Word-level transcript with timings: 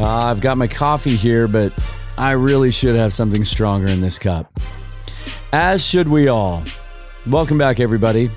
Uh, 0.00 0.30
I've 0.30 0.40
got 0.40 0.56
my 0.56 0.66
coffee 0.66 1.14
here, 1.14 1.46
but 1.46 1.78
I 2.16 2.32
really 2.32 2.70
should 2.70 2.96
have 2.96 3.12
something 3.12 3.44
stronger 3.44 3.86
in 3.86 4.00
this 4.00 4.18
cup. 4.18 4.50
As 5.52 5.86
should 5.86 6.08
we 6.08 6.28
all. 6.28 6.64
Welcome 7.26 7.58
back, 7.58 7.80
everybody. 7.80 8.30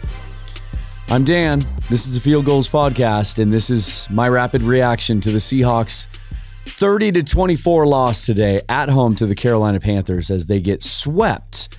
I'm 1.08 1.24
Dan. 1.24 1.64
This 1.90 2.06
is 2.06 2.16
the 2.16 2.20
Field 2.20 2.44
Gulls 2.44 2.68
Podcast, 2.68 3.42
and 3.42 3.50
this 3.50 3.70
is 3.70 4.10
my 4.10 4.28
rapid 4.28 4.62
reaction 4.62 5.22
to 5.22 5.32
the 5.32 5.38
Seahawks 5.38 6.08
30 6.66 7.14
to 7.14 7.24
24 7.24 7.88
loss 7.88 8.26
today 8.26 8.60
at 8.68 8.90
home 8.90 9.16
to 9.16 9.26
the 9.26 9.36
Carolina 9.36 9.80
Panthers 9.80 10.30
as 10.30 10.48
they 10.48 10.60
get 10.60 10.84
swept 10.84 11.78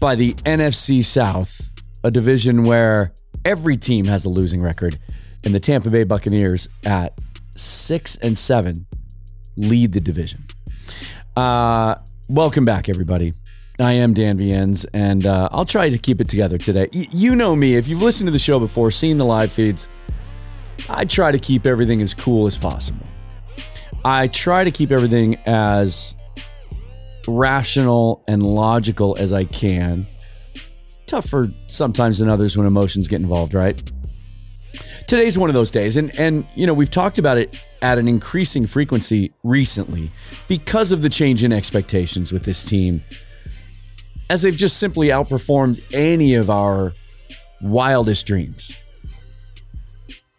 by 0.00 0.14
the 0.14 0.34
NFC 0.44 1.02
South, 1.02 1.70
a 2.02 2.10
division 2.10 2.62
where 2.62 3.14
every 3.42 3.78
team 3.78 4.04
has 4.04 4.26
a 4.26 4.28
losing 4.28 4.60
record, 4.60 4.98
and 5.44 5.54
the 5.54 5.60
Tampa 5.60 5.88
Bay 5.88 6.04
Buccaneers 6.04 6.68
at 6.84 7.18
six 7.56 8.16
and 8.16 8.36
seven 8.36 8.86
lead 9.56 9.92
the 9.92 10.00
division. 10.00 10.44
Uh, 11.36 11.96
welcome 12.28 12.64
back, 12.64 12.88
everybody. 12.88 13.32
I 13.80 13.92
am 13.92 14.14
Dan 14.14 14.38
Viens, 14.38 14.84
and 14.94 15.26
uh, 15.26 15.48
I'll 15.50 15.64
try 15.64 15.88
to 15.88 15.98
keep 15.98 16.20
it 16.20 16.28
together 16.28 16.58
today. 16.58 16.88
Y- 16.94 17.06
you 17.10 17.34
know 17.34 17.56
me. 17.56 17.74
If 17.74 17.88
you've 17.88 18.02
listened 18.02 18.28
to 18.28 18.32
the 18.32 18.38
show 18.38 18.60
before, 18.60 18.90
seen 18.92 19.18
the 19.18 19.24
live 19.24 19.52
feeds, 19.52 19.88
I 20.88 21.04
try 21.04 21.32
to 21.32 21.38
keep 21.38 21.66
everything 21.66 22.00
as 22.00 22.14
cool 22.14 22.46
as 22.46 22.56
possible. 22.56 23.06
I 24.04 24.28
try 24.28 24.64
to 24.64 24.70
keep 24.70 24.92
everything 24.92 25.36
as 25.46 26.14
rational 27.26 28.22
and 28.28 28.42
logical 28.42 29.16
as 29.18 29.32
I 29.32 29.44
can. 29.44 30.04
It's 30.84 30.98
tougher 31.06 31.48
sometimes 31.66 32.18
than 32.18 32.28
others 32.28 32.56
when 32.56 32.66
emotions 32.66 33.08
get 33.08 33.20
involved, 33.20 33.54
right? 33.54 33.82
Today's 35.06 35.38
one 35.38 35.50
of 35.50 35.54
those 35.54 35.70
days, 35.70 35.96
and 35.96 36.16
and 36.18 36.46
you 36.54 36.66
know 36.66 36.74
we've 36.74 36.90
talked 36.90 37.18
about 37.18 37.38
it 37.38 37.58
at 37.82 37.98
an 37.98 38.08
increasing 38.08 38.66
frequency 38.66 39.32
recently 39.42 40.10
because 40.48 40.92
of 40.92 41.02
the 41.02 41.08
change 41.08 41.44
in 41.44 41.52
expectations 41.52 42.32
with 42.32 42.44
this 42.44 42.64
team, 42.64 43.02
as 44.30 44.42
they've 44.42 44.56
just 44.56 44.78
simply 44.78 45.08
outperformed 45.08 45.82
any 45.92 46.34
of 46.34 46.50
our 46.50 46.92
wildest 47.62 48.26
dreams. 48.26 48.72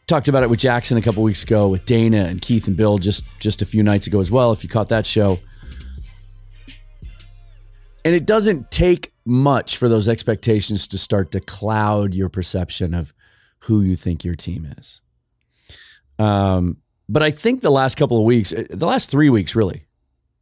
Talked 0.08 0.27
about 0.27 0.44
it 0.44 0.49
with 0.49 0.59
Jackson 0.59 0.97
a 0.97 1.02
couple 1.02 1.23
weeks 1.23 1.44
ago, 1.44 1.67
with 1.67 1.86
Dana 1.86 2.25
and 2.25 2.42
Keith 2.42 2.67
and 2.67 2.77
Bill 2.77 2.97
just 2.97 3.25
just 3.39 3.61
a 3.61 3.66
few 3.66 3.83
nights 3.83 4.08
ago 4.08 4.20
as 4.20 4.31
well. 4.31 4.52
If 4.52 4.64
you 4.64 4.70
caught 4.70 4.89
that 4.89 5.05
show, 5.05 5.39
and 8.03 8.14
it 8.14 8.25
doesn't 8.25 8.70
take 8.72 9.11
much 9.25 9.77
for 9.77 9.89
those 9.89 10.08
expectations 10.08 10.88
to 10.88 10.97
start 10.97 11.31
to 11.31 11.39
cloud 11.39 12.14
your 12.14 12.30
perception 12.30 12.94
of 12.94 13.14
who 13.66 13.81
you 13.81 13.95
think 13.95 14.23
your 14.23 14.35
team 14.35 14.67
is. 14.77 15.02
Um, 16.17 16.77
but 17.09 17.23
I 17.23 17.31
think 17.31 17.61
the 17.61 17.71
last 17.71 17.95
couple 17.95 18.17
of 18.17 18.23
weeks, 18.23 18.53
uh, 18.53 18.63
the 18.69 18.85
last 18.85 19.09
three 19.09 19.30
weeks, 19.30 19.55
really, 19.55 19.85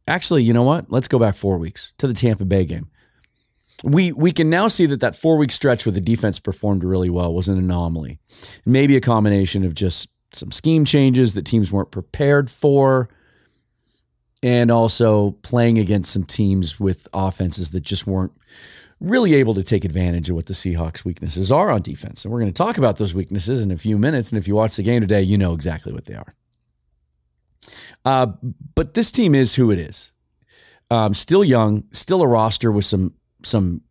actually, 0.06 0.42
you 0.42 0.52
know 0.52 0.62
what? 0.62 0.90
Let's 0.90 1.08
go 1.08 1.18
back 1.18 1.34
four 1.34 1.58
weeks 1.58 1.92
to 1.98 2.06
the 2.06 2.14
Tampa 2.14 2.44
Bay 2.44 2.64
game. 2.64 2.88
We 3.82 4.12
we 4.12 4.32
can 4.32 4.48
now 4.48 4.68
see 4.68 4.86
that 4.86 5.00
that 5.00 5.16
four 5.16 5.36
week 5.36 5.50
stretch 5.50 5.84
where 5.84 5.92
the 5.92 6.00
defense 6.00 6.38
performed 6.38 6.84
really 6.84 7.10
well 7.10 7.34
was 7.34 7.48
an 7.48 7.58
anomaly, 7.58 8.18
maybe 8.64 8.96
a 8.96 9.00
combination 9.00 9.64
of 9.64 9.74
just 9.74 10.08
some 10.32 10.52
scheme 10.52 10.84
changes 10.84 11.34
that 11.34 11.44
teams 11.44 11.72
weren't 11.72 11.90
prepared 11.90 12.50
for, 12.50 13.08
and 14.42 14.70
also 14.70 15.32
playing 15.42 15.78
against 15.78 16.12
some 16.12 16.24
teams 16.24 16.78
with 16.78 17.08
offenses 17.12 17.72
that 17.72 17.82
just 17.82 18.06
weren't 18.06 18.32
really 19.00 19.34
able 19.34 19.54
to 19.54 19.62
take 19.62 19.84
advantage 19.84 20.30
of 20.30 20.36
what 20.36 20.46
the 20.46 20.54
Seahawks' 20.54 21.04
weaknesses 21.04 21.50
are 21.50 21.70
on 21.70 21.82
defense. 21.82 22.24
And 22.24 22.32
we're 22.32 22.40
going 22.40 22.52
to 22.52 22.56
talk 22.56 22.78
about 22.78 22.96
those 22.96 23.14
weaknesses 23.14 23.62
in 23.62 23.70
a 23.70 23.76
few 23.76 23.98
minutes. 23.98 24.32
And 24.32 24.38
if 24.38 24.48
you 24.48 24.54
watch 24.54 24.76
the 24.76 24.82
game 24.82 25.00
today, 25.00 25.22
you 25.22 25.36
know 25.36 25.52
exactly 25.52 25.92
what 25.92 26.04
they 26.06 26.14
are. 26.14 26.34
Uh, 28.04 28.26
but 28.74 28.94
this 28.94 29.10
team 29.10 29.34
is 29.34 29.54
who 29.54 29.70
it 29.70 29.78
is. 29.78 30.12
Um, 30.90 31.14
still 31.14 31.42
young, 31.42 31.84
still 31.92 32.22
a 32.22 32.28
roster 32.28 32.70
with 32.70 32.84
some 32.84 33.14
some 33.42 33.82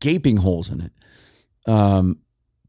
gaping 0.00 0.38
holes 0.38 0.70
in 0.70 0.80
it. 0.80 0.92
Um, 1.70 2.18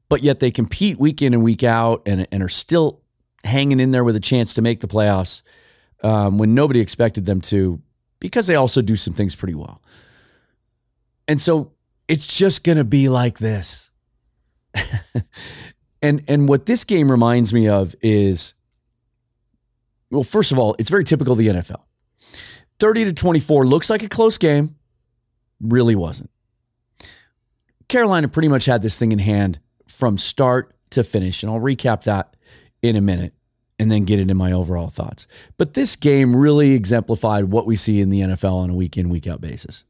but 0.09 0.21
yet 0.21 0.39
they 0.39 0.51
compete 0.51 0.99
week 0.99 1.21
in 1.21 1.33
and 1.33 1.43
week 1.43 1.63
out 1.63 2.03
and, 2.05 2.27
and 2.31 2.43
are 2.43 2.49
still 2.49 3.01
hanging 3.43 3.79
in 3.79 3.91
there 3.91 4.03
with 4.03 4.15
a 4.15 4.19
chance 4.19 4.53
to 4.53 4.61
make 4.61 4.79
the 4.79 4.87
playoffs 4.87 5.41
um, 6.03 6.37
when 6.37 6.53
nobody 6.53 6.79
expected 6.79 7.25
them 7.25 7.41
to, 7.41 7.81
because 8.19 8.47
they 8.47 8.55
also 8.55 8.81
do 8.81 8.95
some 8.95 9.13
things 9.13 9.35
pretty 9.35 9.55
well. 9.55 9.81
And 11.27 11.39
so 11.39 11.71
it's 12.07 12.37
just 12.37 12.63
going 12.63 12.77
to 12.77 12.83
be 12.83 13.09
like 13.09 13.39
this. 13.39 13.91
and 16.01 16.23
and 16.27 16.49
what 16.49 16.65
this 16.65 16.83
game 16.83 17.09
reminds 17.11 17.53
me 17.53 17.67
of 17.67 17.95
is 18.01 18.53
well, 20.09 20.23
first 20.23 20.51
of 20.51 20.59
all, 20.59 20.75
it's 20.77 20.89
very 20.89 21.03
typical 21.03 21.33
of 21.33 21.39
the 21.39 21.47
NFL. 21.47 21.81
30 22.79 23.05
to 23.05 23.13
24 23.13 23.65
looks 23.65 23.89
like 23.89 24.03
a 24.03 24.09
close 24.09 24.37
game, 24.37 24.75
really 25.59 25.95
wasn't. 25.95 26.29
Carolina 27.87 28.27
pretty 28.27 28.47
much 28.47 28.65
had 28.65 28.81
this 28.81 28.97
thing 28.99 29.11
in 29.11 29.19
hand 29.19 29.59
from 29.87 30.17
start 30.17 30.75
to 30.91 31.03
finish, 31.03 31.41
and 31.41 31.51
I'll 31.51 31.59
recap 31.59 32.03
that 32.03 32.35
in 32.81 32.95
a 32.95 33.01
minute 33.01 33.33
and 33.79 33.91
then 33.91 34.05
get 34.05 34.19
into 34.19 34.35
my 34.35 34.51
overall 34.51 34.89
thoughts. 34.89 35.27
But 35.57 35.73
this 35.73 35.95
game 35.95 36.35
really 36.35 36.73
exemplified 36.73 37.45
what 37.45 37.65
we 37.65 37.75
see 37.75 38.01
in 38.01 38.09
the 38.09 38.21
NFL 38.21 38.53
on 38.53 38.69
a 38.69 38.75
week 38.75 38.97
in, 38.97 39.09
week 39.09 39.25
out 39.25 39.41
basis 39.41 39.85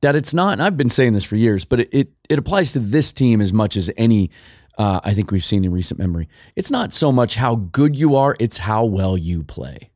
that 0.00 0.14
it's 0.14 0.32
not, 0.32 0.52
and 0.52 0.62
I've 0.62 0.76
been 0.76 0.90
saying 0.90 1.12
this 1.12 1.24
for 1.24 1.36
years, 1.36 1.64
but 1.64 1.80
it 1.80 1.88
it, 1.92 2.08
it 2.28 2.38
applies 2.38 2.72
to 2.72 2.78
this 2.78 3.12
team 3.12 3.40
as 3.40 3.52
much 3.52 3.76
as 3.76 3.90
any 3.96 4.30
uh, 4.78 5.00
I 5.02 5.12
think 5.12 5.32
we've 5.32 5.44
seen 5.44 5.64
in 5.64 5.72
recent 5.72 5.98
memory. 5.98 6.28
It's 6.54 6.70
not 6.70 6.92
so 6.92 7.10
much 7.10 7.34
how 7.34 7.56
good 7.56 7.98
you 7.98 8.14
are, 8.14 8.36
it's 8.38 8.58
how 8.58 8.84
well 8.84 9.18
you 9.18 9.42
play. 9.42 9.90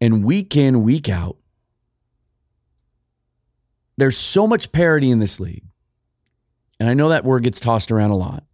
And 0.00 0.24
week 0.24 0.56
in, 0.56 0.82
week 0.82 1.08
out, 1.08 1.36
there's 3.96 4.16
so 4.16 4.46
much 4.46 4.70
parity 4.70 5.10
in 5.10 5.18
this 5.18 5.40
league. 5.40 5.64
And 6.78 6.88
I 6.88 6.94
know 6.94 7.08
that 7.08 7.24
word 7.24 7.42
gets 7.42 7.60
tossed 7.60 7.90
around 7.90 8.10
a 8.10 8.16
lot. 8.16 8.44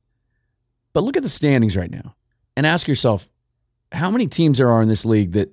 But 0.93 1.05
look 1.05 1.17
at 1.17 1.23
the 1.23 1.29
standings 1.29 1.77
right 1.77 1.91
now 1.91 2.15
and 2.57 2.67
ask 2.67 2.89
yourself 2.89 3.29
how 3.93 4.11
many 4.11 4.27
teams 4.27 4.59
there 4.59 4.69
are 4.71 4.83
in 4.83 4.89
this 4.89 5.05
league 5.05 5.33
that 5.33 5.53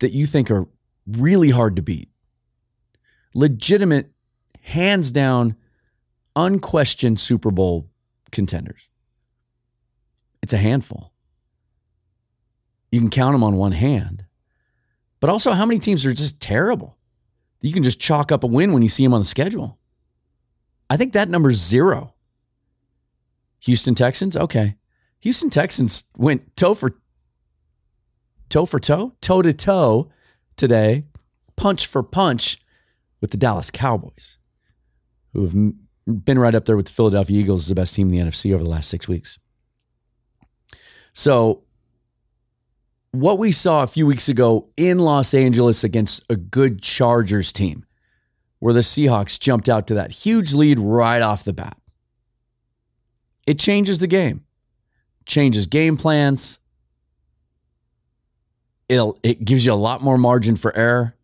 that 0.00 0.10
you 0.10 0.26
think 0.26 0.50
are 0.50 0.66
really 1.06 1.50
hard 1.50 1.76
to 1.76 1.82
beat 1.82 2.08
legitimate, 3.34 4.10
hands 4.60 5.10
down, 5.10 5.56
unquestioned 6.36 7.20
Super 7.20 7.50
Bowl 7.50 7.90
contenders. 8.30 8.88
It's 10.42 10.52
a 10.52 10.58
handful. 10.58 11.12
You 12.90 13.00
can 13.00 13.10
count 13.10 13.34
them 13.34 13.44
on 13.44 13.56
one 13.56 13.72
hand. 13.72 14.24
But 15.20 15.30
also, 15.30 15.52
how 15.52 15.66
many 15.66 15.80
teams 15.80 16.06
are 16.06 16.12
just 16.12 16.40
terrible? 16.40 16.96
You 17.60 17.72
can 17.72 17.82
just 17.82 18.00
chalk 18.00 18.30
up 18.30 18.44
a 18.44 18.46
win 18.46 18.72
when 18.72 18.82
you 18.82 18.88
see 18.88 19.02
them 19.02 19.14
on 19.14 19.20
the 19.20 19.26
schedule. 19.26 19.78
I 20.90 20.96
think 20.96 21.14
that 21.14 21.28
number's 21.28 21.56
zero. 21.56 22.14
Houston 23.60 23.94
Texans, 23.94 24.36
okay. 24.36 24.76
Houston 25.20 25.48
Texans 25.48 26.04
went 26.16 26.54
toe 26.56 26.74
for 26.74 26.92
toe 28.50 28.66
for 28.66 28.78
toe, 28.78 29.14
toe 29.22 29.40
to 29.40 29.54
toe 29.54 30.10
today, 30.56 31.04
punch 31.56 31.86
for 31.86 32.02
punch 32.02 32.58
with 33.24 33.30
the 33.30 33.38
Dallas 33.38 33.70
Cowboys, 33.70 34.36
who 35.32 35.40
have 35.46 36.24
been 36.26 36.38
right 36.38 36.54
up 36.54 36.66
there 36.66 36.76
with 36.76 36.88
the 36.88 36.92
Philadelphia 36.92 37.40
Eagles 37.40 37.62
as 37.62 37.68
the 37.68 37.74
best 37.74 37.94
team 37.94 38.10
in 38.10 38.12
the 38.12 38.30
NFC 38.30 38.52
over 38.52 38.62
the 38.62 38.68
last 38.68 38.90
six 38.90 39.08
weeks. 39.08 39.38
So, 41.14 41.62
what 43.12 43.38
we 43.38 43.50
saw 43.50 43.82
a 43.82 43.86
few 43.86 44.06
weeks 44.06 44.28
ago 44.28 44.68
in 44.76 44.98
Los 44.98 45.32
Angeles 45.32 45.82
against 45.84 46.30
a 46.30 46.36
good 46.36 46.82
Chargers 46.82 47.50
team, 47.50 47.86
where 48.58 48.74
the 48.74 48.80
Seahawks 48.80 49.40
jumped 49.40 49.70
out 49.70 49.86
to 49.86 49.94
that 49.94 50.10
huge 50.10 50.52
lead 50.52 50.78
right 50.78 51.22
off 51.22 51.44
the 51.44 51.54
bat, 51.54 51.78
it 53.46 53.58
changes 53.58 54.00
the 54.00 54.06
game, 54.06 54.44
changes 55.24 55.66
game 55.66 55.96
plans. 55.96 56.58
It'll, 58.90 59.18
it 59.22 59.46
gives 59.46 59.64
you 59.64 59.72
a 59.72 59.76
lot 59.76 60.02
more 60.02 60.18
margin 60.18 60.56
for 60.56 60.76
error. 60.76 61.16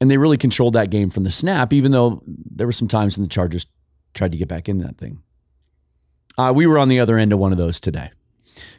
And 0.00 0.10
they 0.10 0.18
really 0.18 0.36
controlled 0.36 0.74
that 0.74 0.90
game 0.90 1.10
from 1.10 1.24
the 1.24 1.30
snap, 1.30 1.72
even 1.72 1.92
though 1.92 2.22
there 2.26 2.66
were 2.66 2.72
some 2.72 2.88
times 2.88 3.16
when 3.16 3.22
the 3.22 3.30
Chargers 3.30 3.66
tried 4.14 4.32
to 4.32 4.38
get 4.38 4.48
back 4.48 4.68
in 4.68 4.78
that 4.78 4.98
thing. 4.98 5.22
Uh, 6.38 6.52
we 6.54 6.66
were 6.66 6.78
on 6.78 6.88
the 6.88 7.00
other 7.00 7.16
end 7.16 7.32
of 7.32 7.38
one 7.38 7.52
of 7.52 7.58
those 7.58 7.80
today. 7.80 8.10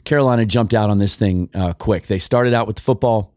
Carolina 0.05 0.45
jumped 0.45 0.73
out 0.73 0.89
on 0.89 0.99
this 0.99 1.15
thing 1.15 1.49
uh, 1.53 1.73
quick. 1.73 2.07
They 2.07 2.19
started 2.19 2.53
out 2.53 2.67
with 2.67 2.77
the 2.77 2.81
football. 2.81 3.33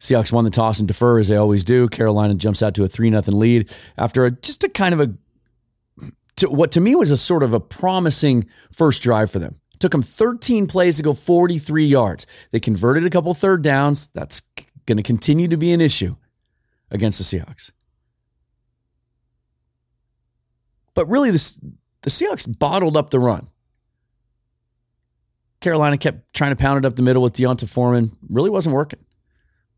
Seahawks 0.00 0.32
won 0.32 0.44
the 0.44 0.50
toss 0.50 0.78
and 0.78 0.86
defer 0.86 1.18
as 1.18 1.28
they 1.28 1.36
always 1.36 1.64
do. 1.64 1.88
Carolina 1.88 2.34
jumps 2.34 2.62
out 2.62 2.74
to 2.74 2.84
a 2.84 2.88
three 2.88 3.10
nothing 3.10 3.38
lead 3.38 3.70
after 3.96 4.24
a, 4.26 4.30
just 4.30 4.64
a 4.64 4.68
kind 4.68 4.94
of 4.94 5.00
a 5.00 5.14
to, 6.36 6.50
what 6.50 6.72
to 6.72 6.80
me 6.80 6.94
was 6.94 7.10
a 7.10 7.16
sort 7.16 7.42
of 7.42 7.52
a 7.52 7.60
promising 7.60 8.46
first 8.72 9.02
drive 9.02 9.30
for 9.30 9.38
them. 9.38 9.56
It 9.72 9.80
took 9.80 9.92
them 9.92 10.02
13 10.02 10.66
plays 10.66 10.96
to 10.96 11.02
go 11.02 11.14
43 11.14 11.84
yards. 11.84 12.26
They 12.50 12.60
converted 12.60 13.04
a 13.04 13.10
couple 13.10 13.34
third 13.34 13.62
downs. 13.62 14.08
That's 14.14 14.42
going 14.86 14.96
to 14.96 15.02
continue 15.02 15.48
to 15.48 15.56
be 15.56 15.72
an 15.72 15.80
issue 15.80 16.16
against 16.90 17.18
the 17.18 17.24
Seahawks. 17.24 17.72
But 20.94 21.06
really, 21.06 21.30
this, 21.30 21.60
the 22.02 22.10
Seahawks 22.10 22.46
bottled 22.58 22.96
up 22.96 23.10
the 23.10 23.18
run. 23.18 23.48
Carolina 25.60 25.96
kept 25.96 26.32
trying 26.34 26.50
to 26.50 26.56
pound 26.56 26.84
it 26.84 26.86
up 26.86 26.94
the 26.94 27.02
middle 27.02 27.22
with 27.22 27.32
D'Onta 27.32 27.68
Foreman. 27.68 28.16
Really 28.28 28.50
wasn't 28.50 28.74
working. 28.74 29.04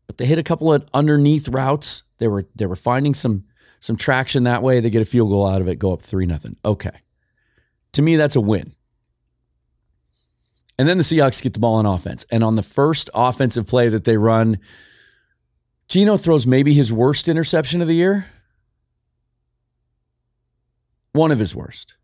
But 0.05 0.17
they 0.17 0.25
hit 0.25 0.37
a 0.37 0.43
couple 0.43 0.73
of 0.73 0.85
underneath 0.93 1.47
routes. 1.49 2.03
They 2.17 2.27
were 2.27 2.45
they 2.55 2.65
were 2.65 2.75
finding 2.75 3.13
some 3.13 3.45
some 3.79 3.95
traction 3.95 4.43
that 4.43 4.63
way. 4.63 4.79
They 4.79 4.89
get 4.89 5.01
a 5.01 5.05
field 5.05 5.29
goal 5.29 5.47
out 5.47 5.61
of 5.61 5.67
it, 5.67 5.79
go 5.79 5.93
up 5.93 6.01
three 6.01 6.25
nothing. 6.25 6.57
Okay. 6.65 6.91
To 7.93 8.01
me, 8.01 8.15
that's 8.15 8.35
a 8.35 8.41
win. 8.41 8.73
And 10.79 10.87
then 10.87 10.97
the 10.97 11.03
Seahawks 11.03 11.41
get 11.41 11.53
the 11.53 11.59
ball 11.59 11.75
on 11.75 11.85
offense. 11.85 12.25
And 12.31 12.43
on 12.43 12.55
the 12.55 12.63
first 12.63 13.09
offensive 13.15 13.67
play 13.67 13.89
that 13.89 14.03
they 14.03 14.17
run, 14.17 14.59
Geno 15.87 16.17
throws 16.17 16.45
maybe 16.45 16.73
his 16.73 16.91
worst 16.91 17.27
interception 17.27 17.81
of 17.81 17.87
the 17.87 17.95
year. 17.95 18.25
One 21.13 21.31
of 21.31 21.39
his 21.39 21.55
worst. 21.55 21.97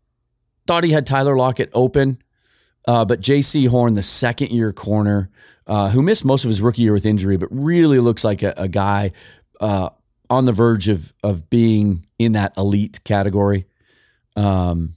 Thought 0.66 0.84
he 0.84 0.90
had 0.90 1.06
Tyler 1.06 1.36
Lockett 1.36 1.70
open. 1.74 2.18
Uh, 2.86 3.04
but 3.04 3.20
Jaycee 3.20 3.68
Horn, 3.68 3.94
the 3.94 4.02
second 4.02 4.50
year 4.50 4.72
corner, 4.72 5.30
uh, 5.66 5.90
who 5.90 6.02
missed 6.02 6.24
most 6.24 6.44
of 6.44 6.48
his 6.48 6.60
rookie 6.60 6.82
year 6.82 6.92
with 6.92 7.06
injury, 7.06 7.36
but 7.36 7.48
really 7.50 7.98
looks 7.98 8.24
like 8.24 8.42
a, 8.42 8.52
a 8.56 8.68
guy 8.68 9.12
uh, 9.60 9.88
on 10.28 10.44
the 10.44 10.52
verge 10.52 10.88
of 10.88 11.12
of 11.22 11.48
being 11.48 12.06
in 12.18 12.32
that 12.32 12.56
elite 12.58 13.00
category. 13.04 13.66
Um, 14.36 14.96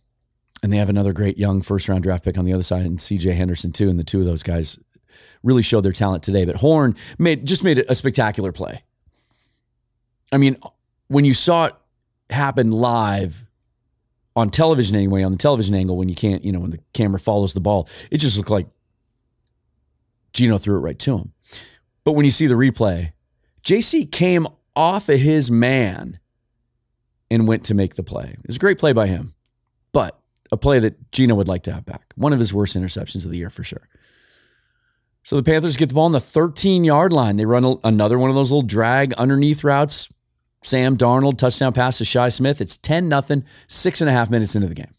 and 0.64 0.74
they 0.74 0.78
have 0.78 0.90
another 0.90 1.14
great 1.14 1.38
young 1.38 1.62
first 1.62 1.88
round 1.88 2.04
draft 2.04 2.26
pick 2.26 2.38
on 2.38 2.44
the 2.44 2.52
other 2.52 2.64
side, 2.64 2.86
and 2.86 3.00
C.J. 3.00 3.32
Henderson 3.34 3.72
too. 3.72 3.90
And 3.90 3.98
the 3.98 4.04
two 4.04 4.20
of 4.20 4.26
those 4.26 4.44
guys 4.44 4.78
really 5.44 5.62
showed 5.62 5.82
their 5.82 5.92
talent 5.92 6.24
today. 6.24 6.46
But 6.46 6.58
Horn 6.58 6.96
made 7.18 7.46
just 7.46 7.64
made 7.64 7.80
a 7.88 7.96
spectacular 7.96 8.52
play. 8.52 8.84
I 10.32 10.38
mean, 10.38 10.58
when 11.08 11.26
you 11.26 11.34
saw 11.34 11.66
it 11.66 11.76
happen 12.30 12.72
live 12.72 13.46
on 14.36 14.50
television 14.50 14.96
anyway, 14.96 15.24
on 15.24 15.32
the 15.32 15.38
television 15.38 15.74
angle, 15.74 15.98
when 15.98 16.10
you 16.10 16.16
can't, 16.16 16.44
you 16.44 16.52
know, 16.52 16.60
when 16.60 16.72
the 16.72 16.80
camera 16.94 17.20
follows 17.20 17.54
the 17.54 17.60
ball, 17.60 17.88
it 18.12 18.18
just 18.18 18.38
looked 18.38 18.50
like 18.50 18.68
Geno 20.34 20.58
threw 20.58 20.78
it 20.78 20.82
right 20.82 21.00
to 21.00 21.18
him. 21.18 21.34
But 22.04 22.12
when 22.12 22.26
you 22.26 22.32
see 22.32 22.48
the 22.48 22.56
replay, 22.56 23.14
Jaycee 23.64 24.12
came 24.12 24.48
off 24.76 25.10
of 25.10 25.20
his 25.20 25.50
man 25.50 26.20
and 27.32 27.48
went 27.48 27.66
to 27.66 27.74
make 27.74 27.96
the 27.96 28.04
play. 28.04 28.36
It 28.38 28.48
was 28.48 28.58
a 28.58 28.60
great 28.60 28.78
play 28.78 28.94
by 28.94 29.08
him, 29.08 29.34
but 29.92 30.20
a 30.52 30.58
play 30.58 30.80
that 30.80 31.12
Geno 31.12 31.36
would 31.36 31.48
like 31.48 31.64
to 31.64 31.74
have 31.74 31.86
back. 31.86 32.14
One 32.16 32.32
of 32.32 32.40
his 32.40 32.54
worst 32.54 32.78
interceptions 32.78 33.26
of 33.26 33.32
the 33.32 33.38
year 33.38 33.50
for 33.50 33.64
sure. 33.64 33.90
So 35.28 35.36
the 35.36 35.44
Panthers 35.44 35.76
get 35.76 35.90
the 35.90 35.96
ball 35.96 36.06
on 36.06 36.14
the 36.14 36.22
13 36.22 36.86
yard 36.86 37.12
line. 37.12 37.36
They 37.36 37.44
run 37.44 37.80
another 37.84 38.18
one 38.18 38.30
of 38.30 38.36
those 38.38 38.50
little 38.50 38.66
drag 38.66 39.12
underneath 39.16 39.62
routes. 39.62 40.08
Sam 40.64 40.96
Darnold, 40.96 41.38
touchdown 41.38 41.74
pass 41.74 41.98
to 41.98 42.06
Shi 42.06 42.30
Smith. 42.30 42.62
It's 42.62 42.78
10 42.78 43.10
nothing, 43.10 43.44
six 43.68 44.00
and 44.00 44.10
a 44.10 44.14
half 44.14 44.30
minutes 44.30 44.56
into 44.56 44.70
the 44.70 44.74
game. 44.74 44.94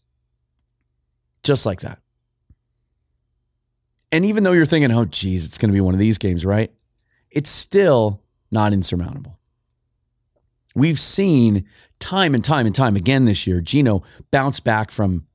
Just 1.41 1.65
like 1.65 1.81
that. 1.81 1.97
And 4.11 4.23
even 4.23 4.43
though 4.43 4.51
you're 4.51 4.67
thinking, 4.67 4.91
oh, 4.91 5.05
geez, 5.05 5.47
it's 5.47 5.57
going 5.57 5.71
to 5.71 5.73
be 5.73 5.81
one 5.81 5.95
of 5.95 5.99
these 5.99 6.19
games, 6.19 6.45
right? 6.45 6.71
It's 7.31 7.49
still 7.49 8.21
not 8.51 8.71
insurmountable. 8.71 9.39
We've 10.75 10.99
seen 10.99 11.65
time 11.97 12.35
and 12.35 12.45
time 12.45 12.67
and 12.67 12.75
time 12.75 12.95
again 12.95 13.25
this 13.25 13.47
year, 13.47 13.61
Geno 13.61 14.03
bounce 14.29 14.59
back 14.59 14.91
from 14.91 15.25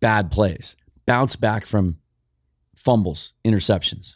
bad 0.00 0.30
plays, 0.30 0.74
bounce 1.04 1.36
back 1.36 1.66
from 1.66 1.98
fumbles, 2.74 3.34
interceptions. 3.44 4.14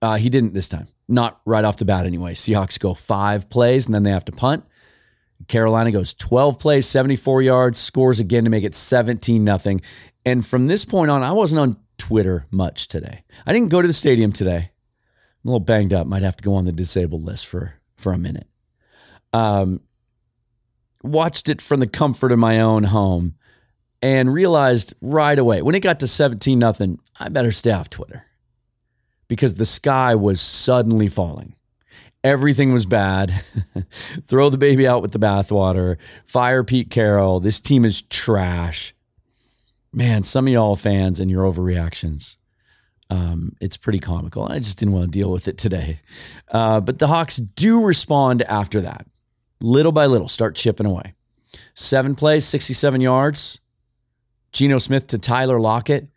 Uh, 0.00 0.16
he 0.16 0.28
didn't 0.28 0.54
this 0.54 0.68
time. 0.68 0.88
Not 1.08 1.40
right 1.44 1.64
off 1.64 1.78
the 1.78 1.84
bat, 1.84 2.06
anyway. 2.06 2.34
Seahawks 2.34 2.78
go 2.78 2.94
five 2.94 3.48
plays 3.48 3.86
and 3.86 3.94
then 3.94 4.02
they 4.02 4.10
have 4.10 4.24
to 4.26 4.32
punt. 4.32 4.64
Carolina 5.46 5.92
goes 5.92 6.12
12 6.14 6.58
plays, 6.58 6.86
74 6.86 7.42
yards, 7.42 7.78
scores 7.78 8.20
again 8.20 8.44
to 8.44 8.50
make 8.50 8.64
it 8.64 8.74
17 8.74 9.42
nothing. 9.42 9.80
And 10.26 10.46
from 10.46 10.66
this 10.66 10.84
point 10.84 11.10
on, 11.10 11.22
I 11.22 11.32
wasn't 11.32 11.60
on 11.60 11.76
Twitter 11.96 12.46
much 12.50 12.88
today. 12.88 13.24
I 13.46 13.52
didn't 13.52 13.70
go 13.70 13.80
to 13.80 13.86
the 13.86 13.94
stadium 13.94 14.32
today. 14.32 14.70
I'm 15.44 15.48
a 15.48 15.52
little 15.52 15.60
banged 15.60 15.92
up. 15.92 16.06
Might 16.06 16.22
have 16.22 16.36
to 16.36 16.44
go 16.44 16.54
on 16.54 16.64
the 16.64 16.72
disabled 16.72 17.24
list 17.24 17.46
for 17.46 17.74
for 17.96 18.12
a 18.12 18.18
minute. 18.18 18.46
Um, 19.32 19.80
watched 21.02 21.48
it 21.48 21.60
from 21.60 21.80
the 21.80 21.86
comfort 21.86 22.32
of 22.32 22.38
my 22.38 22.60
own 22.60 22.84
home 22.84 23.34
and 24.02 24.32
realized 24.32 24.94
right 25.00 25.38
away 25.38 25.62
when 25.62 25.74
it 25.74 25.80
got 25.80 26.00
to 26.00 26.06
17 26.06 26.58
nothing, 26.58 26.98
I 27.18 27.28
better 27.28 27.52
stay 27.52 27.72
off 27.72 27.90
Twitter 27.90 28.27
because 29.28 29.54
the 29.54 29.64
sky 29.64 30.14
was 30.14 30.40
suddenly 30.40 31.08
falling. 31.08 31.54
Everything 32.24 32.72
was 32.72 32.86
bad. 32.86 33.30
Throw 34.26 34.50
the 34.50 34.58
baby 34.58 34.88
out 34.88 35.02
with 35.02 35.12
the 35.12 35.18
bathwater. 35.18 35.98
Fire 36.24 36.64
Pete 36.64 36.90
Carroll. 36.90 37.38
This 37.38 37.60
team 37.60 37.84
is 37.84 38.02
trash. 38.02 38.94
Man, 39.92 40.24
some 40.24 40.46
of 40.46 40.52
y'all 40.52 40.76
fans 40.76 41.20
and 41.20 41.30
your 41.30 41.44
overreactions. 41.44 42.36
Um, 43.10 43.54
it's 43.60 43.76
pretty 43.76 44.00
comical. 44.00 44.44
I 44.44 44.58
just 44.58 44.78
didn't 44.78 44.94
want 44.94 45.04
to 45.04 45.18
deal 45.18 45.30
with 45.30 45.48
it 45.48 45.56
today. 45.56 46.00
Uh, 46.50 46.80
but 46.80 46.98
the 46.98 47.06
Hawks 47.06 47.36
do 47.36 47.84
respond 47.84 48.42
after 48.42 48.80
that. 48.82 49.06
Little 49.60 49.92
by 49.92 50.06
little, 50.06 50.28
start 50.28 50.54
chipping 50.54 50.86
away. 50.86 51.14
Seven 51.74 52.14
plays, 52.14 52.44
67 52.46 53.00
yards. 53.00 53.60
Geno 54.52 54.78
Smith 54.78 55.06
to 55.08 55.18
Tyler 55.18 55.60
Lockett 55.60 56.08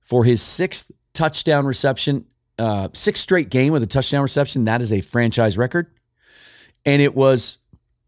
for 0.00 0.24
his 0.24 0.40
sixth 0.40 0.90
touchdown 1.12 1.66
reception 1.66 2.24
uh, 2.58 2.88
sixth 2.92 3.22
straight 3.22 3.50
game 3.50 3.72
with 3.72 3.82
a 3.82 3.86
touchdown 3.86 4.22
reception. 4.22 4.64
That 4.64 4.80
is 4.80 4.92
a 4.92 5.00
franchise 5.00 5.56
record. 5.56 5.86
And 6.84 7.02
it 7.02 7.14
was 7.14 7.58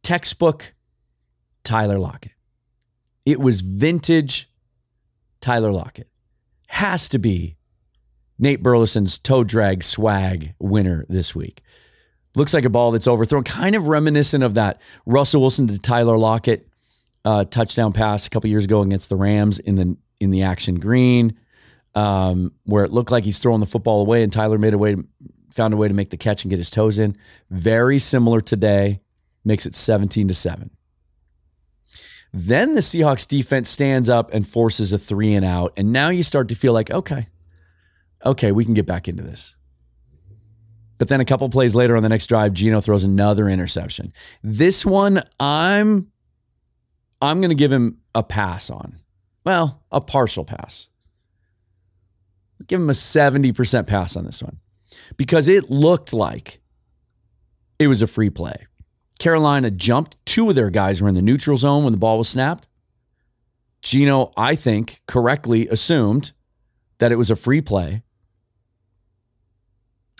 textbook 0.02 0.74
Tyler 1.64 1.98
Lockett. 1.98 2.32
It 3.26 3.40
was 3.40 3.60
vintage 3.60 4.50
Tyler 5.40 5.72
Lockett. 5.72 6.08
Has 6.68 7.08
to 7.10 7.18
be 7.18 7.56
Nate 8.38 8.62
Burleson's 8.62 9.18
toe 9.18 9.44
drag 9.44 9.84
swag 9.84 10.54
winner 10.58 11.04
this 11.08 11.34
week. 11.34 11.62
Looks 12.34 12.54
like 12.54 12.64
a 12.64 12.70
ball 12.70 12.92
that's 12.92 13.08
overthrown, 13.08 13.42
kind 13.42 13.74
of 13.74 13.88
reminiscent 13.88 14.44
of 14.44 14.54
that 14.54 14.80
Russell 15.04 15.40
Wilson 15.40 15.66
to 15.66 15.78
Tyler 15.78 16.16
Lockett 16.16 16.68
uh, 17.24 17.44
touchdown 17.44 17.92
pass 17.92 18.26
a 18.26 18.30
couple 18.30 18.48
years 18.48 18.64
ago 18.64 18.82
against 18.82 19.08
the 19.08 19.16
Rams 19.16 19.58
in 19.58 19.74
the 19.74 19.96
in 20.20 20.30
the 20.30 20.42
action 20.42 20.78
green 20.78 21.36
um, 21.94 22.52
where 22.64 22.84
it 22.84 22.92
looked 22.92 23.10
like 23.10 23.24
he's 23.24 23.38
throwing 23.38 23.60
the 23.60 23.66
football 23.66 24.00
away, 24.00 24.22
and 24.22 24.32
Tyler 24.32 24.58
made 24.58 24.74
a 24.74 24.78
way, 24.78 24.96
found 25.52 25.74
a 25.74 25.76
way 25.76 25.88
to 25.88 25.94
make 25.94 26.10
the 26.10 26.16
catch 26.16 26.44
and 26.44 26.50
get 26.50 26.58
his 26.58 26.70
toes 26.70 26.98
in. 26.98 27.16
Very 27.50 27.98
similar 27.98 28.40
today, 28.40 29.00
makes 29.44 29.66
it 29.66 29.74
17 29.74 30.28
to 30.28 30.34
7. 30.34 30.70
Then 32.32 32.74
the 32.74 32.80
Seahawks 32.80 33.26
defense 33.26 33.68
stands 33.68 34.08
up 34.08 34.32
and 34.32 34.46
forces 34.46 34.92
a 34.92 34.98
three 34.98 35.34
and 35.34 35.44
out. 35.44 35.72
And 35.76 35.92
now 35.92 36.10
you 36.10 36.22
start 36.22 36.48
to 36.48 36.54
feel 36.54 36.72
like, 36.72 36.90
okay, 36.90 37.26
okay, 38.24 38.52
we 38.52 38.64
can 38.64 38.74
get 38.74 38.86
back 38.86 39.08
into 39.08 39.22
this. 39.22 39.56
But 40.98 41.08
then 41.08 41.20
a 41.20 41.24
couple 41.24 41.48
plays 41.48 41.74
later 41.74 41.96
on 41.96 42.02
the 42.02 42.08
next 42.08 42.26
drive, 42.26 42.52
Geno 42.52 42.80
throws 42.80 43.04
another 43.04 43.48
interception. 43.48 44.12
This 44.42 44.84
one, 44.84 45.22
I'm 45.40 46.12
I'm 47.22 47.40
going 47.40 47.50
to 47.50 47.56
give 47.56 47.72
him 47.72 47.98
a 48.14 48.22
pass 48.22 48.70
on. 48.70 49.00
Well, 49.44 49.82
a 49.90 50.00
partial 50.00 50.44
pass 50.44 50.89
give 52.66 52.80
him 52.80 52.90
a 52.90 52.94
70% 52.94 53.86
pass 53.86 54.16
on 54.16 54.24
this 54.24 54.42
one 54.42 54.58
because 55.16 55.48
it 55.48 55.70
looked 55.70 56.12
like 56.12 56.60
it 57.78 57.88
was 57.88 58.02
a 58.02 58.06
free 58.06 58.30
play. 58.30 58.66
Carolina 59.18 59.70
jumped. 59.70 60.16
Two 60.24 60.48
of 60.48 60.54
their 60.54 60.70
guys 60.70 61.02
were 61.02 61.08
in 61.08 61.14
the 61.14 61.22
neutral 61.22 61.56
zone 61.56 61.84
when 61.84 61.92
the 61.92 61.98
ball 61.98 62.18
was 62.18 62.28
snapped. 62.28 62.68
Geno, 63.82 64.32
I 64.36 64.54
think, 64.54 65.00
correctly 65.06 65.68
assumed 65.68 66.32
that 66.98 67.12
it 67.12 67.16
was 67.16 67.30
a 67.30 67.36
free 67.36 67.60
play 67.60 68.02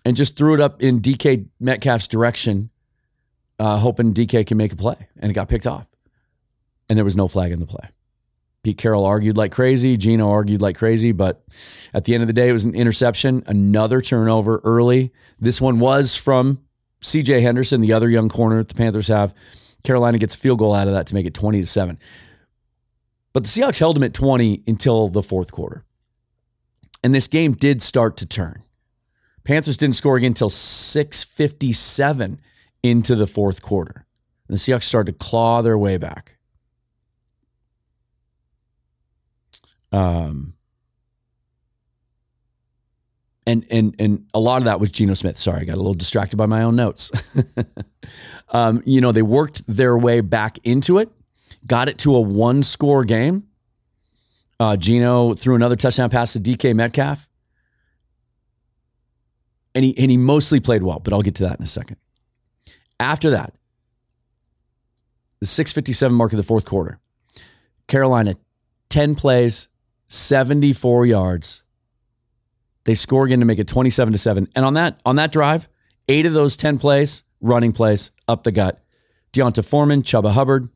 and 0.05 0.17
just 0.17 0.37
threw 0.37 0.55
it 0.55 0.61
up 0.61 0.83
in 0.83 1.01
DK 1.01 1.47
Metcalf's 1.61 2.09
direction, 2.09 2.71
uh, 3.59 3.79
hoping 3.79 4.15
DK 4.15 4.47
can 4.47 4.57
make 4.57 4.73
a 4.73 4.77
play. 4.77 4.97
And 5.19 5.31
it 5.31 5.35
got 5.35 5.49
picked 5.49 5.67
off. 5.67 5.87
And 6.89 6.97
there 6.97 7.05
was 7.05 7.17
no 7.17 7.29
flag 7.29 7.53
in 7.53 7.61
the 7.61 7.67
play. 7.67 7.89
Pete 8.63 8.79
Carroll 8.79 9.05
argued 9.05 9.37
like 9.37 9.53
crazy. 9.53 9.97
Geno 9.97 10.29
argued 10.29 10.61
like 10.61 10.77
crazy, 10.77 11.13
but 11.13 11.43
at 11.95 12.05
the 12.05 12.15
end 12.15 12.23
of 12.23 12.27
the 12.27 12.33
day, 12.33 12.49
it 12.49 12.53
was 12.53 12.65
an 12.65 12.75
interception, 12.75 13.43
another 13.47 14.01
turnover 14.01 14.61
early. 14.65 15.13
This 15.39 15.61
one 15.61 15.79
was 15.79 16.17
from 16.17 16.61
CJ 17.01 17.41
Henderson, 17.41 17.81
the 17.81 17.93
other 17.93 18.11
young 18.11 18.29
corner 18.29 18.63
the 18.63 18.75
Panthers 18.75 19.09
have. 19.09 19.33
Carolina 19.83 20.19
gets 20.19 20.35
a 20.35 20.39
field 20.39 20.59
goal 20.59 20.75
out 20.75 20.89
of 20.89 20.93
that 20.93 21.07
to 21.07 21.15
make 21.15 21.25
it 21.25 21.33
20 21.33 21.61
to 21.61 21.67
7. 21.67 21.99
But 23.33 23.45
the 23.45 23.49
Seahawks 23.49 23.79
held 23.79 23.97
them 23.97 24.03
at 24.03 24.13
20 24.13 24.65
until 24.67 25.09
the 25.09 25.23
fourth 25.23 25.53
quarter. 25.53 25.85
And 27.03 27.15
this 27.15 27.29
game 27.29 27.53
did 27.53 27.81
start 27.81 28.19
to 28.19 28.27
turn. 28.27 28.63
Panthers 29.45 29.79
didn't 29.79 29.97
score 29.97 30.17
again 30.17 30.33
until 30.33 30.51
657 30.51 32.41
into 32.83 33.15
the 33.15 33.27
fourth 33.27 33.63
quarter. 33.63 34.07
And 34.49 34.57
the 34.57 34.59
Seahawks 34.59 34.83
started 34.83 35.19
to 35.19 35.25
claw 35.25 35.63
their 35.63 35.79
way 35.79 35.97
back. 35.97 36.37
Um, 39.93 40.55
and 43.47 43.67
and 43.71 43.95
and 43.99 44.27
a 44.33 44.41
lot 44.41 44.59
of 44.59 44.65
that 44.65 44.81
was 44.81 44.91
Geno 44.91 45.15
Smith. 45.15 45.39
Sorry, 45.39 45.63
I 45.63 45.65
got 45.65 45.75
a 45.75 45.77
little 45.77 45.95
distracted 45.95 46.37
by 46.37 46.47
my 46.47 46.63
own 46.63 46.77
notes. 46.77 47.11
um, 48.51 48.83
you 48.85 49.01
know, 49.01 49.13
they 49.13 49.23
worked 49.23 49.67
their 49.67 49.97
way 49.99 50.21
back 50.21 50.59
into 50.63 50.99
it, 50.99 51.11
got 51.67 51.89
it 51.89 51.99
to 51.99 52.15
a 52.15 52.21
one 52.21 52.63
score 52.63 53.05
game. 53.05 53.45
Uh, 54.61 54.77
Geno 54.77 55.33
threw 55.33 55.55
another 55.55 55.75
touchdown 55.75 56.11
pass 56.11 56.35
to 56.35 56.39
DK 56.39 56.75
Metcalf. 56.75 57.27
And 59.75 59.85
he, 59.85 59.97
and 59.97 60.11
he 60.11 60.17
mostly 60.17 60.61
played 60.61 60.83
well, 60.83 60.99
but 60.99 61.13
I'll 61.15 61.23
get 61.23 61.37
to 61.37 61.45
that 61.45 61.59
in 61.59 61.63
a 61.63 61.67
second. 61.67 61.97
After 62.99 63.31
that, 63.31 63.55
the 65.39 65.47
657 65.47 66.15
mark 66.15 66.33
of 66.33 66.37
the 66.37 66.43
fourth 66.43 66.67
quarter, 66.67 66.99
Carolina, 67.87 68.35
10 68.91 69.15
plays, 69.15 69.69
74 70.11 71.07
yards. 71.07 71.63
They 72.85 72.95
score 72.95 73.25
again 73.25 73.41
to 73.41 73.47
make 73.47 73.59
it 73.59 73.69
27 73.69 74.13
to 74.13 74.19
7. 74.19 74.49
And 74.55 74.65
on 74.65 74.75
that, 74.75 75.01
on 75.07 75.17
that 75.17 75.33
drive, 75.33 75.69
eight 76.09 76.27
of 76.27 76.33
those 76.33 76.57
10 76.57 76.79
plays, 76.79 77.23
running 77.41 77.73
plays, 77.73 78.11
up 78.27 78.43
the 78.43 78.53
gut. 78.53 78.83
D'Onta 79.33 79.65
Foreman, 79.65 80.03
Chuba 80.03 80.33
Hubbard. 80.33 80.69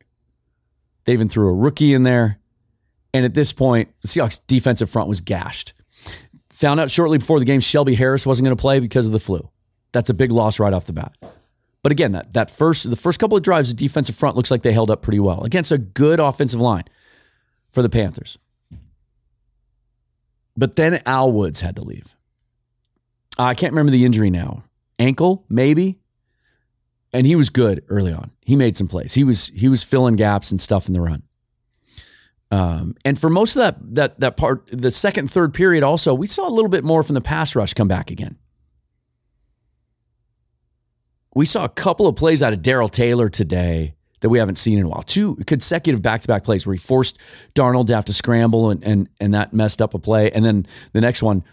They 1.03 1.13
even 1.13 1.27
threw 1.27 1.49
a 1.49 1.53
rookie 1.53 1.93
in 1.93 2.03
there. 2.03 2.39
And 3.13 3.25
at 3.25 3.33
this 3.33 3.53
point, 3.53 3.89
the 4.01 4.07
Seahawks 4.07 4.39
defensive 4.47 4.89
front 4.89 5.09
was 5.09 5.21
gashed. 5.21 5.73
Found 6.51 6.79
out 6.79 6.89
shortly 6.89 7.17
before 7.17 7.39
the 7.39 7.45
game 7.45 7.59
Shelby 7.59 7.95
Harris 7.95 8.25
wasn't 8.25 8.45
going 8.45 8.55
to 8.55 8.61
play 8.61 8.79
because 8.79 9.05
of 9.05 9.11
the 9.11 9.19
flu. 9.19 9.49
That's 9.91 10.09
a 10.09 10.13
big 10.13 10.31
loss 10.31 10.59
right 10.59 10.73
off 10.73 10.85
the 10.85 10.93
bat. 10.93 11.13
But 11.83 11.91
again, 11.91 12.13
that 12.13 12.33
that 12.33 12.49
first 12.49 12.89
the 12.89 12.95
first 12.95 13.19
couple 13.19 13.37
of 13.37 13.43
drives, 13.43 13.69
the 13.69 13.75
defensive 13.75 14.15
front 14.15 14.35
looks 14.35 14.49
like 14.49 14.63
they 14.63 14.71
held 14.71 14.89
up 14.89 15.01
pretty 15.01 15.19
well 15.19 15.43
against 15.43 15.71
a 15.71 15.77
good 15.77 16.19
offensive 16.19 16.59
line 16.59 16.85
for 17.69 17.81
the 17.83 17.89
Panthers. 17.89 18.39
But 20.57 20.75
then 20.75 21.01
Al 21.05 21.31
Woods 21.31 21.61
had 21.61 21.75
to 21.75 21.81
leave. 21.81 22.15
I 23.37 23.53
can't 23.53 23.73
remember 23.73 23.91
the 23.91 24.05
injury 24.05 24.29
now. 24.29 24.63
Ankle, 24.97 25.45
maybe. 25.49 25.99
And 27.11 27.27
he 27.27 27.35
was 27.35 27.49
good 27.49 27.83
early 27.89 28.13
on. 28.13 28.31
He 28.41 28.55
made 28.55 28.77
some 28.77 28.87
plays. 28.87 29.13
He 29.13 29.23
was 29.23 29.47
he 29.47 29.69
was 29.69 29.83
filling 29.83 30.15
gaps 30.15 30.51
and 30.51 30.61
stuff 30.61 30.87
in 30.87 30.93
the 30.93 31.01
run. 31.01 31.23
Um, 32.51 32.95
and 33.03 33.19
for 33.19 33.29
most 33.29 33.55
of 33.55 33.61
that 33.61 33.95
that 33.95 34.19
that 34.19 34.37
part, 34.37 34.69
the 34.71 34.91
second 34.91 35.31
third 35.31 35.53
period, 35.53 35.83
also 35.83 36.13
we 36.13 36.27
saw 36.27 36.47
a 36.47 36.51
little 36.51 36.69
bit 36.69 36.83
more 36.83 37.03
from 37.03 37.15
the 37.15 37.21
pass 37.21 37.55
rush 37.55 37.73
come 37.73 37.87
back 37.87 38.11
again. 38.11 38.37
We 41.33 41.45
saw 41.45 41.65
a 41.65 41.69
couple 41.69 42.07
of 42.07 42.15
plays 42.15 42.41
out 42.41 42.53
of 42.53 42.61
Darrell 42.61 42.87
Taylor 42.87 43.27
today 43.29 43.94
that 44.25 44.29
we 44.29 44.39
haven't 44.39 44.55
seen 44.55 44.79
in 44.79 44.85
a 44.85 44.89
while. 44.89 45.03
Two 45.03 45.35
consecutive 45.45 46.01
back 46.01 46.21
to 46.21 46.27
back 46.27 46.43
plays 46.43 46.65
where 46.65 46.73
he 46.73 46.79
forced 46.79 47.19
Darnold 47.53 47.85
to 47.87 47.93
have 47.95 48.05
to 48.05 48.13
scramble 48.13 48.71
and 48.71 48.83
and 48.83 49.07
and 49.21 49.35
that 49.35 49.53
messed 49.53 49.83
up 49.83 49.93
a 49.93 49.99
play. 49.99 50.31
And 50.31 50.43
then 50.43 50.65
the 50.93 51.01
next 51.01 51.21
one, 51.21 51.43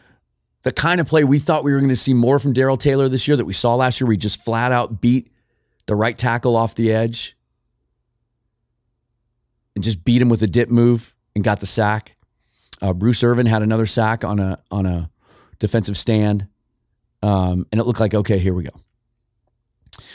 the 0.62 0.73
kind 0.73 0.99
of 0.99 1.07
play 1.07 1.23
we 1.23 1.38
thought 1.38 1.64
we 1.64 1.73
were 1.73 1.81
going 1.81 1.91
to 1.91 1.97
see 1.97 2.14
more 2.14 2.38
from 2.38 2.55
Darrell 2.55 2.79
Taylor 2.79 3.11
this 3.11 3.29
year 3.29 3.37
that 3.37 3.45
we 3.45 3.52
saw 3.52 3.75
last 3.75 4.00
year, 4.00 4.09
we 4.09 4.17
just 4.17 4.43
flat 4.43 4.73
out 4.73 5.02
beat 5.02 5.31
the 5.85 5.95
right 5.95 6.17
tackle 6.17 6.57
off 6.57 6.75
the 6.75 6.91
edge 6.95 7.37
and 9.75 9.85
just 9.85 10.02
beat 10.02 10.23
him 10.23 10.31
with 10.31 10.43
a 10.43 10.47
dip 10.47 10.71
move 10.71 11.14
and 11.35 11.45
got 11.45 11.61
the 11.61 11.67
sack. 11.67 12.17
Uh, 12.81 12.95
Bruce 12.95 13.23
Irvin 13.23 13.45
had 13.45 13.61
another 13.61 13.85
sack 13.85 14.25
on 14.25 14.41
a 14.41 14.59
on 14.71 14.87
a 14.87 15.11
defensive 15.59 15.99
stand, 15.99 16.49
um, 17.23 17.67
and 17.71 17.79
it 17.79 17.85
looked 17.85 18.00
like 18.00 18.14
okay, 18.14 18.38
here 18.38 18.55
we 18.55 18.62
go. 18.62 18.73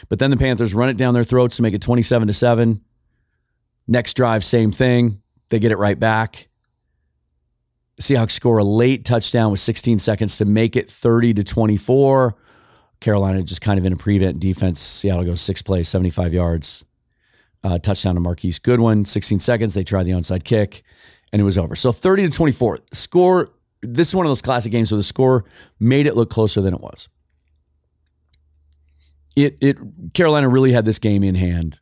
But 0.10 0.20
then 0.20 0.32
the 0.32 0.38
Panthers 0.38 0.74
run 0.74 0.90
it 0.90 0.98
down 0.98 1.14
their 1.14 1.24
throats 1.24 1.58
to 1.58 1.64
make 1.64 1.74
it 1.74 1.82
twenty 1.82 2.04
seven 2.04 2.28
to 2.28 2.34
seven. 2.34 2.82
Next 3.88 4.16
drive, 4.16 4.44
same 4.44 4.72
thing. 4.72 5.22
They 5.50 5.60
get 5.60 5.72
it 5.72 5.78
right 5.78 6.00
back. 6.00 6.50
Seahawks 8.02 8.32
score 8.32 8.60
a 8.60 8.64
late 8.64 9.06
touchdown 9.06 9.50
with 9.50 9.60
16 9.60 9.98
seconds 10.00 10.38
to 10.38 10.46
make 10.46 10.76
it 10.76 10.90
30 10.90 11.36
to 11.36 11.44
24. 11.44 12.36
Carolina 13.00 13.42
just 13.44 13.62
kind 13.62 13.80
of 13.80 13.86
in 13.86 13.94
a 13.94 13.98
prevent 13.98 14.40
defense. 14.40 14.80
Seattle 14.80 15.26
goes 15.26 15.42
six 15.42 15.62
plays, 15.62 15.88
75 15.88 16.34
yards. 16.34 16.86
Uh, 17.64 17.80
touchdown 17.80 18.16
to 18.16 18.22
Marquise 18.22 18.60
Goodwin, 18.60 19.06
16 19.06 19.40
seconds. 19.40 19.74
They 19.74 19.84
try 19.84 20.04
the 20.04 20.12
onside 20.12 20.44
kick, 20.44 20.84
and 21.34 21.42
it 21.42 21.46
was 21.46 21.58
over. 21.58 21.76
So 21.76 21.92
30 21.92 22.30
to 22.30 22.36
24. 22.36 22.80
Score. 22.92 23.50
This 23.82 24.10
is 24.10 24.16
one 24.16 24.26
of 24.26 24.30
those 24.30 24.42
classic 24.42 24.72
games 24.72 24.92
where 24.92 24.98
the 24.98 25.04
score 25.04 25.46
made 25.80 26.08
it 26.08 26.16
look 26.16 26.30
closer 26.30 26.62
than 26.62 26.74
it 26.74 26.82
was. 26.82 27.10
It 29.38 29.58
it 29.62 29.78
Carolina 30.14 30.50
really 30.50 30.72
had 30.72 30.84
this 30.84 30.98
game 30.98 31.24
in 31.24 31.36
hand 31.36 31.80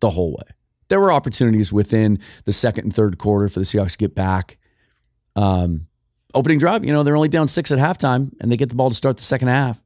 the 0.00 0.10
whole 0.10 0.30
way. 0.30 0.54
There 0.88 1.00
were 1.00 1.12
opportunities 1.12 1.72
within 1.72 2.20
the 2.44 2.52
second 2.52 2.84
and 2.84 2.94
third 2.94 3.18
quarter 3.18 3.48
for 3.48 3.58
the 3.58 3.64
Seahawks 3.64 3.92
to 3.92 3.98
get 3.98 4.14
back. 4.14 4.56
Um, 5.34 5.88
opening 6.32 6.58
drive, 6.58 6.84
you 6.84 6.92
know, 6.92 7.02
they're 7.02 7.16
only 7.16 7.28
down 7.28 7.48
six 7.48 7.72
at 7.72 7.78
halftime, 7.78 8.30
and 8.40 8.50
they 8.50 8.56
get 8.56 8.68
the 8.68 8.76
ball 8.76 8.88
to 8.88 8.94
start 8.94 9.16
the 9.16 9.22
second 9.24 9.48
half. 9.48 9.82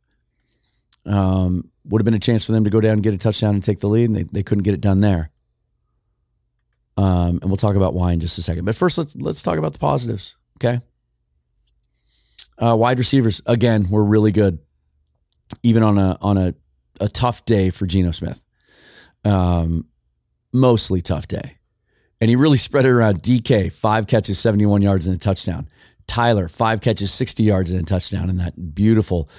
Um, 1.06 1.70
would 1.86 2.00
have 2.00 2.04
been 2.04 2.14
a 2.14 2.18
chance 2.18 2.44
for 2.44 2.52
them 2.52 2.64
to 2.64 2.70
go 2.70 2.80
down 2.80 2.94
and 2.94 3.02
get 3.02 3.14
a 3.14 3.18
touchdown 3.18 3.54
and 3.54 3.64
take 3.64 3.80
the 3.80 3.88
lead, 3.88 4.10
and 4.10 4.16
they, 4.16 4.22
they 4.24 4.42
couldn't 4.42 4.64
get 4.64 4.74
it 4.74 4.80
done 4.80 5.00
there. 5.00 5.30
Um, 6.96 7.38
and 7.40 7.44
we'll 7.44 7.56
talk 7.56 7.76
about 7.76 7.94
why 7.94 8.12
in 8.12 8.20
just 8.20 8.38
a 8.38 8.42
second. 8.42 8.66
But 8.66 8.76
first, 8.76 8.98
let's 8.98 9.16
let's 9.16 9.42
talk 9.42 9.58
about 9.58 9.72
the 9.72 9.78
positives. 9.78 10.36
Okay. 10.58 10.80
Uh, 12.56 12.76
wide 12.76 12.98
receivers 12.98 13.42
again 13.46 13.88
were 13.90 14.04
really 14.04 14.32
good, 14.32 14.58
even 15.62 15.82
on 15.82 15.98
a 15.98 16.16
on 16.20 16.38
a, 16.38 16.54
a 17.00 17.08
tough 17.08 17.44
day 17.44 17.70
for 17.70 17.86
Geno 17.86 18.10
Smith. 18.10 18.42
Um, 19.24 19.86
mostly 20.52 21.00
tough 21.00 21.26
day, 21.26 21.56
and 22.20 22.28
he 22.28 22.36
really 22.36 22.58
spread 22.58 22.84
it 22.84 22.90
around. 22.90 23.22
DK 23.22 23.72
five 23.72 24.06
catches, 24.06 24.38
seventy 24.38 24.66
one 24.66 24.82
yards 24.82 25.06
and 25.06 25.16
a 25.16 25.18
touchdown. 25.18 25.68
Tyler 26.06 26.48
five 26.48 26.80
catches, 26.80 27.12
sixty 27.12 27.42
yards 27.42 27.72
and 27.72 27.80
a 27.80 27.84
touchdown, 27.84 28.28
and 28.28 28.38
that 28.40 28.74
beautiful 28.74 29.30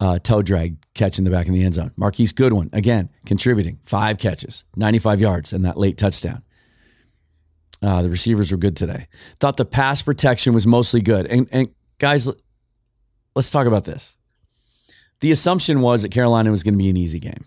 uh, 0.00 0.18
toe 0.18 0.42
drag 0.42 0.76
catch 0.94 1.18
in 1.18 1.24
the 1.24 1.30
back 1.30 1.46
of 1.46 1.52
the 1.52 1.62
end 1.62 1.74
zone. 1.74 1.92
Marquise 1.96 2.32
Goodwin, 2.32 2.70
again, 2.72 3.10
contributing 3.26 3.78
five 3.84 4.18
catches, 4.18 4.64
95 4.76 5.20
yards, 5.20 5.52
and 5.52 5.64
that 5.64 5.76
late 5.76 5.96
touchdown. 5.96 6.42
Uh, 7.82 8.02
the 8.02 8.10
receivers 8.10 8.50
were 8.50 8.58
good 8.58 8.76
today. 8.76 9.06
Thought 9.40 9.56
the 9.56 9.64
pass 9.64 10.02
protection 10.02 10.54
was 10.54 10.66
mostly 10.66 11.02
good. 11.02 11.26
And, 11.26 11.48
and 11.52 11.68
guys, 11.98 12.30
let's 13.34 13.50
talk 13.50 13.66
about 13.66 13.84
this. 13.84 14.16
The 15.20 15.30
assumption 15.32 15.80
was 15.80 16.02
that 16.02 16.10
Carolina 16.10 16.50
was 16.50 16.62
going 16.62 16.74
to 16.74 16.78
be 16.78 16.90
an 16.90 16.96
easy 16.96 17.18
game. 17.18 17.44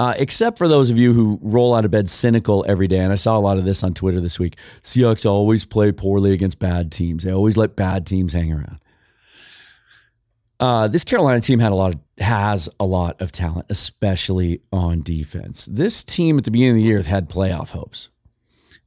Uh, 0.00 0.14
except 0.16 0.58
for 0.58 0.68
those 0.68 0.90
of 0.90 0.98
you 0.98 1.12
who 1.12 1.40
roll 1.42 1.74
out 1.74 1.84
of 1.84 1.90
bed 1.90 2.08
cynical 2.08 2.64
every 2.68 2.86
day. 2.86 2.98
And 2.98 3.12
I 3.12 3.16
saw 3.16 3.36
a 3.36 3.40
lot 3.40 3.58
of 3.58 3.64
this 3.64 3.82
on 3.82 3.94
Twitter 3.94 4.20
this 4.20 4.38
week. 4.38 4.54
Seahawks 4.82 5.28
always 5.28 5.64
play 5.64 5.90
poorly 5.90 6.32
against 6.32 6.60
bad 6.60 6.92
teams. 6.92 7.24
They 7.24 7.32
always 7.32 7.56
let 7.56 7.74
bad 7.74 8.06
teams 8.06 8.32
hang 8.32 8.52
around. 8.52 8.78
Uh, 10.60 10.88
this 10.88 11.04
Carolina 11.04 11.40
team 11.40 11.58
had 11.58 11.72
a 11.72 11.74
lot 11.74 11.94
of 11.94 12.00
has 12.18 12.68
a 12.80 12.84
lot 12.84 13.20
of 13.22 13.30
talent, 13.30 13.66
especially 13.70 14.60
on 14.72 15.02
defense. 15.02 15.66
This 15.66 16.02
team 16.02 16.36
at 16.38 16.44
the 16.44 16.50
beginning 16.50 16.72
of 16.72 16.82
the 16.82 16.88
year 16.88 17.02
had 17.02 17.28
playoff 17.28 17.70
hopes, 17.70 18.10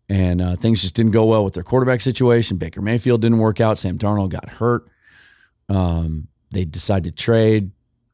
and 0.10 0.42
uh, 0.42 0.56
things 0.58 0.82
just 0.82 0.96
didn't 0.96 1.14
go 1.14 1.26
well 1.26 1.46
with 1.46 1.54
their 1.54 1.64
quarterback 1.64 2.02
situation. 2.02 2.58
Baker 2.58 2.82
Mayfield 2.82 3.22
didn't 3.22 3.38
work 3.38 3.62
out. 3.62 3.78
Sam 3.78 3.98
Darnold 3.98 4.30
got 4.30 4.50
hurt. 4.50 4.90
Um, 5.70 6.28
they 6.52 6.66
decided 6.66 7.16
to 7.16 7.24
trade 7.24 7.72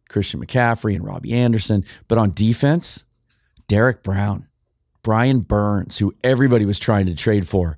Christian 0.09 0.43
McCaffrey 0.43 0.95
and 0.95 1.05
Robbie 1.05 1.33
Anderson, 1.33 1.83
but 2.07 2.17
on 2.17 2.31
defense, 2.33 3.05
Derrick 3.67 4.03
Brown, 4.03 4.47
Brian 5.03 5.41
Burns, 5.41 5.97
who 5.97 6.15
everybody 6.23 6.65
was 6.65 6.79
trying 6.79 7.05
to 7.07 7.15
trade 7.15 7.47
for 7.47 7.77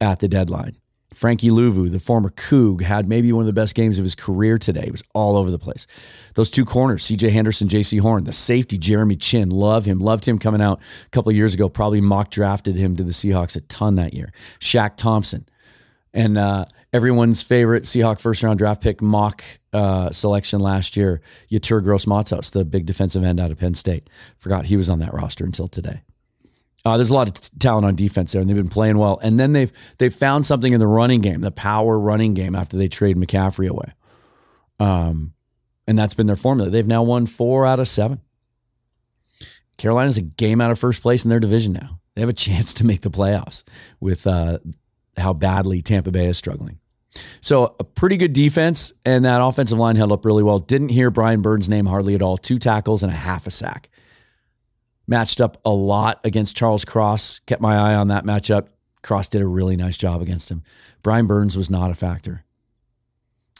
at 0.00 0.20
the 0.20 0.28
deadline. 0.28 0.76
Frankie 1.14 1.50
Luvu, 1.50 1.90
the 1.90 1.98
former 1.98 2.30
Coug, 2.30 2.82
had 2.82 3.08
maybe 3.08 3.32
one 3.32 3.42
of 3.42 3.46
the 3.46 3.52
best 3.52 3.74
games 3.74 3.98
of 3.98 4.04
his 4.04 4.14
career 4.14 4.58
today. 4.58 4.84
He 4.84 4.90
was 4.90 5.02
all 5.12 5.36
over 5.36 5.50
the 5.50 5.58
place. 5.58 5.86
Those 6.34 6.50
two 6.50 6.64
corners, 6.64 7.04
CJ 7.04 7.30
Henderson, 7.32 7.68
Jaycee 7.68 8.00
Horn, 8.00 8.24
the 8.24 8.32
safety, 8.32 8.78
Jeremy 8.78 9.16
Chinn, 9.16 9.50
love 9.50 9.84
him. 9.84 9.98
Loved 9.98 10.26
him 10.26 10.38
coming 10.38 10.62
out 10.62 10.80
a 10.80 11.10
couple 11.10 11.32
years 11.32 11.52
ago. 11.52 11.68
Probably 11.68 12.00
mock 12.00 12.30
drafted 12.30 12.76
him 12.76 12.96
to 12.96 13.02
the 13.02 13.10
Seahawks 13.10 13.56
a 13.56 13.60
ton 13.62 13.96
that 13.96 14.14
year. 14.14 14.32
Shaq 14.60 14.96
Thompson. 14.96 15.46
And 16.14 16.38
uh, 16.38 16.66
everyone's 16.92 17.42
favorite 17.42 17.84
Seahawk 17.84 18.20
first 18.20 18.42
round 18.42 18.58
draft 18.58 18.82
pick 18.82 19.00
mock 19.00 19.44
uh, 19.72 20.10
selection 20.10 20.60
last 20.60 20.96
year, 20.96 21.20
Yetur 21.50 21.82
Gross 21.82 22.06
Matos, 22.06 22.50
the 22.50 22.64
big 22.64 22.86
defensive 22.86 23.22
end 23.22 23.40
out 23.40 23.50
of 23.50 23.58
Penn 23.58 23.74
State. 23.74 24.08
Forgot 24.38 24.66
he 24.66 24.76
was 24.76 24.90
on 24.90 24.98
that 25.00 25.14
roster 25.14 25.44
until 25.44 25.68
today. 25.68 26.02
Uh, 26.84 26.96
there's 26.96 27.10
a 27.10 27.14
lot 27.14 27.28
of 27.28 27.34
t- 27.34 27.50
talent 27.58 27.84
on 27.84 27.94
defense 27.94 28.32
there, 28.32 28.40
and 28.40 28.48
they've 28.48 28.56
been 28.56 28.68
playing 28.68 28.96
well. 28.96 29.18
And 29.22 29.38
then 29.38 29.52
they've 29.52 29.72
they've 29.98 30.14
found 30.14 30.46
something 30.46 30.72
in 30.72 30.80
the 30.80 30.86
running 30.86 31.20
game, 31.20 31.42
the 31.42 31.50
power 31.50 31.98
running 31.98 32.34
game, 32.34 32.54
after 32.54 32.76
they 32.76 32.88
trade 32.88 33.16
McCaffrey 33.16 33.68
away. 33.68 33.92
Um, 34.78 35.34
and 35.86 35.98
that's 35.98 36.14
been 36.14 36.26
their 36.26 36.36
formula. 36.36 36.70
They've 36.70 36.86
now 36.86 37.02
won 37.02 37.26
four 37.26 37.66
out 37.66 37.80
of 37.80 37.88
seven. 37.88 38.20
Carolina's 39.76 40.18
a 40.18 40.22
game 40.22 40.60
out 40.60 40.70
of 40.70 40.78
first 40.78 41.02
place 41.02 41.24
in 41.24 41.30
their 41.30 41.40
division 41.40 41.72
now. 41.74 42.00
They 42.14 42.22
have 42.22 42.30
a 42.30 42.32
chance 42.48 42.72
to 42.74 42.86
make 42.86 43.02
the 43.02 43.10
playoffs 43.10 43.62
with 43.98 44.26
uh, 44.26 44.58
how 45.16 45.32
badly 45.32 45.82
Tampa 45.82 46.10
Bay 46.10 46.26
is 46.26 46.38
struggling. 46.38 46.78
So 47.40 47.74
a 47.80 47.84
pretty 47.84 48.16
good 48.16 48.32
defense, 48.32 48.92
and 49.04 49.24
that 49.24 49.42
offensive 49.42 49.78
line 49.78 49.96
held 49.96 50.12
up 50.12 50.24
really 50.24 50.42
well. 50.42 50.58
Didn't 50.58 50.90
hear 50.90 51.10
Brian 51.10 51.42
Burns' 51.42 51.68
name 51.68 51.86
hardly 51.86 52.14
at 52.14 52.22
all. 52.22 52.36
Two 52.36 52.58
tackles 52.58 53.02
and 53.02 53.12
a 53.12 53.16
half 53.16 53.46
a 53.46 53.50
sack 53.50 53.90
matched 55.10 55.40
up 55.40 55.60
a 55.64 55.70
lot 55.70 56.20
against 56.24 56.56
Charles 56.56 56.84
Cross. 56.84 57.40
Kept 57.40 57.60
my 57.60 57.76
eye 57.76 57.94
on 57.94 58.08
that 58.08 58.24
matchup. 58.24 58.68
Cross 59.02 59.28
did 59.28 59.42
a 59.42 59.46
really 59.46 59.76
nice 59.76 59.96
job 59.96 60.22
against 60.22 60.50
him. 60.50 60.62
Brian 61.02 61.26
Burns 61.26 61.56
was 61.56 61.68
not 61.68 61.90
a 61.90 61.94
factor. 61.94 62.44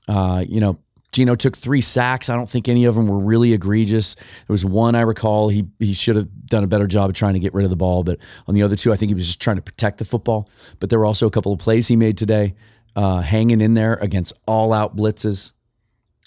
Uh, 0.06 0.44
you 0.48 0.60
know, 0.60 0.78
Geno 1.12 1.34
took 1.34 1.56
three 1.56 1.80
sacks. 1.80 2.28
I 2.28 2.36
don't 2.36 2.48
think 2.48 2.68
any 2.68 2.84
of 2.84 2.94
them 2.94 3.06
were 3.06 3.18
really 3.18 3.52
egregious. 3.52 4.14
There 4.14 4.24
was 4.48 4.64
one 4.64 4.94
I 4.94 5.00
recall 5.00 5.48
he 5.48 5.66
he 5.78 5.92
should 5.92 6.16
have 6.16 6.28
done 6.46 6.62
a 6.62 6.68
better 6.68 6.86
job 6.86 7.10
of 7.10 7.16
trying 7.16 7.34
to 7.34 7.40
get 7.40 7.52
rid 7.52 7.64
of 7.64 7.70
the 7.70 7.76
ball, 7.76 8.04
but 8.04 8.18
on 8.46 8.54
the 8.54 8.62
other 8.62 8.76
two, 8.76 8.92
I 8.92 8.96
think 8.96 9.10
he 9.10 9.14
was 9.14 9.26
just 9.26 9.40
trying 9.40 9.56
to 9.56 9.62
protect 9.62 9.98
the 9.98 10.04
football. 10.04 10.48
But 10.78 10.90
there 10.90 10.98
were 10.98 11.06
also 11.06 11.26
a 11.26 11.30
couple 11.30 11.52
of 11.52 11.58
plays 11.58 11.88
he 11.88 11.96
made 11.96 12.16
today, 12.16 12.54
uh, 12.94 13.22
hanging 13.22 13.60
in 13.60 13.74
there 13.74 13.94
against 13.94 14.32
all 14.46 14.72
out 14.72 14.96
blitzes, 14.96 15.52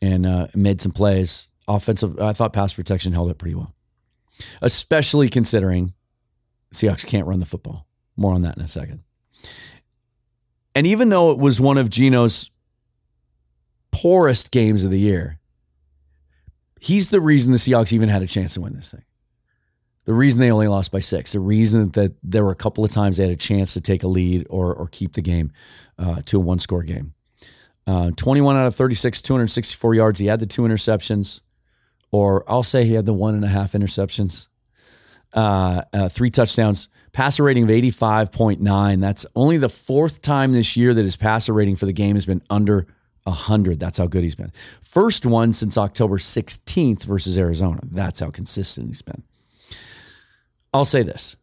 and 0.01 0.25
uh, 0.25 0.47
made 0.53 0.81
some 0.81 0.91
plays. 0.91 1.51
Offensive, 1.65 2.19
I 2.19 2.33
thought 2.33 2.51
pass 2.51 2.73
protection 2.73 3.13
held 3.13 3.31
up 3.31 3.37
pretty 3.37 3.55
well, 3.55 3.73
especially 4.61 5.29
considering 5.29 5.93
Seahawks 6.73 7.05
can't 7.05 7.25
run 7.25 7.39
the 7.39 7.45
football. 7.45 7.87
More 8.17 8.33
on 8.33 8.41
that 8.41 8.57
in 8.57 8.63
a 8.63 8.67
second. 8.67 9.03
And 10.75 10.87
even 10.87 11.09
though 11.09 11.31
it 11.31 11.37
was 11.37 11.61
one 11.61 11.77
of 11.77 11.89
Geno's 11.89 12.49
poorest 13.93 14.51
games 14.51 14.83
of 14.83 14.91
the 14.91 14.99
year, 14.99 15.39
he's 16.81 17.09
the 17.09 17.21
reason 17.21 17.53
the 17.53 17.57
Seahawks 17.57 17.93
even 17.93 18.09
had 18.09 18.21
a 18.21 18.27
chance 18.27 18.55
to 18.55 18.61
win 18.61 18.73
this 18.73 18.91
thing. 18.91 19.03
The 20.05 20.13
reason 20.13 20.41
they 20.41 20.51
only 20.51 20.67
lost 20.67 20.91
by 20.91 20.99
six, 20.99 21.31
the 21.31 21.39
reason 21.39 21.91
that 21.91 22.13
there 22.21 22.43
were 22.43 22.51
a 22.51 22.55
couple 22.55 22.83
of 22.83 22.91
times 22.91 23.15
they 23.15 23.23
had 23.23 23.31
a 23.31 23.37
chance 23.37 23.73
to 23.73 23.81
take 23.81 24.03
a 24.03 24.07
lead 24.07 24.45
or, 24.49 24.73
or 24.73 24.87
keep 24.87 25.13
the 25.13 25.21
game 25.21 25.53
uh, 25.97 26.21
to 26.25 26.37
a 26.37 26.41
one 26.41 26.59
score 26.59 26.83
game. 26.83 27.13
Uh, 27.87 28.11
21 28.17 28.57
out 28.57 28.65
of 28.65 28.75
36, 28.75 29.21
264 29.21 29.95
yards. 29.95 30.19
He 30.19 30.27
had 30.27 30.39
the 30.39 30.45
two 30.45 30.63
interceptions, 30.63 31.39
or 32.11 32.43
I'll 32.49 32.63
say 32.63 32.85
he 32.85 32.93
had 32.93 33.05
the 33.05 33.13
one 33.13 33.35
and 33.35 33.45
a 33.45 33.47
half 33.47 33.71
interceptions, 33.73 34.49
uh, 35.33 35.83
uh 35.93 36.09
three 36.09 36.29
touchdowns, 36.29 36.89
passer 37.13 37.43
rating 37.43 37.63
of 37.63 37.69
85.9. 37.69 38.99
That's 38.99 39.25
only 39.35 39.57
the 39.57 39.69
fourth 39.69 40.21
time 40.21 40.51
this 40.51 40.75
year 40.75 40.93
that 40.93 41.03
his 41.03 41.15
passer 41.15 41.53
rating 41.53 41.77
for 41.77 41.85
the 41.85 41.93
game 41.93 42.15
has 42.15 42.25
been 42.25 42.41
under 42.49 42.87
100. 43.23 43.79
That's 43.79 43.97
how 43.97 44.07
good 44.07 44.23
he's 44.23 44.35
been. 44.35 44.51
First 44.81 45.25
one 45.25 45.53
since 45.53 45.77
October 45.77 46.17
16th 46.17 47.03
versus 47.03 47.37
Arizona. 47.37 47.79
That's 47.83 48.19
how 48.19 48.29
consistent 48.29 48.87
he's 48.87 49.01
been. 49.01 49.23
I'll 50.73 50.85
say 50.85 51.03
this 51.03 51.35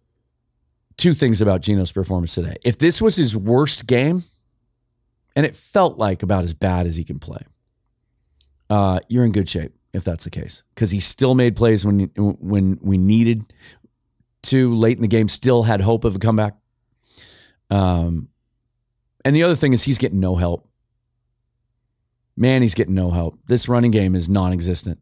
two 0.96 1.14
things 1.14 1.40
about 1.40 1.62
Geno's 1.62 1.92
performance 1.92 2.34
today. 2.34 2.56
If 2.62 2.78
this 2.78 3.00
was 3.00 3.16
his 3.16 3.36
worst 3.36 3.86
game, 3.86 4.24
and 5.34 5.46
it 5.46 5.56
felt 5.56 5.96
like 5.96 6.22
about 6.22 6.44
as 6.44 6.52
bad 6.52 6.86
as 6.86 6.96
he 6.96 7.04
can 7.04 7.18
play, 7.18 7.40
uh, 8.68 9.00
you're 9.08 9.24
in 9.24 9.32
good 9.32 9.48
shape 9.48 9.72
if 9.92 10.04
that's 10.04 10.24
the 10.24 10.30
case 10.30 10.62
because 10.74 10.90
he 10.90 11.00
still 11.00 11.34
made 11.34 11.56
plays 11.56 11.84
when 11.86 12.10
when 12.16 12.78
we 12.82 12.98
needed 12.98 13.44
to 14.42 14.74
late 14.74 14.96
in 14.98 15.02
the 15.02 15.08
game. 15.08 15.28
Still 15.28 15.62
had 15.62 15.80
hope 15.80 16.04
of 16.04 16.16
a 16.16 16.18
comeback. 16.18 16.54
Um, 17.70 18.28
and 19.24 19.34
the 19.34 19.42
other 19.42 19.56
thing 19.56 19.72
is 19.72 19.84
he's 19.84 19.98
getting 19.98 20.20
no 20.20 20.36
help 20.36 20.68
man, 22.40 22.62
he's 22.62 22.74
getting 22.74 22.94
no 22.94 23.10
help. 23.10 23.38
This 23.46 23.68
running 23.68 23.90
game 23.90 24.16
is 24.16 24.28
non 24.28 24.52
existent. 24.52 24.98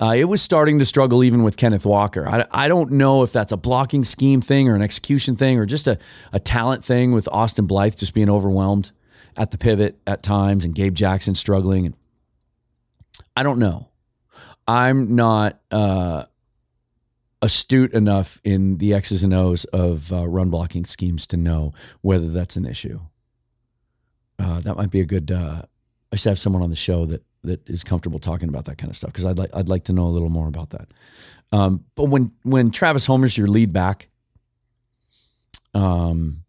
Uh, 0.00 0.14
it 0.16 0.26
was 0.26 0.40
starting 0.40 0.78
to 0.78 0.84
struggle 0.84 1.24
even 1.24 1.42
with 1.42 1.56
Kenneth 1.56 1.84
Walker. 1.84 2.26
I, 2.26 2.46
I 2.52 2.68
don't 2.68 2.92
know 2.92 3.24
if 3.24 3.32
that's 3.32 3.50
a 3.50 3.56
blocking 3.56 4.04
scheme 4.04 4.40
thing 4.40 4.68
or 4.68 4.76
an 4.76 4.82
execution 4.82 5.34
thing 5.34 5.58
or 5.58 5.66
just 5.66 5.88
a, 5.88 5.98
a 6.32 6.38
talent 6.38 6.84
thing 6.84 7.10
with 7.10 7.28
Austin 7.32 7.66
Blythe 7.66 7.96
just 7.96 8.14
being 8.14 8.30
overwhelmed 8.30 8.92
at 9.36 9.50
the 9.50 9.58
pivot 9.58 9.98
at 10.06 10.22
times 10.22 10.64
and 10.64 10.72
Gabe 10.72 10.94
Jackson 10.94 11.34
struggling. 11.34 11.96
I 13.36 13.42
don't 13.42 13.58
know. 13.58 13.88
I'm 14.68 15.16
not 15.16 15.58
uh, 15.72 16.24
astute 17.42 17.92
enough 17.92 18.40
in 18.44 18.78
the 18.78 18.94
X's 18.94 19.24
and 19.24 19.34
O's 19.34 19.64
of 19.66 20.12
uh, 20.12 20.28
run 20.28 20.48
blocking 20.48 20.84
schemes 20.84 21.26
to 21.28 21.36
know 21.36 21.72
whether 22.02 22.28
that's 22.28 22.56
an 22.56 22.66
issue. 22.66 23.00
Uh, 24.38 24.60
that 24.60 24.76
might 24.76 24.92
be 24.92 25.00
a 25.00 25.04
good 25.04 25.32
uh, 25.32 25.62
I 26.12 26.16
should 26.16 26.30
have 26.30 26.38
someone 26.38 26.62
on 26.62 26.70
the 26.70 26.76
show 26.76 27.06
that 27.06 27.22
that 27.44 27.68
is 27.68 27.84
comfortable 27.84 28.18
talking 28.18 28.48
about 28.48 28.64
that 28.66 28.78
kind 28.78 28.90
of 28.90 28.96
stuff 28.96 29.12
because 29.12 29.24
I'd 29.26 29.38
like 29.38 29.50
I'd 29.54 29.68
like 29.68 29.84
to 29.84 29.92
know 29.92 30.06
a 30.06 30.10
little 30.10 30.30
more 30.30 30.48
about 30.48 30.70
that. 30.70 30.88
Um, 31.52 31.84
but 31.94 32.04
when 32.04 32.32
when 32.42 32.70
Travis 32.70 33.06
Homer's 33.06 33.36
your 33.36 33.48
lead 33.48 33.72
back, 33.72 34.08
um, 35.74 36.44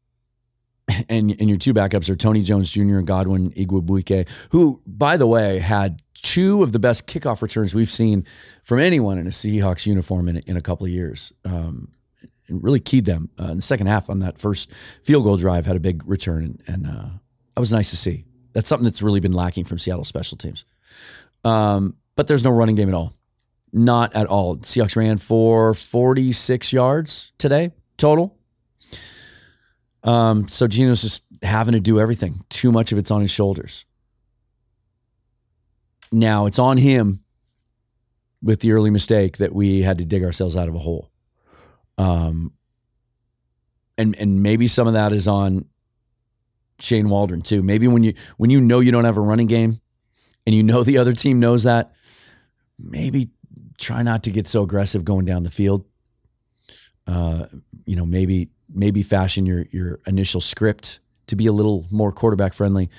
and 1.09 1.35
and 1.39 1.49
your 1.49 1.57
two 1.57 1.73
backups 1.73 2.09
are 2.09 2.15
Tony 2.15 2.41
Jones 2.41 2.71
Jr. 2.71 2.97
and 2.97 3.07
Godwin 3.07 3.51
Igwebuike, 3.51 4.27
who 4.51 4.81
by 4.85 5.17
the 5.17 5.27
way 5.27 5.59
had 5.59 6.01
two 6.13 6.63
of 6.63 6.71
the 6.71 6.79
best 6.79 7.07
kickoff 7.07 7.41
returns 7.41 7.73
we've 7.73 7.89
seen 7.89 8.25
from 8.63 8.79
anyone 8.79 9.17
in 9.17 9.27
a 9.27 9.31
Seahawks 9.31 9.85
uniform 9.85 10.27
in 10.27 10.37
in 10.37 10.57
a 10.57 10.61
couple 10.61 10.85
of 10.85 10.91
years. 10.91 11.33
Um, 11.45 11.93
and 12.47 12.63
really 12.63 12.79
keyed 12.79 13.05
them 13.05 13.29
uh, 13.39 13.45
in 13.45 13.57
the 13.57 13.61
second 13.61 13.85
half 13.85 14.09
on 14.09 14.19
that 14.19 14.39
first 14.39 14.71
field 15.03 15.23
goal 15.23 15.37
drive. 15.37 15.67
Had 15.67 15.75
a 15.75 15.79
big 15.79 16.01
return, 16.07 16.43
and, 16.43 16.63
and 16.65 16.87
uh, 16.87 17.09
that 17.55 17.59
was 17.59 17.71
nice 17.71 17.91
to 17.91 17.97
see. 17.97 18.25
That's 18.59 18.67
something 18.67 18.83
that's 18.83 19.01
really 19.01 19.21
been 19.21 19.31
lacking 19.31 19.63
from 19.63 19.77
Seattle 19.77 20.03
special 20.03 20.37
teams. 20.37 20.65
Um, 21.45 21.95
but 22.17 22.27
there's 22.27 22.43
no 22.43 22.49
running 22.49 22.75
game 22.75 22.89
at 22.89 22.93
all. 22.93 23.13
Not 23.71 24.13
at 24.17 24.27
all. 24.27 24.57
Seahawks 24.57 24.97
ran 24.97 25.17
for 25.17 25.73
46 25.73 26.73
yards 26.73 27.31
today 27.37 27.71
total. 27.95 28.37
Um, 30.03 30.49
so 30.49 30.67
Geno's 30.67 31.03
just 31.03 31.23
having 31.41 31.71
to 31.71 31.79
do 31.79 32.01
everything. 32.01 32.41
Too 32.49 32.69
much 32.73 32.91
of 32.91 32.97
it's 32.97 33.11
on 33.11 33.21
his 33.21 33.31
shoulders. 33.31 33.85
Now 36.11 36.45
it's 36.45 36.59
on 36.59 36.75
him 36.75 37.23
with 38.43 38.59
the 38.59 38.73
early 38.73 38.89
mistake 38.89 39.37
that 39.37 39.55
we 39.55 39.83
had 39.83 39.99
to 39.99 40.03
dig 40.03 40.25
ourselves 40.25 40.57
out 40.57 40.67
of 40.67 40.75
a 40.75 40.79
hole. 40.79 41.09
Um, 41.97 42.51
and 43.97 44.17
and 44.17 44.43
maybe 44.43 44.67
some 44.67 44.85
of 44.85 44.95
that 44.95 45.13
is 45.13 45.29
on 45.29 45.63
Shane 46.79 47.09
Waldron 47.09 47.41
too. 47.41 47.61
Maybe 47.61 47.87
when 47.87 48.03
you 48.03 48.13
when 48.37 48.49
you 48.49 48.61
know 48.61 48.79
you 48.79 48.91
don't 48.91 49.05
have 49.05 49.17
a 49.17 49.21
running 49.21 49.47
game 49.47 49.79
and 50.45 50.55
you 50.55 50.63
know 50.63 50.83
the 50.89 50.97
other 50.97 51.13
team 51.13 51.39
knows 51.39 51.63
that, 51.63 51.93
maybe 52.77 53.29
try 53.77 54.03
not 54.03 54.23
to 54.23 54.31
get 54.31 54.47
so 54.47 54.63
aggressive 54.63 55.05
going 55.05 55.25
down 55.25 55.43
the 55.43 55.49
field. 55.49 55.85
Uh, 57.07 57.45
you 57.85 57.95
know, 57.95 58.05
maybe 58.05 58.49
maybe 58.69 59.01
fashion 59.01 59.45
your 59.45 59.65
your 59.71 59.99
initial 60.05 60.41
script 60.41 60.99
to 61.27 61.35
be 61.35 61.47
a 61.47 61.51
little 61.51 61.85
more 61.91 62.11
quarterback 62.11 62.53
friendly. 62.53 62.89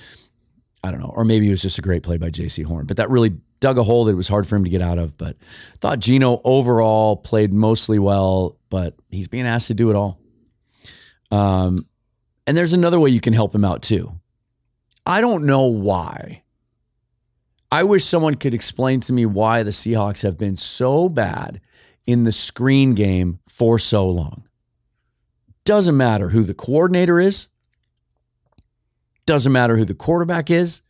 I 0.82 0.90
don't 0.90 1.00
know, 1.00 1.12
or 1.14 1.24
maybe 1.24 1.46
it 1.46 1.50
was 1.50 1.62
just 1.62 1.78
a 1.78 1.82
great 1.82 2.02
play 2.02 2.16
by 2.16 2.30
Jaycee 2.30 2.64
Horn, 2.64 2.86
but 2.86 2.96
that 2.96 3.10
really 3.10 3.36
dug 3.60 3.76
a 3.76 3.82
hole 3.82 4.04
that 4.06 4.12
it 4.12 4.16
was 4.16 4.28
hard 4.28 4.46
for 4.46 4.56
him 4.56 4.64
to 4.64 4.70
get 4.70 4.80
out 4.80 4.98
of. 4.98 5.16
But 5.16 5.36
thought 5.78 5.98
Geno 5.98 6.40
overall 6.42 7.16
played 7.16 7.52
mostly 7.52 7.98
well, 7.98 8.56
but 8.70 8.94
he's 9.10 9.28
being 9.28 9.46
asked 9.46 9.68
to 9.68 9.74
do 9.74 9.90
it 9.90 9.96
all. 9.96 10.18
Um, 11.30 11.78
and 12.50 12.56
there's 12.56 12.72
another 12.72 12.98
way 12.98 13.10
you 13.10 13.20
can 13.20 13.32
help 13.32 13.54
him 13.54 13.64
out 13.64 13.80
too. 13.80 14.18
I 15.06 15.20
don't 15.20 15.46
know 15.46 15.66
why. 15.66 16.42
I 17.70 17.84
wish 17.84 18.04
someone 18.04 18.34
could 18.34 18.54
explain 18.54 18.98
to 19.02 19.12
me 19.12 19.24
why 19.24 19.62
the 19.62 19.70
Seahawks 19.70 20.24
have 20.24 20.36
been 20.36 20.56
so 20.56 21.08
bad 21.08 21.60
in 22.08 22.24
the 22.24 22.32
screen 22.32 22.94
game 22.94 23.38
for 23.48 23.78
so 23.78 24.10
long. 24.10 24.48
Doesn't 25.64 25.96
matter 25.96 26.30
who 26.30 26.42
the 26.42 26.52
coordinator 26.52 27.20
is, 27.20 27.46
doesn't 29.26 29.52
matter 29.52 29.76
who 29.76 29.84
the 29.84 29.94
quarterback 29.94 30.50
is, 30.50 30.82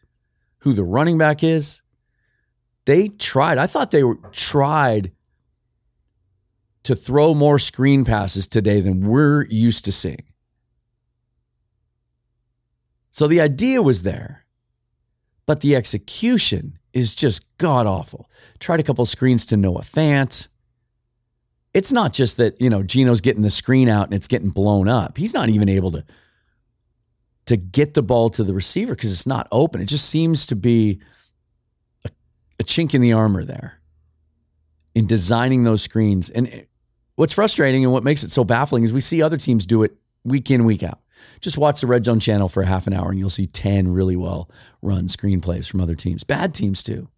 who 0.60 0.72
the 0.72 0.82
running 0.82 1.18
back 1.18 1.44
is. 1.44 1.82
They 2.86 3.08
tried. 3.08 3.58
I 3.58 3.66
thought 3.66 3.90
they 3.90 4.02
were 4.02 4.16
tried 4.32 5.12
to 6.84 6.96
throw 6.96 7.34
more 7.34 7.58
screen 7.58 8.06
passes 8.06 8.46
today 8.46 8.80
than 8.80 9.06
we're 9.06 9.44
used 9.50 9.84
to 9.84 9.92
seeing. 9.92 10.24
So 13.10 13.26
the 13.26 13.40
idea 13.40 13.82
was 13.82 14.02
there, 14.02 14.44
but 15.46 15.60
the 15.60 15.74
execution 15.74 16.78
is 16.92 17.14
just 17.14 17.44
god 17.58 17.86
awful. 17.86 18.30
Tried 18.58 18.80
a 18.80 18.84
couple 18.84 19.04
screens 19.06 19.46
to 19.46 19.56
Noah 19.56 19.82
Fant. 19.82 20.48
It's 21.72 21.92
not 21.92 22.12
just 22.12 22.36
that, 22.38 22.60
you 22.60 22.68
know, 22.68 22.82
Geno's 22.82 23.20
getting 23.20 23.42
the 23.42 23.50
screen 23.50 23.88
out 23.88 24.06
and 24.06 24.14
it's 24.14 24.28
getting 24.28 24.50
blown 24.50 24.88
up. 24.88 25.16
He's 25.18 25.34
not 25.34 25.48
even 25.48 25.68
able 25.68 25.92
to 25.92 26.04
to 27.46 27.56
get 27.56 27.94
the 27.94 28.02
ball 28.02 28.30
to 28.30 28.44
the 28.44 28.54
receiver 28.54 28.94
because 28.94 29.12
it's 29.12 29.26
not 29.26 29.48
open. 29.50 29.80
It 29.80 29.86
just 29.86 30.08
seems 30.08 30.46
to 30.46 30.54
be 30.54 31.00
a, 32.04 32.10
a 32.60 32.62
chink 32.62 32.94
in 32.94 33.00
the 33.00 33.12
armor 33.12 33.42
there 33.44 33.80
in 34.94 35.06
designing 35.06 35.64
those 35.64 35.82
screens. 35.82 36.30
And 36.30 36.66
what's 37.16 37.32
frustrating 37.32 37.82
and 37.82 37.92
what 37.92 38.04
makes 38.04 38.22
it 38.22 38.30
so 38.30 38.44
baffling 38.44 38.84
is 38.84 38.92
we 38.92 39.00
see 39.00 39.20
other 39.20 39.36
teams 39.36 39.66
do 39.66 39.82
it 39.82 39.96
week 40.24 40.50
in, 40.50 40.64
week 40.64 40.84
out. 40.84 41.00
Just 41.40 41.58
watch 41.58 41.80
the 41.80 41.86
Red 41.86 42.04
Zone 42.04 42.20
channel 42.20 42.48
for 42.48 42.62
a 42.62 42.66
half 42.66 42.86
an 42.86 42.92
hour 42.92 43.10
and 43.10 43.18
you'll 43.18 43.30
see 43.30 43.46
10 43.46 43.88
really 43.88 44.16
well 44.16 44.50
run 44.82 45.04
screenplays 45.08 45.70
from 45.70 45.80
other 45.80 45.94
teams, 45.94 46.24
bad 46.24 46.54
teams 46.54 46.82
too. 46.82 47.08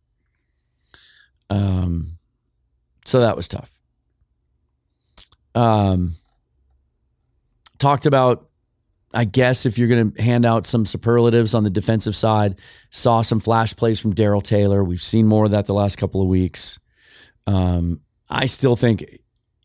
Um, 1.50 2.18
so 3.04 3.20
that 3.20 3.36
was 3.36 3.48
tough. 3.48 3.70
Um, 5.54 6.14
talked 7.78 8.06
about, 8.06 8.48
I 9.12 9.24
guess, 9.24 9.66
if 9.66 9.76
you're 9.76 9.88
going 9.88 10.12
to 10.12 10.22
hand 10.22 10.46
out 10.46 10.66
some 10.66 10.86
superlatives 10.86 11.54
on 11.54 11.64
the 11.64 11.70
defensive 11.70 12.16
side, 12.16 12.58
saw 12.90 13.20
some 13.22 13.40
flash 13.40 13.76
plays 13.76 14.00
from 14.00 14.14
Darrell 14.14 14.40
Taylor. 14.40 14.82
We've 14.82 15.00
seen 15.02 15.26
more 15.26 15.44
of 15.44 15.50
that 15.50 15.66
the 15.66 15.74
last 15.74 15.96
couple 15.96 16.22
of 16.22 16.28
weeks. 16.28 16.78
Um, 17.46 18.00
I 18.30 18.46
still 18.46 18.76
think 18.76 19.04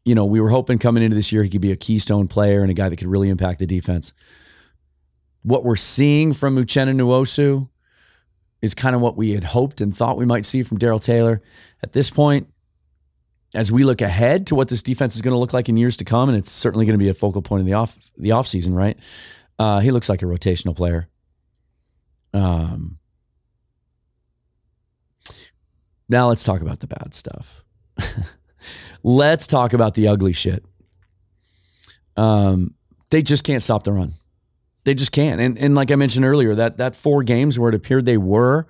you 0.08 0.16
know, 0.16 0.24
we 0.24 0.40
were 0.40 0.50
hoping 0.50 0.80
coming 0.80 1.04
into 1.04 1.16
this 1.16 1.34
year 1.34 1.44
he 1.44 1.50
could 1.50 1.60
be 1.60 1.74
a 1.74 1.76
keystone 1.76 2.30
player 2.30 2.62
and 2.62 2.72
a 2.72 2.74
guy 2.74 2.88
that 2.88 2.96
could 2.96 3.10
really 3.10 3.30
impact 3.30 3.60
the 3.60 3.68
defense. 3.68 4.14
What 5.44 5.66
we're 5.66 5.76
seeing 5.76 6.32
from 6.32 6.56
Uchenna 6.56 6.96
Nwosu 6.96 7.68
is 8.62 8.74
kind 8.74 8.96
of 8.96 9.02
what 9.02 9.18
we 9.18 9.34
had 9.34 9.44
hoped 9.44 9.82
and 9.82 9.96
thought 9.96 10.18
we 10.18 10.26
might 10.26 10.46
see 10.46 10.64
from 10.64 10.78
Darrell 10.78 11.00
Taylor. 11.00 11.42
At 11.84 11.92
this 11.92 12.10
point, 12.10 12.48
as 13.54 13.70
we 13.70 13.84
look 13.84 14.00
ahead 14.00 14.48
to 14.48 14.56
what 14.56 14.70
this 14.70 14.82
defense 14.82 15.14
is 15.16 15.22
going 15.22 15.34
to 15.34 15.38
look 15.38 15.52
like 15.52 15.68
in 15.68 15.76
years 15.76 15.98
to 15.98 16.06
come, 16.06 16.30
and 16.30 16.38
it's 16.38 16.52
certainly 16.52 16.86
going 16.86 16.98
to 16.98 17.04
be 17.04 17.10
a 17.10 17.14
focal 17.14 17.42
point 17.42 17.60
in 17.60 17.66
the 17.66 17.74
off 17.74 17.98
the 18.18 18.32
off 18.32 18.48
season, 18.48 18.74
right? 18.74 18.98
Uh, 19.60 19.80
he 19.82 19.92
looks 19.92 20.08
like 20.08 20.22
a 20.22 20.26
rotational 20.26 20.76
player. 20.76 21.10
Um, 22.34 22.98
now 26.08 26.30
let's 26.30 26.46
talk 26.46 26.62
about 26.62 26.80
the 26.80 26.88
bad 26.88 27.14
stuff. 27.14 27.66
let's 29.04 29.48
talk 29.48 29.74
about 29.74 29.94
the 29.94 30.08
ugly 30.08 30.34
shit. 30.34 30.66
Um, 32.16 32.74
they 33.10 33.22
just 33.22 33.44
can't 33.44 33.64
stop 33.64 33.84
the 33.84 33.94
run. 33.94 34.14
They 34.84 34.94
just 34.94 35.12
can't. 35.12 35.42
And 35.42 35.58
and 35.58 35.76
like 35.76 35.92
I 35.92 35.96
mentioned 35.96 36.26
earlier, 36.26 36.56
that 36.56 36.78
that 36.78 36.96
four 36.96 37.24
games 37.24 37.60
where 37.60 37.70
it 37.70 37.76
appeared 37.76 38.06
they 38.06 38.18
were, 38.18 38.68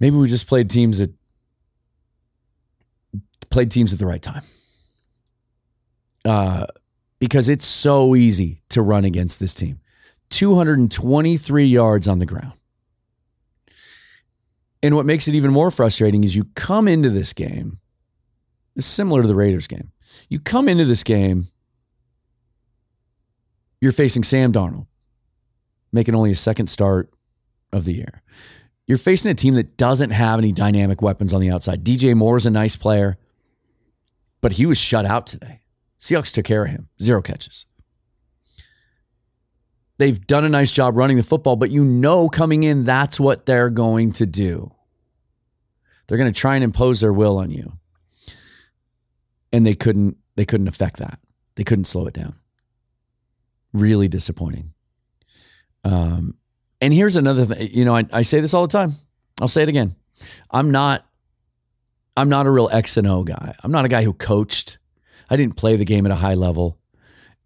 maybe 0.00 0.16
we 0.16 0.28
just 0.28 0.48
played 0.48 0.68
teams 0.68 0.98
that 0.98 1.12
played 3.50 3.70
teams 3.70 3.92
at 3.92 3.98
the 3.98 4.06
right 4.06 4.22
time. 4.22 4.42
Uh, 6.24 6.66
because 7.18 7.48
it's 7.48 7.64
so 7.64 8.14
easy 8.14 8.58
to 8.68 8.82
run 8.82 9.04
against 9.04 9.40
this 9.40 9.54
team. 9.54 9.80
223 10.30 11.64
yards 11.64 12.08
on 12.08 12.18
the 12.18 12.26
ground. 12.26 12.52
And 14.82 14.94
what 14.94 15.06
makes 15.06 15.26
it 15.28 15.34
even 15.34 15.52
more 15.52 15.70
frustrating 15.70 16.24
is 16.24 16.36
you 16.36 16.44
come 16.54 16.86
into 16.88 17.10
this 17.10 17.32
game, 17.32 17.78
it's 18.76 18.86
similar 18.86 19.22
to 19.22 19.28
the 19.28 19.34
Raiders 19.34 19.66
game. 19.66 19.90
You 20.28 20.38
come 20.38 20.68
into 20.68 20.84
this 20.84 21.02
game 21.02 21.48
you're 23.80 23.92
facing 23.92 24.24
Sam 24.24 24.52
Darnold, 24.52 24.86
making 25.92 26.14
only 26.14 26.30
a 26.30 26.36
second 26.36 26.68
start 26.68 27.12
of 27.72 27.84
the 27.84 27.94
year. 27.94 28.22
You're 28.86 28.98
facing 28.98 29.30
a 29.30 29.34
team 29.34 29.54
that 29.54 29.76
doesn't 29.76 30.10
have 30.10 30.38
any 30.38 30.52
dynamic 30.52 31.02
weapons 31.02 31.34
on 31.34 31.40
the 31.40 31.50
outside. 31.50 31.84
DJ 31.84 32.14
Moore 32.14 32.36
is 32.36 32.46
a 32.46 32.50
nice 32.50 32.76
player, 32.76 33.18
but 34.40 34.52
he 34.52 34.66
was 34.66 34.78
shut 34.78 35.04
out 35.04 35.26
today. 35.26 35.60
Seahawks 35.98 36.32
took 36.32 36.44
care 36.44 36.64
of 36.64 36.70
him, 36.70 36.88
zero 37.00 37.20
catches. 37.22 37.66
They've 39.98 40.24
done 40.26 40.44
a 40.44 40.48
nice 40.48 40.72
job 40.72 40.96
running 40.96 41.16
the 41.16 41.22
football, 41.22 41.56
but 41.56 41.70
you 41.70 41.84
know 41.84 42.28
coming 42.28 42.62
in, 42.62 42.84
that's 42.84 43.18
what 43.18 43.46
they're 43.46 43.70
going 43.70 44.12
to 44.12 44.26
do. 44.26 44.70
They're 46.06 46.18
going 46.18 46.32
to 46.32 46.38
try 46.38 46.54
and 46.54 46.62
impose 46.62 47.00
their 47.00 47.12
will 47.12 47.38
on 47.38 47.50
you. 47.50 47.78
And 49.52 49.64
they 49.64 49.74
couldn't 49.74 50.16
they 50.36 50.44
couldn't 50.44 50.68
affect 50.68 50.96
that. 50.98 51.18
They 51.54 51.64
couldn't 51.64 51.86
slow 51.86 52.06
it 52.06 52.14
down 52.14 52.34
really 53.76 54.08
disappointing. 54.08 54.72
Um, 55.84 56.36
and 56.80 56.92
here's 56.92 57.16
another 57.16 57.44
thing. 57.44 57.70
You 57.72 57.84
know, 57.84 57.94
I, 57.94 58.04
I 58.12 58.22
say 58.22 58.40
this 58.40 58.54
all 58.54 58.66
the 58.66 58.72
time. 58.72 58.94
I'll 59.40 59.48
say 59.48 59.62
it 59.62 59.68
again. 59.68 59.94
I'm 60.50 60.70
not. 60.70 61.06
I'm 62.16 62.30
not 62.30 62.46
a 62.46 62.50
real 62.50 62.70
X 62.72 62.96
and 62.96 63.06
O 63.06 63.24
guy. 63.24 63.54
I'm 63.62 63.70
not 63.70 63.84
a 63.84 63.88
guy 63.88 64.02
who 64.02 64.14
coached. 64.14 64.78
I 65.28 65.36
didn't 65.36 65.56
play 65.56 65.76
the 65.76 65.84
game 65.84 66.06
at 66.06 66.12
a 66.12 66.16
high 66.16 66.34
level. 66.34 66.78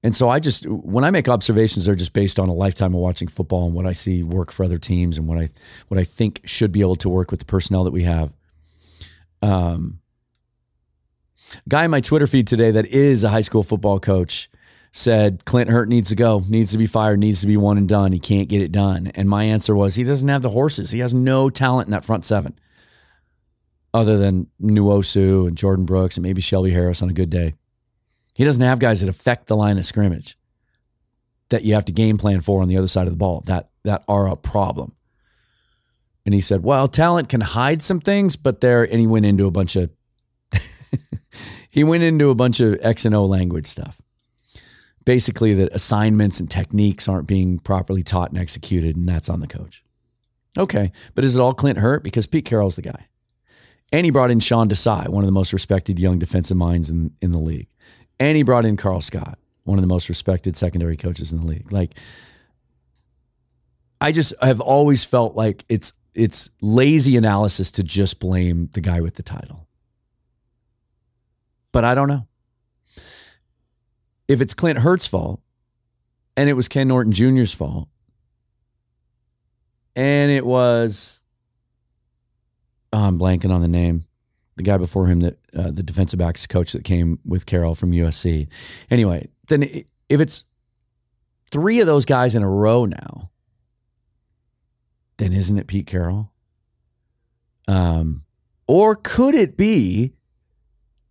And 0.02 0.14
so 0.14 0.28
I 0.28 0.38
just 0.38 0.66
when 0.66 1.04
I 1.04 1.10
make 1.10 1.28
observations, 1.28 1.84
they're 1.84 1.94
just 1.94 2.12
based 2.12 2.38
on 2.38 2.48
a 2.48 2.52
lifetime 2.54 2.94
of 2.94 3.00
watching 3.00 3.28
football 3.28 3.66
and 3.66 3.74
what 3.74 3.86
I 3.86 3.92
see 3.92 4.22
work 4.22 4.52
for 4.52 4.64
other 4.64 4.78
teams 4.78 5.18
and 5.18 5.26
what 5.26 5.38
I 5.38 5.48
what 5.88 5.98
I 5.98 6.04
think 6.04 6.40
should 6.44 6.72
be 6.72 6.80
able 6.80 6.96
to 6.96 7.08
work 7.08 7.30
with 7.30 7.40
the 7.40 7.46
personnel 7.46 7.84
that 7.84 7.90
we 7.90 8.04
have. 8.04 8.32
Um, 9.42 9.99
guy 11.68 11.84
in 11.84 11.90
my 11.90 12.00
Twitter 12.00 12.26
feed 12.26 12.46
today 12.46 12.70
that 12.70 12.86
is 12.86 13.24
a 13.24 13.28
high 13.28 13.40
school 13.40 13.62
football 13.62 13.98
coach 13.98 14.50
said 14.92 15.44
Clint 15.44 15.70
Hurtt 15.70 15.88
needs 15.88 16.08
to 16.08 16.16
go, 16.16 16.44
needs 16.48 16.72
to 16.72 16.78
be 16.78 16.86
fired, 16.86 17.20
needs 17.20 17.40
to 17.42 17.46
be 17.46 17.56
one 17.56 17.78
and 17.78 17.88
done. 17.88 18.12
He 18.12 18.18
can't 18.18 18.48
get 18.48 18.60
it 18.60 18.72
done. 18.72 19.08
And 19.14 19.28
my 19.28 19.44
answer 19.44 19.74
was 19.74 19.94
he 19.94 20.04
doesn't 20.04 20.28
have 20.28 20.42
the 20.42 20.50
horses. 20.50 20.90
He 20.90 20.98
has 20.98 21.14
no 21.14 21.48
talent 21.48 21.86
in 21.86 21.92
that 21.92 22.04
front 22.04 22.24
seven 22.24 22.58
other 23.92 24.18
than 24.18 24.48
Nwosu 24.60 25.48
and 25.48 25.56
Jordyn 25.56 25.86
Brooks 25.86 26.16
and 26.16 26.22
maybe 26.22 26.40
Shelby 26.40 26.70
Harris 26.70 27.02
on 27.02 27.10
a 27.10 27.14
good 27.14 27.30
day. 27.30 27.54
He 28.34 28.44
doesn't 28.44 28.62
have 28.62 28.78
guys 28.78 29.00
that 29.00 29.10
affect 29.10 29.46
the 29.46 29.56
line 29.56 29.78
of 29.78 29.86
scrimmage 29.86 30.36
that 31.50 31.64
you 31.64 31.74
have 31.74 31.84
to 31.84 31.92
game 31.92 32.16
plan 32.16 32.40
for 32.40 32.62
on 32.62 32.68
the 32.68 32.76
other 32.76 32.86
side 32.86 33.06
of 33.06 33.12
the 33.12 33.16
ball 33.18 33.42
that 33.46 33.70
that 33.84 34.04
are 34.08 34.28
a 34.28 34.36
problem. 34.36 34.94
And 36.24 36.34
he 36.34 36.40
said, 36.40 36.62
"Well, 36.62 36.86
talent 36.86 37.28
can 37.28 37.40
hide 37.40 37.82
some 37.82 38.00
things, 38.00 38.36
but 38.36 38.60
there." 38.60 38.84
And 38.84 39.00
he 39.00 39.06
went 39.06 39.26
into 39.26 39.46
a 39.46 39.50
bunch 39.50 39.74
of 39.74 39.90
he 41.70 41.84
went 41.84 42.02
into 42.02 42.30
a 42.30 42.34
bunch 42.34 42.60
of 42.60 42.78
X 42.82 43.04
and 43.04 43.14
O 43.14 43.24
language 43.24 43.66
stuff 43.66 44.00
basically 45.04 45.54
that 45.54 45.72
assignments 45.72 46.40
and 46.40 46.50
techniques 46.50 47.08
aren't 47.08 47.26
being 47.26 47.58
properly 47.58 48.02
taught 48.02 48.30
and 48.30 48.38
executed, 48.38 48.96
and 48.96 49.08
that's 49.08 49.28
on 49.28 49.40
the 49.40 49.46
coach. 49.46 49.82
Okay, 50.58 50.92
but 51.14 51.24
is 51.24 51.36
it 51.36 51.40
all 51.40 51.52
Clint 51.52 51.78
Hurtt? 51.78 52.02
Because 52.02 52.26
Pete 52.26 52.44
Carroll's 52.44 52.76
the 52.76 52.82
guy. 52.82 53.06
And 53.92 54.04
he 54.04 54.10
brought 54.10 54.30
in 54.30 54.40
Sean 54.40 54.68
Desai, 54.68 55.08
one 55.08 55.24
of 55.24 55.26
the 55.26 55.32
most 55.32 55.52
respected 55.52 55.98
young 55.98 56.18
defensive 56.18 56.56
minds 56.56 56.90
in, 56.90 57.12
in 57.20 57.32
the 57.32 57.38
league. 57.38 57.68
And 58.18 58.36
he 58.36 58.42
brought 58.42 58.64
in 58.64 58.76
Karl 58.76 59.00
Scott, 59.00 59.38
one 59.64 59.78
of 59.78 59.82
the 59.82 59.88
most 59.88 60.08
respected 60.08 60.54
secondary 60.56 60.96
coaches 60.96 61.32
in 61.32 61.40
the 61.40 61.46
league. 61.46 61.72
Like, 61.72 61.94
I 64.00 64.12
just 64.12 64.34
have 64.40 64.60
always 64.60 65.04
felt 65.04 65.34
like 65.34 65.64
it's 65.68 65.92
it's 66.14 66.50
lazy 66.60 67.16
analysis 67.16 67.70
to 67.72 67.84
just 67.84 68.18
blame 68.18 68.68
the 68.72 68.80
guy 68.80 69.00
with 69.00 69.14
the 69.14 69.22
title. 69.22 69.68
But 71.72 71.84
I 71.84 71.94
don't 71.94 72.08
know 72.08 72.26
if 74.28 74.40
it's 74.40 74.54
Clint 74.54 74.78
Hurtt's 74.78 75.06
fault 75.06 75.40
and 76.36 76.48
it 76.48 76.54
was 76.54 76.68
Ken 76.68 76.88
Norton 76.88 77.12
Jr.'s 77.12 77.52
fault 77.52 77.88
and 79.96 80.30
it 80.30 80.46
was 80.46 81.20
oh, 82.92 83.04
I'm 83.04 83.18
blanking 83.18 83.50
on 83.50 83.60
the 83.60 83.68
name 83.68 84.04
the 84.56 84.62
guy 84.62 84.76
before 84.76 85.06
him 85.06 85.20
that 85.20 85.38
uh, 85.56 85.70
the 85.70 85.82
defensive 85.82 86.18
backs 86.18 86.46
coach 86.46 86.72
that 86.72 86.84
came 86.84 87.18
with 87.24 87.46
Carroll 87.46 87.74
from 87.74 87.92
USC 87.92 88.48
anyway 88.90 89.28
then 89.48 89.62
if 90.08 90.20
it's 90.20 90.44
three 91.50 91.80
of 91.80 91.86
those 91.86 92.04
guys 92.04 92.36
in 92.36 92.42
a 92.42 92.48
row 92.48 92.84
now 92.84 93.30
then 95.16 95.32
isn't 95.32 95.58
it 95.58 95.66
Pete 95.66 95.86
Carroll 95.86 96.30
um 97.66 98.22
or 98.68 98.94
could 98.94 99.34
it 99.34 99.56
be 99.56 100.12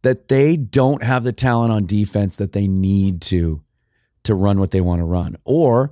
that 0.01 0.27
they 0.27 0.55
don't 0.55 1.03
have 1.03 1.23
the 1.23 1.31
talent 1.31 1.73
on 1.73 1.85
defense 1.85 2.37
that 2.37 2.53
they 2.53 2.67
need 2.67 3.21
to 3.23 3.61
to 4.23 4.35
run 4.35 4.59
what 4.59 4.71
they 4.71 4.81
want 4.81 4.99
to 4.99 5.05
run. 5.05 5.35
Or 5.43 5.91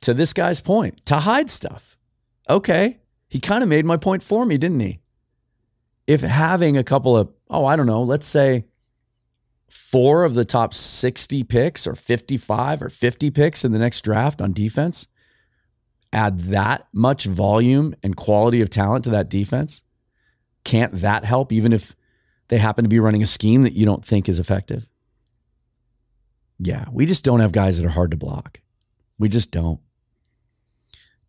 to 0.00 0.14
this 0.14 0.32
guy's 0.32 0.60
point, 0.60 1.04
to 1.06 1.16
hide 1.16 1.50
stuff. 1.50 1.96
Okay, 2.48 2.98
he 3.28 3.40
kind 3.40 3.62
of 3.62 3.68
made 3.68 3.84
my 3.84 3.96
point 3.96 4.22
for 4.22 4.46
me, 4.46 4.56
didn't 4.56 4.80
he? 4.80 5.00
If 6.06 6.22
having 6.22 6.76
a 6.76 6.84
couple 6.84 7.16
of, 7.16 7.30
oh, 7.50 7.66
I 7.66 7.76
don't 7.76 7.86
know, 7.86 8.02
let's 8.02 8.26
say 8.26 8.64
four 9.68 10.24
of 10.24 10.34
the 10.34 10.46
top 10.46 10.72
60 10.72 11.44
picks 11.44 11.86
or 11.86 11.94
55 11.94 12.82
or 12.82 12.88
50 12.88 13.30
picks 13.30 13.64
in 13.64 13.72
the 13.72 13.78
next 13.78 14.00
draft 14.00 14.40
on 14.40 14.52
defense, 14.52 15.08
add 16.12 16.40
that 16.40 16.88
much 16.92 17.26
volume 17.26 17.94
and 18.02 18.16
quality 18.16 18.62
of 18.62 18.70
talent 18.70 19.04
to 19.04 19.10
that 19.10 19.28
defense, 19.28 19.82
can't 20.64 20.92
that 20.94 21.24
help 21.24 21.52
even 21.52 21.72
if 21.72 21.94
they 22.48 22.58
happen 22.58 22.84
to 22.84 22.88
be 22.88 23.00
running 23.00 23.22
a 23.22 23.26
scheme 23.26 23.62
that 23.62 23.74
you 23.74 23.86
don't 23.86 24.04
think 24.04 24.28
is 24.28 24.38
effective. 24.38 24.88
Yeah, 26.58 26.86
we 26.92 27.06
just 27.06 27.24
don't 27.24 27.40
have 27.40 27.52
guys 27.52 27.78
that 27.78 27.86
are 27.86 27.90
hard 27.90 28.10
to 28.10 28.16
block. 28.16 28.60
We 29.18 29.28
just 29.28 29.50
don't. 29.50 29.80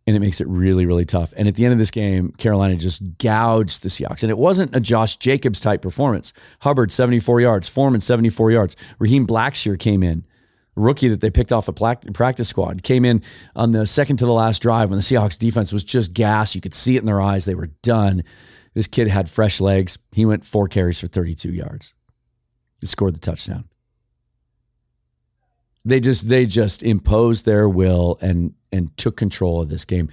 And 0.07 0.15
it 0.15 0.21
makes 0.21 0.41
it 0.41 0.47
really, 0.47 0.87
really 0.87 1.05
tough. 1.05 1.33
And 1.37 1.47
at 1.47 1.53
the 1.53 1.65
end 1.65 1.71
of 1.71 1.77
this 1.77 1.91
game, 1.91 2.31
Carolina 2.31 2.75
just 2.77 3.19
gouged 3.19 3.83
the 3.83 3.89
Seahawks. 3.89 4.23
And 4.23 4.31
it 4.31 4.39
wasn't 4.39 4.75
a 4.75 4.79
Josh 4.79 5.17
Jacobs 5.17 5.59
type 5.59 5.83
performance. 5.83 6.33
Hubbard, 6.61 6.91
74 6.91 7.41
yards. 7.41 7.69
Foreman, 7.69 8.01
74 8.01 8.49
yards. 8.49 8.75
Raheem 8.97 9.27
Blackshear 9.27 9.77
came 9.77 10.01
in, 10.01 10.25
rookie 10.75 11.09
that 11.09 11.21
they 11.21 11.29
picked 11.29 11.51
off 11.51 11.67
a 11.67 11.73
practice 11.73 12.47
squad, 12.47 12.81
came 12.81 13.05
in 13.05 13.21
on 13.55 13.71
the 13.71 13.85
second 13.85 14.17
to 14.17 14.25
the 14.25 14.33
last 14.33 14.63
drive 14.63 14.89
when 14.89 14.97
the 14.97 15.03
Seahawks 15.03 15.37
defense 15.37 15.71
was 15.71 15.83
just 15.83 16.13
gas. 16.13 16.55
You 16.55 16.61
could 16.61 16.73
see 16.73 16.95
it 16.95 17.01
in 17.01 17.05
their 17.05 17.21
eyes. 17.21 17.45
They 17.45 17.53
were 17.53 17.69
done. 17.83 18.23
This 18.73 18.87
kid 18.87 19.07
had 19.07 19.29
fresh 19.29 19.59
legs. 19.59 19.97
He 20.11 20.25
went 20.25 20.45
four 20.45 20.67
carries 20.67 20.99
for 20.99 21.07
32 21.07 21.51
yards. 21.51 21.93
He 22.79 22.87
scored 22.87 23.15
the 23.15 23.19
touchdown. 23.19 23.65
They 25.85 25.99
just 25.99 26.29
they 26.29 26.45
just 26.45 26.83
imposed 26.83 27.45
their 27.45 27.67
will 27.67 28.17
and 28.21 28.53
and 28.71 28.95
took 28.97 29.17
control 29.17 29.61
of 29.61 29.69
this 29.69 29.85
game. 29.85 30.09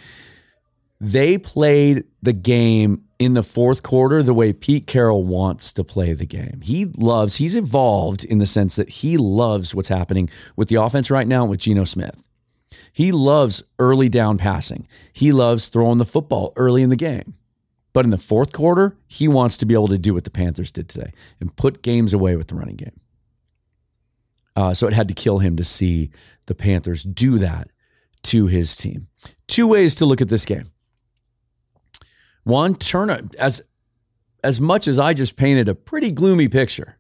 They 1.01 1.37
played 1.37 2.05
the 2.23 2.33
game 2.33 3.05
in 3.19 3.35
the 3.35 3.43
fourth 3.43 3.83
quarter 3.83 4.23
the 4.23 4.35
way 4.35 4.53
Pete 4.53 4.87
Carroll 4.87 5.25
wants 5.25 5.73
to 5.75 5.85
play 5.85 6.13
the 6.13 6.27
game. 6.27 6.61
He 6.63 6.87
loves, 6.87 7.37
he's 7.37 7.57
evolved 7.57 8.25
in 8.25 8.39
the 8.39 8.47
sense 8.47 8.77
that 8.77 8.89
he 8.89 9.17
loves 9.17 9.75
what's 9.75 9.89
happening 9.89 10.31
with 10.55 10.69
the 10.69 10.77
offense 10.77 11.11
right 11.11 11.27
now 11.27 11.45
with 11.45 11.61
Geno 11.61 11.85
Smith. 11.85 12.23
He 12.93 13.13
loves 13.13 13.63
early 13.79 14.09
down 14.09 14.39
passing. 14.39 14.87
He 15.13 15.33
loves 15.33 15.69
throwing 15.69 15.99
the 15.99 16.05
football 16.05 16.53
early 16.57 16.83
in 16.83 16.91
the 16.91 16.97
game. 16.97 17.35
But 17.97 18.05
in 18.05 18.11
the 18.11 18.19
fourth 18.19 18.53
quarter, 18.53 18.95
he 19.07 19.27
wants 19.27 19.57
to 19.57 19.65
be 19.65 19.73
able 19.73 19.89
to 19.89 19.97
do 19.97 20.13
what 20.13 20.25
the 20.25 20.31
Panthers 20.31 20.71
did 20.71 20.87
today 20.87 21.15
and 21.41 21.57
put 21.57 21.81
games 21.81 22.13
away 22.13 22.37
with 22.37 22.49
the 22.49 22.55
running 22.55 22.77
game. 22.77 23.01
Uh, 24.55 24.75
so 24.75 24.87
it 24.87 24.93
had 24.93 25.09
to 25.09 25.15
kill 25.15 25.39
him 25.39 25.57
to 25.57 25.65
see 25.65 26.11
the 26.45 26.55
Panthers 26.55 27.05
do 27.05 27.39
that 27.39 27.71
to 28.25 28.49
his 28.49 28.77
team. 28.77 29.07
Two 29.49 29.67
ways 29.67 29.95
to 29.95 30.05
look 30.05 30.21
at 30.21 30.29
this 30.29 30.45
game. 30.45 30.73
One 32.45 32.75
turn 32.75 33.31
as 33.39 33.63
as 34.45 34.61
much 34.61 34.89
as 34.89 34.99
I 34.99 35.15
just 35.15 35.39
painted 35.39 35.67
a 35.67 35.75
pretty 35.75 36.11
gloomy 36.13 36.49
picture. 36.49 36.99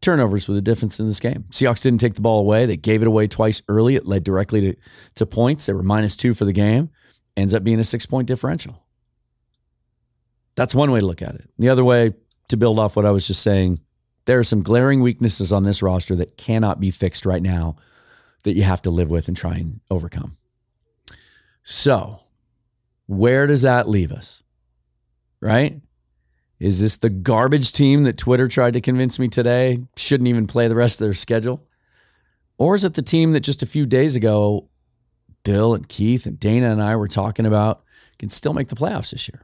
Turnovers 0.00 0.48
were 0.48 0.54
the 0.54 0.62
difference 0.62 0.98
in 0.98 1.08
this 1.08 1.20
game. 1.20 1.44
Seahawks 1.50 1.82
didn't 1.82 2.00
take 2.00 2.14
the 2.14 2.22
ball 2.22 2.40
away. 2.40 2.64
They 2.64 2.78
gave 2.78 3.02
it 3.02 3.06
away 3.06 3.28
twice 3.28 3.60
early. 3.68 3.96
It 3.96 4.06
led 4.06 4.24
directly 4.24 4.60
to, 4.62 4.76
to 5.16 5.26
points. 5.26 5.66
They 5.66 5.74
were 5.74 5.82
minus 5.82 6.16
two 6.16 6.32
for 6.32 6.46
the 6.46 6.54
game. 6.54 6.88
Ends 7.36 7.52
up 7.52 7.64
being 7.64 7.78
a 7.78 7.84
six 7.84 8.06
point 8.06 8.28
differential. 8.28 8.85
That's 10.56 10.74
one 10.74 10.90
way 10.90 11.00
to 11.00 11.06
look 11.06 11.22
at 11.22 11.34
it. 11.34 11.48
The 11.58 11.68
other 11.68 11.84
way, 11.84 12.14
to 12.48 12.56
build 12.56 12.78
off 12.78 12.96
what 12.96 13.06
I 13.06 13.10
was 13.10 13.26
just 13.26 13.42
saying, 13.42 13.80
there 14.24 14.38
are 14.38 14.44
some 14.44 14.62
glaring 14.62 15.02
weaknesses 15.02 15.52
on 15.52 15.62
this 15.62 15.82
roster 15.82 16.16
that 16.16 16.36
cannot 16.36 16.80
be 16.80 16.90
fixed 16.90 17.24
right 17.24 17.42
now 17.42 17.76
that 18.42 18.54
you 18.54 18.62
have 18.62 18.82
to 18.82 18.90
live 18.90 19.10
with 19.10 19.28
and 19.28 19.36
try 19.36 19.54
and 19.54 19.80
overcome. 19.90 20.36
So, 21.62 22.20
where 23.06 23.46
does 23.46 23.62
that 23.62 23.88
leave 23.88 24.12
us? 24.12 24.42
Right? 25.40 25.80
Is 26.58 26.80
this 26.80 26.96
the 26.96 27.10
garbage 27.10 27.72
team 27.72 28.04
that 28.04 28.16
Twitter 28.16 28.48
tried 28.48 28.72
to 28.74 28.80
convince 28.80 29.18
me 29.18 29.28
today 29.28 29.84
shouldn't 29.96 30.28
even 30.28 30.46
play 30.46 30.68
the 30.68 30.74
rest 30.74 31.00
of 31.00 31.06
their 31.06 31.14
schedule? 31.14 31.66
Or 32.56 32.74
is 32.74 32.84
it 32.84 32.94
the 32.94 33.02
team 33.02 33.32
that 33.32 33.40
just 33.40 33.62
a 33.62 33.66
few 33.66 33.84
days 33.84 34.16
ago, 34.16 34.70
Bill 35.44 35.74
and 35.74 35.88
Keith 35.88 36.24
and 36.24 36.40
Dana 36.40 36.70
and 36.70 36.82
I 36.82 36.96
were 36.96 37.08
talking 37.08 37.44
about 37.44 37.84
can 38.18 38.30
still 38.30 38.54
make 38.54 38.68
the 38.68 38.76
playoffs 38.76 39.10
this 39.10 39.28
year? 39.28 39.42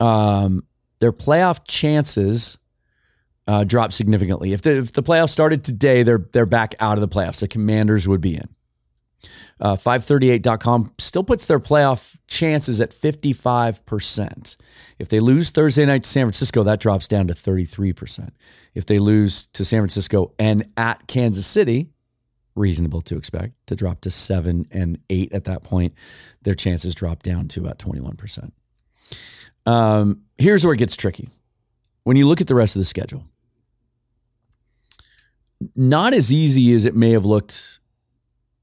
Um, 0.00 0.64
their 0.98 1.12
playoff 1.12 1.60
chances 1.66 2.58
uh, 3.46 3.64
dropped 3.64 3.92
significantly. 3.92 4.52
If 4.52 4.62
the, 4.62 4.76
if 4.76 4.92
the 4.92 5.02
playoffs 5.02 5.30
started 5.30 5.64
today, 5.64 6.02
they're 6.02 6.24
they're 6.32 6.46
back 6.46 6.74
out 6.80 6.96
of 6.96 7.00
the 7.00 7.08
playoffs. 7.08 7.40
The 7.40 7.48
Commanders 7.48 8.06
would 8.06 8.20
be 8.20 8.36
in. 8.36 8.48
Uh, 9.60 9.76
538.com 9.76 10.94
still 10.98 11.22
puts 11.22 11.46
their 11.46 11.60
playoff 11.60 12.18
chances 12.26 12.80
at 12.80 12.92
55%. 12.92 14.56
If 14.98 15.08
they 15.08 15.20
lose 15.20 15.50
Thursday 15.50 15.84
night 15.84 16.04
to 16.04 16.08
San 16.08 16.24
Francisco, 16.24 16.62
that 16.62 16.80
drops 16.80 17.06
down 17.06 17.26
to 17.26 17.34
33%. 17.34 18.30
If 18.74 18.86
they 18.86 18.98
lose 18.98 19.46
to 19.48 19.64
San 19.64 19.80
Francisco 19.80 20.32
and 20.38 20.66
at 20.78 21.06
Kansas 21.06 21.46
City, 21.46 21.90
reasonable 22.54 23.02
to 23.02 23.16
expect 23.16 23.54
to 23.66 23.76
drop 23.76 24.00
to 24.02 24.10
seven 24.10 24.66
and 24.70 24.98
eight 25.10 25.32
at 25.32 25.44
that 25.44 25.62
point, 25.62 25.92
their 26.42 26.54
chances 26.54 26.94
drop 26.94 27.22
down 27.22 27.48
to 27.48 27.60
about 27.60 27.78
21%. 27.78 28.52
Um, 29.70 30.22
here's 30.36 30.64
where 30.64 30.74
it 30.74 30.78
gets 30.78 30.96
tricky. 30.96 31.28
When 32.02 32.16
you 32.16 32.26
look 32.26 32.40
at 32.40 32.48
the 32.48 32.56
rest 32.56 32.74
of 32.74 32.80
the 32.80 32.84
schedule, 32.84 33.24
not 35.76 36.12
as 36.12 36.32
easy 36.32 36.72
as 36.72 36.84
it 36.84 36.96
may 36.96 37.10
have 37.10 37.24
looked 37.24 37.78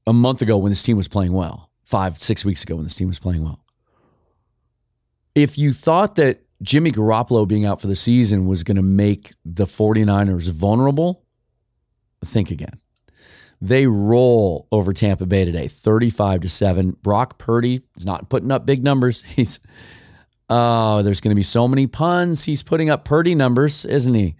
a 0.06 0.12
month 0.12 0.42
ago 0.42 0.58
when 0.58 0.70
this 0.70 0.82
team 0.82 0.98
was 0.98 1.08
playing 1.08 1.32
well, 1.32 1.70
five, 1.82 2.20
six 2.20 2.44
weeks 2.44 2.62
ago 2.62 2.74
when 2.76 2.84
this 2.84 2.94
team 2.94 3.08
was 3.08 3.18
playing 3.18 3.42
well. 3.42 3.64
If 5.34 5.56
you 5.56 5.72
thought 5.72 6.16
that 6.16 6.42
Jimmy 6.60 6.92
Garoppolo 6.92 7.48
being 7.48 7.64
out 7.64 7.80
for 7.80 7.86
the 7.86 7.96
season 7.96 8.46
was 8.46 8.62
going 8.62 8.76
to 8.76 8.82
make 8.82 9.32
the 9.46 9.64
49ers 9.64 10.52
vulnerable, 10.52 11.24
think 12.22 12.50
again. 12.50 12.80
They 13.62 13.86
roll 13.86 14.68
over 14.70 14.92
Tampa 14.92 15.24
Bay 15.24 15.44
today, 15.46 15.68
35 15.68 16.42
to 16.42 16.48
7. 16.48 16.90
Brock 17.02 17.38
Purdy 17.38 17.82
is 17.96 18.04
not 18.04 18.28
putting 18.28 18.50
up 18.50 18.66
big 18.66 18.84
numbers. 18.84 19.22
He's 19.36 19.58
oh, 20.48 21.02
there's 21.02 21.20
going 21.20 21.30
to 21.30 21.36
be 21.36 21.42
so 21.42 21.68
many 21.68 21.86
puns. 21.86 22.44
He's 22.44 22.62
putting 22.62 22.90
up 22.90 23.04
Purdy 23.04 23.34
numbers, 23.34 23.84
isn't 23.84 24.14
he? 24.14 24.36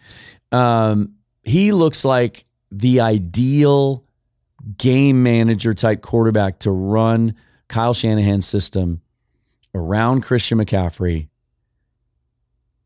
Um, 0.53 1.15
he 1.43 1.73
looks 1.73 2.05
like 2.05 2.45
the 2.71 3.01
ideal 3.01 4.05
game 4.77 5.23
manager 5.23 5.75
type 5.75 6.03
quarterback 6.03 6.61
to 6.61 6.71
run 6.71 7.35
Kyle 7.69 7.95
Shanahan's 7.95 8.47
system 8.47 9.03
around 9.75 10.23
Christian 10.23 10.59
McCaffrey. 10.59 11.29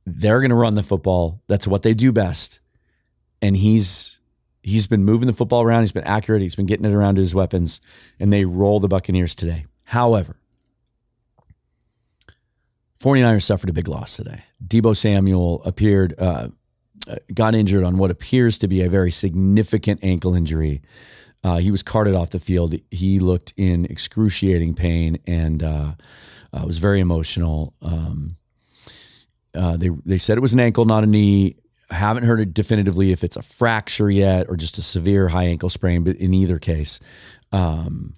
They're 0.04 0.40
going 0.40 0.50
to 0.50 0.56
run 0.56 0.74
the 0.74 0.82
football. 0.82 1.40
That's 1.46 1.66
what 1.66 1.82
they 1.82 1.94
do 1.94 2.12
best. 2.12 2.61
And 3.40 3.56
he's 3.56 4.20
he's 4.62 4.87
been 4.87 5.04
moving 5.04 5.26
the 5.26 5.32
football 5.32 5.62
around. 5.62 5.82
He's 5.82 5.92
been 5.92 6.04
accurate. 6.04 6.42
He's 6.42 6.56
been 6.56 6.66
getting 6.66 6.85
it 6.85 6.92
around 6.92 7.16
to 7.16 7.20
his 7.20 7.35
weapons, 7.35 7.80
and 8.18 8.32
they 8.32 8.44
roll 8.44 8.80
the 8.80 8.88
Buccaneers 8.88 9.35
today. 9.35 9.66
However, 9.85 10.37
49ers 13.02 13.42
suffered 13.42 13.68
a 13.68 13.72
big 13.72 13.88
loss 13.88 14.16
today. 14.16 14.44
Deebo 14.64 14.96
Samuel 14.96 15.62
appeared, 15.64 16.14
uh, 16.18 16.48
got 17.34 17.54
injured 17.54 17.82
on 17.82 17.98
what 17.98 18.10
appears 18.10 18.58
to 18.58 18.68
be 18.68 18.82
a 18.82 18.88
very 18.88 19.10
significant 19.10 20.00
ankle 20.02 20.34
injury. 20.34 20.82
Uh, 21.42 21.58
he 21.58 21.72
was 21.72 21.82
carted 21.82 22.14
off 22.14 22.30
the 22.30 22.38
field. 22.38 22.74
He 22.90 23.18
looked 23.18 23.52
in 23.56 23.86
excruciating 23.86 24.74
pain 24.74 25.18
and 25.26 25.62
uh, 25.62 25.94
uh, 26.52 26.64
was 26.64 26.78
very 26.78 27.00
emotional. 27.00 27.74
Um, 27.82 28.36
uh, 29.54 29.76
they 29.76 29.90
they 30.06 30.18
said 30.18 30.38
it 30.38 30.40
was 30.40 30.54
an 30.54 30.60
ankle, 30.60 30.84
not 30.84 31.02
a 31.02 31.06
knee. 31.06 31.56
I 31.90 31.94
haven't 31.94 32.22
heard 32.22 32.40
it 32.40 32.54
definitively 32.54 33.10
if 33.10 33.24
it's 33.24 33.36
a 33.36 33.42
fracture 33.42 34.10
yet 34.10 34.48
or 34.48 34.56
just 34.56 34.78
a 34.78 34.82
severe 34.82 35.28
high 35.28 35.44
ankle 35.44 35.68
sprain. 35.68 36.04
But 36.04 36.16
in 36.16 36.32
either 36.32 36.58
case, 36.58 37.00
um, 37.50 38.14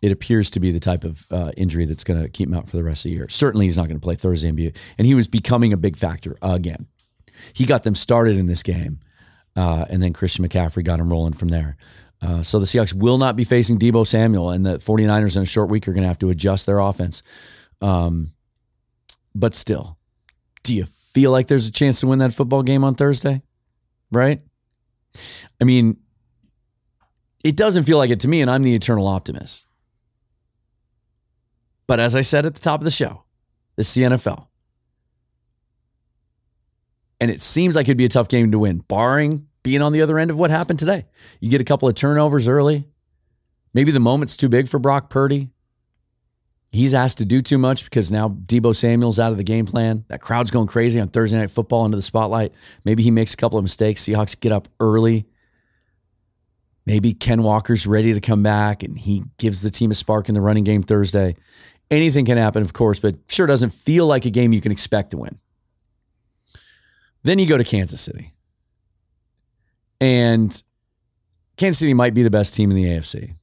it 0.00 0.12
appears 0.12 0.50
to 0.50 0.60
be 0.60 0.70
the 0.70 0.80
type 0.80 1.04
of 1.04 1.26
uh, 1.30 1.50
injury 1.56 1.84
that's 1.84 2.04
going 2.04 2.22
to 2.22 2.28
keep 2.28 2.48
him 2.48 2.54
out 2.54 2.68
for 2.68 2.76
the 2.76 2.84
rest 2.84 3.04
of 3.04 3.10
the 3.10 3.16
year. 3.16 3.28
Certainly, 3.28 3.66
he's 3.66 3.76
not 3.76 3.88
going 3.88 3.98
to 3.98 4.04
play 4.04 4.14
Thursday 4.14 4.48
and. 4.48 5.06
He 5.06 5.14
was 5.14 5.28
becoming 5.28 5.72
a 5.72 5.76
big 5.76 5.96
factor 5.96 6.36
again. 6.42 6.86
He 7.52 7.66
got 7.66 7.82
them 7.82 7.94
started 7.94 8.36
in 8.36 8.46
this 8.46 8.62
game 8.62 9.00
uh, 9.58 9.84
and 9.90 10.00
then 10.00 10.12
Christian 10.12 10.46
McCaffrey 10.46 10.84
got 10.84 11.00
him 11.00 11.10
rolling 11.10 11.32
from 11.32 11.48
there. 11.48 11.76
Uh, 12.22 12.42
so 12.42 12.60
the 12.60 12.64
Seahawks 12.64 12.94
will 12.94 13.18
not 13.18 13.34
be 13.34 13.42
facing 13.44 13.78
Deebo 13.78 14.06
Samuel, 14.06 14.50
and 14.50 14.64
the 14.64 14.78
49ers 14.78 15.36
in 15.36 15.42
a 15.42 15.46
short 15.46 15.68
week 15.68 15.88
are 15.88 15.92
going 15.92 16.02
to 16.02 16.08
have 16.08 16.18
to 16.20 16.30
adjust 16.30 16.66
their 16.66 16.78
offense. 16.78 17.22
Um, 17.80 18.32
but 19.34 19.54
still, 19.54 19.98
do 20.62 20.74
you 20.74 20.84
feel 20.84 21.32
like 21.32 21.48
there's 21.48 21.68
a 21.68 21.72
chance 21.72 22.00
to 22.00 22.06
win 22.06 22.20
that 22.20 22.32
football 22.32 22.62
game 22.62 22.84
on 22.84 22.94
Thursday? 22.94 23.42
Right? 24.12 24.42
I 25.60 25.64
mean, 25.64 25.96
it 27.44 27.56
doesn't 27.56 27.84
feel 27.84 27.98
like 27.98 28.10
it 28.10 28.20
to 28.20 28.28
me, 28.28 28.40
and 28.40 28.50
I'm 28.50 28.62
the 28.62 28.74
eternal 28.74 29.06
optimist. 29.08 29.66
But 31.88 31.98
as 31.98 32.14
I 32.14 32.20
said 32.20 32.46
at 32.46 32.54
the 32.54 32.60
top 32.60 32.80
of 32.80 32.84
the 32.84 32.90
show, 32.92 33.24
this 33.74 33.88
is 33.88 33.94
the 33.94 34.02
NFL. 34.02 34.46
And 37.20 37.30
it 37.32 37.40
seems 37.40 37.74
like 37.74 37.86
it'd 37.86 37.96
be 37.96 38.04
a 38.04 38.08
tough 38.08 38.28
game 38.28 38.52
to 38.52 38.58
win, 38.60 38.78
barring 38.78 39.48
being 39.64 39.82
on 39.82 39.92
the 39.92 40.02
other 40.02 40.18
end 40.18 40.30
of 40.30 40.38
what 40.38 40.50
happened 40.50 40.78
today. 40.78 41.06
You 41.40 41.50
get 41.50 41.60
a 41.60 41.64
couple 41.64 41.88
of 41.88 41.94
turnovers 41.96 42.46
early. 42.46 42.86
Maybe 43.74 43.90
the 43.90 44.00
moment's 44.00 44.36
too 44.36 44.48
big 44.48 44.68
for 44.68 44.78
Brock 44.78 45.10
Purdy. 45.10 45.50
He's 46.70 46.92
asked 46.92 47.18
to 47.18 47.24
do 47.24 47.40
too 47.40 47.58
much 47.58 47.84
because 47.84 48.12
now 48.12 48.28
Deebo 48.28 48.76
Samuel's 48.76 49.18
out 49.18 49.32
of 49.32 49.38
the 49.38 49.44
game 49.44 49.64
plan. 49.64 50.04
That 50.08 50.20
crowd's 50.20 50.50
going 50.50 50.66
crazy 50.66 51.00
on 51.00 51.08
Thursday 51.08 51.38
night 51.38 51.50
football 51.50 51.86
into 51.86 51.96
the 51.96 52.02
spotlight. 52.02 52.52
Maybe 52.84 53.02
he 53.02 53.10
makes 53.10 53.32
a 53.32 53.36
couple 53.38 53.58
of 53.58 53.64
mistakes. 53.64 54.04
Seahawks 54.04 54.38
get 54.38 54.52
up 54.52 54.68
early. 54.78 55.26
Maybe 56.84 57.14
Ken 57.14 57.42
Walker's 57.42 57.86
ready 57.86 58.14
to 58.14 58.20
come 58.20 58.42
back 58.42 58.82
and 58.82 58.98
he 58.98 59.22
gives 59.38 59.62
the 59.62 59.70
team 59.70 59.90
a 59.90 59.94
spark 59.94 60.28
in 60.28 60.34
the 60.34 60.40
running 60.40 60.64
game 60.64 60.82
Thursday. 60.82 61.36
Anything 61.90 62.26
can 62.26 62.36
happen, 62.36 62.62
of 62.62 62.72
course, 62.72 63.00
but 63.00 63.16
sure 63.28 63.46
doesn't 63.46 63.70
feel 63.70 64.06
like 64.06 64.26
a 64.26 64.30
game 64.30 64.52
you 64.52 64.60
can 64.60 64.72
expect 64.72 65.12
to 65.12 65.16
win. 65.16 65.38
Then 67.22 67.38
you 67.38 67.46
go 67.46 67.56
to 67.56 67.64
Kansas 67.64 68.00
City. 68.00 68.34
And 70.00 70.62
Kansas 71.56 71.78
City 71.78 71.94
might 71.94 72.14
be 72.14 72.22
the 72.22 72.30
best 72.30 72.54
team 72.54 72.70
in 72.70 72.76
the 72.76 72.84
AFC. 72.84 73.34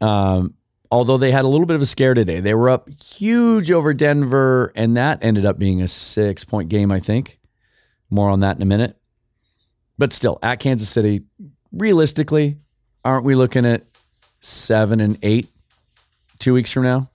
Um, 0.00 0.54
although 0.92 1.16
they 1.16 1.30
had 1.30 1.44
a 1.44 1.48
little 1.48 1.66
bit 1.66 1.74
of 1.74 1.82
a 1.82 1.86
scare 1.86 2.14
today. 2.14 2.40
They 2.40 2.54
were 2.54 2.68
up 2.68 2.88
huge 2.88 3.70
over 3.70 3.94
Denver, 3.94 4.70
and 4.76 4.96
that 4.96 5.24
ended 5.24 5.46
up 5.46 5.58
being 5.58 5.80
a 5.80 5.88
six 5.88 6.44
point 6.44 6.68
game, 6.68 6.92
I 6.92 7.00
think. 7.00 7.38
More 8.10 8.28
on 8.28 8.40
that 8.40 8.56
in 8.56 8.62
a 8.62 8.66
minute. 8.66 8.96
But 9.96 10.12
still, 10.12 10.38
at 10.42 10.60
Kansas 10.60 10.88
City, 10.88 11.22
realistically, 11.72 12.58
aren't 13.04 13.24
we 13.24 13.34
looking 13.34 13.64
at 13.64 13.86
seven 14.40 15.00
and 15.00 15.18
eight 15.22 15.48
two 16.38 16.52
weeks 16.52 16.70
from 16.70 16.82
now? 16.82 17.08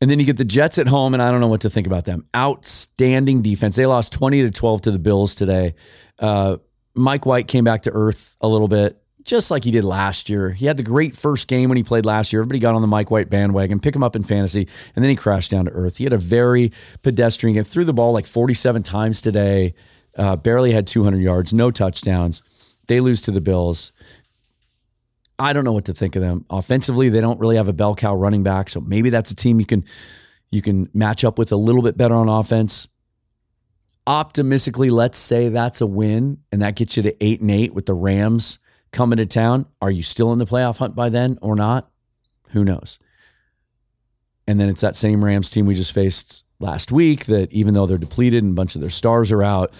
And 0.00 0.10
then 0.10 0.18
you 0.18 0.24
get 0.24 0.38
the 0.38 0.44
Jets 0.44 0.78
at 0.78 0.88
home, 0.88 1.12
and 1.12 1.22
I 1.22 1.30
don't 1.30 1.40
know 1.40 1.48
what 1.48 1.60
to 1.62 1.70
think 1.70 1.86
about 1.86 2.06
them. 2.06 2.26
Outstanding 2.34 3.42
defense. 3.42 3.76
They 3.76 3.86
lost 3.86 4.12
20 4.14 4.42
to 4.42 4.50
12 4.50 4.82
to 4.82 4.90
the 4.90 4.98
Bills 4.98 5.34
today. 5.34 5.74
Uh, 6.18 6.56
Mike 6.94 7.26
White 7.26 7.48
came 7.48 7.64
back 7.64 7.82
to 7.82 7.90
earth 7.92 8.36
a 8.40 8.48
little 8.48 8.68
bit, 8.68 9.00
just 9.24 9.50
like 9.50 9.64
he 9.64 9.70
did 9.70 9.84
last 9.84 10.30
year. 10.30 10.50
He 10.50 10.66
had 10.66 10.78
the 10.78 10.82
great 10.82 11.16
first 11.16 11.48
game 11.48 11.68
when 11.68 11.76
he 11.76 11.82
played 11.82 12.06
last 12.06 12.32
year. 12.32 12.40
Everybody 12.40 12.60
got 12.60 12.74
on 12.74 12.80
the 12.80 12.88
Mike 12.88 13.10
White 13.10 13.28
bandwagon, 13.28 13.78
pick 13.78 13.94
him 13.94 14.02
up 14.02 14.16
in 14.16 14.22
fantasy, 14.22 14.66
and 14.96 15.04
then 15.04 15.10
he 15.10 15.16
crashed 15.16 15.50
down 15.50 15.66
to 15.66 15.70
earth. 15.72 15.98
He 15.98 16.04
had 16.04 16.12
a 16.14 16.18
very 16.18 16.72
pedestrian 17.02 17.54
game, 17.54 17.64
threw 17.64 17.84
the 17.84 17.92
ball 17.92 18.12
like 18.12 18.26
47 18.26 18.82
times 18.82 19.20
today, 19.20 19.74
uh, 20.16 20.36
barely 20.36 20.72
had 20.72 20.86
200 20.86 21.18
yards, 21.18 21.52
no 21.52 21.70
touchdowns. 21.70 22.42
They 22.86 23.00
lose 23.00 23.20
to 23.22 23.30
the 23.30 23.40
Bills. 23.40 23.92
I 25.40 25.54
don't 25.54 25.64
know 25.64 25.72
what 25.72 25.86
to 25.86 25.94
think 25.94 26.16
of 26.16 26.22
them. 26.22 26.44
Offensively, 26.50 27.08
they 27.08 27.22
don't 27.22 27.40
really 27.40 27.56
have 27.56 27.66
a 27.66 27.72
bell 27.72 27.94
cow 27.94 28.14
running 28.14 28.42
back, 28.42 28.68
so 28.68 28.80
maybe 28.80 29.08
that's 29.08 29.30
a 29.30 29.34
team 29.34 29.58
you 29.58 29.64
can 29.64 29.84
you 30.50 30.60
can 30.60 30.90
match 30.92 31.24
up 31.24 31.38
with 31.38 31.50
a 31.50 31.56
little 31.56 31.80
bit 31.80 31.96
better 31.96 32.14
on 32.14 32.28
offense. 32.28 32.88
Optimistically, 34.06 34.90
let's 34.90 35.16
say 35.16 35.48
that's 35.48 35.80
a 35.80 35.86
win 35.86 36.38
and 36.52 36.60
that 36.60 36.76
gets 36.76 36.96
you 36.96 37.04
to 37.04 37.24
8 37.24 37.40
and 37.40 37.50
8 37.50 37.72
with 37.72 37.86
the 37.86 37.94
Rams 37.94 38.58
coming 38.90 39.18
to 39.18 39.26
town. 39.26 39.66
Are 39.80 39.90
you 39.90 40.02
still 40.02 40.32
in 40.32 40.38
the 40.38 40.46
playoff 40.46 40.78
hunt 40.78 40.96
by 40.96 41.08
then 41.08 41.38
or 41.40 41.54
not? 41.54 41.88
Who 42.48 42.64
knows? 42.64 42.98
And 44.48 44.58
then 44.58 44.68
it's 44.68 44.80
that 44.80 44.96
same 44.96 45.24
Rams 45.24 45.48
team 45.48 45.66
we 45.66 45.74
just 45.74 45.92
faced 45.92 46.44
last 46.58 46.90
week 46.90 47.26
that 47.26 47.52
even 47.52 47.72
though 47.74 47.86
they're 47.86 47.98
depleted 47.98 48.42
and 48.42 48.52
a 48.52 48.56
bunch 48.56 48.74
of 48.74 48.80
their 48.80 48.90
stars 48.90 49.30
are 49.30 49.44
out, 49.44 49.72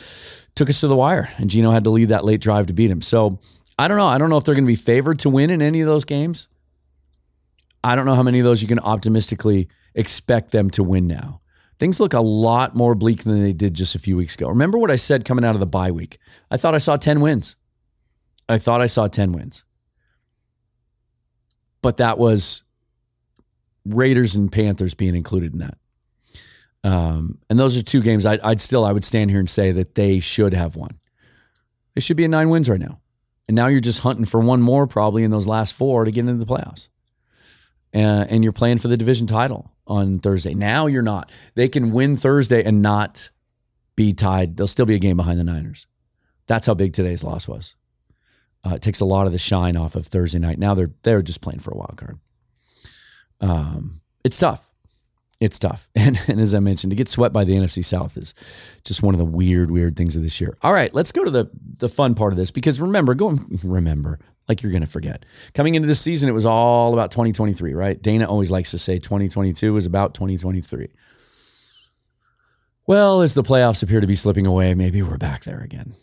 took 0.55 0.71
us 0.71 0.81
to 0.81 0.89
the 0.89 0.97
wire. 0.97 1.29
And 1.39 1.51
Geno 1.51 1.73
had 1.73 1.85
to 1.85 1.91
lead 1.91 2.11
that 2.11 2.25
late 2.25 2.41
drive 2.41 2.69
to 2.69 2.73
beat 2.73 2.91
him. 2.91 3.03
So 3.03 3.41
I 3.81 3.89
don't 3.89 3.97
know. 3.97 4.07
I 4.07 4.19
don't 4.19 4.29
know 4.29 4.37
if 4.37 4.45
they're 4.45 4.55
going 4.55 4.67
to 4.67 4.69
be 4.69 4.77
favored 4.77 5.21
to 5.21 5.31
win 5.31 5.49
in 5.49 5.63
any 5.63 5.81
of 5.81 5.87
those 5.87 6.05
games. 6.05 6.49
I 7.83 7.97
don't 7.97 8.05
know 8.05 8.15
how 8.15 8.23
many 8.23 8.39
of 8.39 8.45
those 8.45 8.61
you 8.61 8.69
can 8.69 8.79
optimistically 8.79 9.69
expect 9.95 10.53
them 10.53 10.69
to 10.73 10.83
win 10.83 11.07
now. 11.07 11.41
Things 11.79 11.99
look 11.99 12.13
a 12.13 12.21
lot 12.21 12.75
more 12.75 12.95
bleak 12.95 13.25
than 13.25 13.43
they 13.43 13.55
did 13.55 13.73
just 13.73 13.95
a 13.95 13.99
few 13.99 14.19
weeks 14.19 14.35
ago. 14.35 14.51
Remember 14.51 14.77
what 14.77 14.91
I 14.91 14.97
said 14.97 15.25
coming 15.25 15.47
out 15.47 15.55
of 15.55 15.61
the 15.61 15.67
bye 15.67 15.91
week? 15.91 16.19
I 16.51 16.59
thought 16.59 16.75
I 16.75 16.79
saw 16.79 16.99
10 16.99 17.23
wins. 17.23 17.57
I 18.51 18.59
thought 18.59 18.83
I 18.83 18.87
saw 18.87 19.09
10 19.09 19.33
wins. 19.33 19.65
But 21.81 21.97
that 21.97 22.19
was 22.19 22.65
Raiders 23.87 24.37
and 24.37 24.53
Panthers 24.53 24.93
being 24.93 25.15
included 25.15 25.55
in 25.55 25.61
that. 25.61 25.79
Um, 26.85 27.39
and 27.49 27.59
those 27.59 27.79
are 27.79 27.83
two 27.83 28.03
games 28.03 28.27
I'd, 28.27 28.41
I'd 28.41 28.61
still 28.61 28.85
I 28.85 28.93
would 28.93 29.07
stand 29.07 29.31
here 29.31 29.41
and 29.41 29.49
say 29.49 29.73
that 29.73 29.95
they 29.95 30.21
should 30.21 30.53
have 30.53 30.77
won. 30.77 30.99
They 31.95 32.03
should 32.03 32.19
be 32.19 32.25
at 32.25 32.31
nine 32.31 32.51
wins 32.51 32.69
right 32.69 32.79
now. 32.79 33.00
And 33.51 33.57
now 33.57 33.67
you're 33.67 33.81
just 33.81 34.03
hunting 34.03 34.27
for 34.27 34.39
one 34.39 34.63
more 34.63 34.87
probably 34.87 35.25
in 35.25 35.33
those 35.33 35.49
last 35.49 35.75
four 35.75 36.05
to 36.05 36.13
get 36.13 36.21
into 36.21 36.35
the 36.35 36.47
playoffs. 36.47 36.89
And 37.93 38.45
you're 38.45 38.53
playing 38.53 38.79
for 38.79 38.87
the 38.87 38.97
division 38.97 39.27
title 39.27 39.73
on 39.89 40.21
Thursday. 40.21 40.55
Now 40.55 40.87
you're 40.87 41.03
not. 41.03 41.33
They 41.57 41.69
can 41.69 41.91
win 41.91 42.17
Thursday 42.17 42.63
and 42.63 42.81
not 42.81 43.29
be 43.97 44.13
tied. 44.13 44.57
They'll 44.57 44.69
still 44.69 44.87
be 44.87 44.95
a 44.95 45.01
game 45.01 45.17
behind 45.17 45.41
the 45.41 45.43
Niners. 45.43 45.89
That's 46.47 46.65
how 46.65 46.75
big 46.75 46.93
today's 46.93 47.25
loss 47.25 47.49
was. 47.49 47.75
Uh, 48.65 48.75
it 48.77 48.83
takes 48.83 49.01
a 49.01 49.05
lot 49.05 49.27
of 49.27 49.33
the 49.33 49.39
shine 49.39 49.77
off 49.77 49.97
of 49.97 50.07
Thursday 50.07 50.39
night. 50.39 50.61
Now 50.61 50.75
they're 50.75 50.93
they're 51.03 51.21
just 51.21 51.41
playing 51.41 51.59
for 51.59 51.73
a 51.73 51.77
wild 51.77 51.97
card. 51.97 52.21
Um, 53.41 54.01
it's 54.23 54.39
tough. 54.39 54.70
It's 55.41 55.59
tough. 55.59 55.89
And, 55.97 56.19
and 56.29 56.41
as 56.41 56.55
I 56.55 56.61
mentioned, 56.61 56.91
to 56.93 56.97
get 56.97 57.09
swept 57.09 57.33
by 57.33 57.45
the 57.45 57.55
NFC 57.55 57.85
South 57.85 58.17
is 58.17 58.35
just 58.85 59.03
one 59.03 59.15
of 59.15 59.19
the 59.19 59.25
weird, 59.25 59.71
weird 59.71 59.97
things 59.97 60.17
of 60.17 60.23
this 60.23 60.41
year. 60.41 60.57
All 60.63 60.73
right, 60.73 60.93
let's 60.95 61.13
go 61.13 61.25
to 61.25 61.31
the 61.31 61.51
the 61.79 61.89
fun 61.89 62.15
part 62.15 62.33
of 62.33 62.39
this 62.39 62.51
because 62.51 62.81
remember, 62.81 63.15
going 63.15 63.61
remember, 63.63 64.19
like 64.49 64.63
you're 64.63 64.73
going 64.73 64.83
to 64.83 64.89
forget. 64.89 65.25
Coming 65.53 65.75
into 65.75 65.89
this 65.89 66.01
season, 66.01 66.29
it 66.29 66.33
was 66.33 66.47
all 66.47 66.93
about 66.93 67.11
2023, 67.11 67.75
right? 67.75 68.01
Dana 68.01 68.27
always 68.27 68.51
likes 68.51 68.71
to 68.71 68.79
say 68.79 68.99
2022 68.99 69.73
was 69.73 69.87
about 69.87 70.15
2023. 70.15 70.89
Well, 72.87 73.21
as 73.21 73.35
the 73.35 73.43
playoffs 73.43 73.83
appear 73.83 74.01
to 74.01 74.07
be 74.07 74.15
slipping 74.17 74.47
away, 74.47 74.75
maybe 74.75 75.03
we're 75.03 75.19
back 75.19 75.45
there 75.45 75.61
again. 75.61 75.95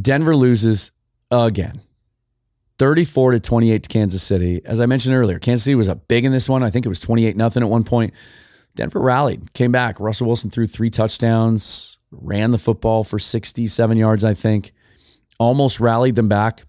Denver 0.00 0.36
loses 0.36 0.90
again. 1.30 1.80
34 2.78 3.32
to 3.32 3.40
28 3.40 3.82
to 3.82 3.88
Kansas 3.88 4.22
City. 4.22 4.60
As 4.64 4.80
I 4.80 4.86
mentioned 4.86 5.14
earlier, 5.14 5.38
Kansas 5.38 5.64
City 5.64 5.74
was 5.74 5.88
up 5.88 6.08
big 6.08 6.24
in 6.24 6.32
this 6.32 6.48
one. 6.48 6.62
I 6.62 6.70
think 6.70 6.84
it 6.84 6.90
was 6.90 7.00
28 7.00 7.36
nothing 7.36 7.62
at 7.62 7.68
one 7.68 7.84
point. 7.84 8.12
Denver 8.74 9.00
rallied, 9.00 9.54
came 9.54 9.72
back. 9.72 9.98
Russell 9.98 10.26
Wilson 10.26 10.50
threw 10.50 10.66
three 10.66 10.90
touchdowns, 10.90 11.98
ran 12.10 12.50
the 12.50 12.58
football 12.58 13.04
for 13.04 13.18
67 13.18 13.96
yards, 13.96 14.24
I 14.24 14.34
think. 14.34 14.72
Almost 15.38 15.80
rallied 15.80 16.14
them 16.14 16.28
back. 16.28 16.64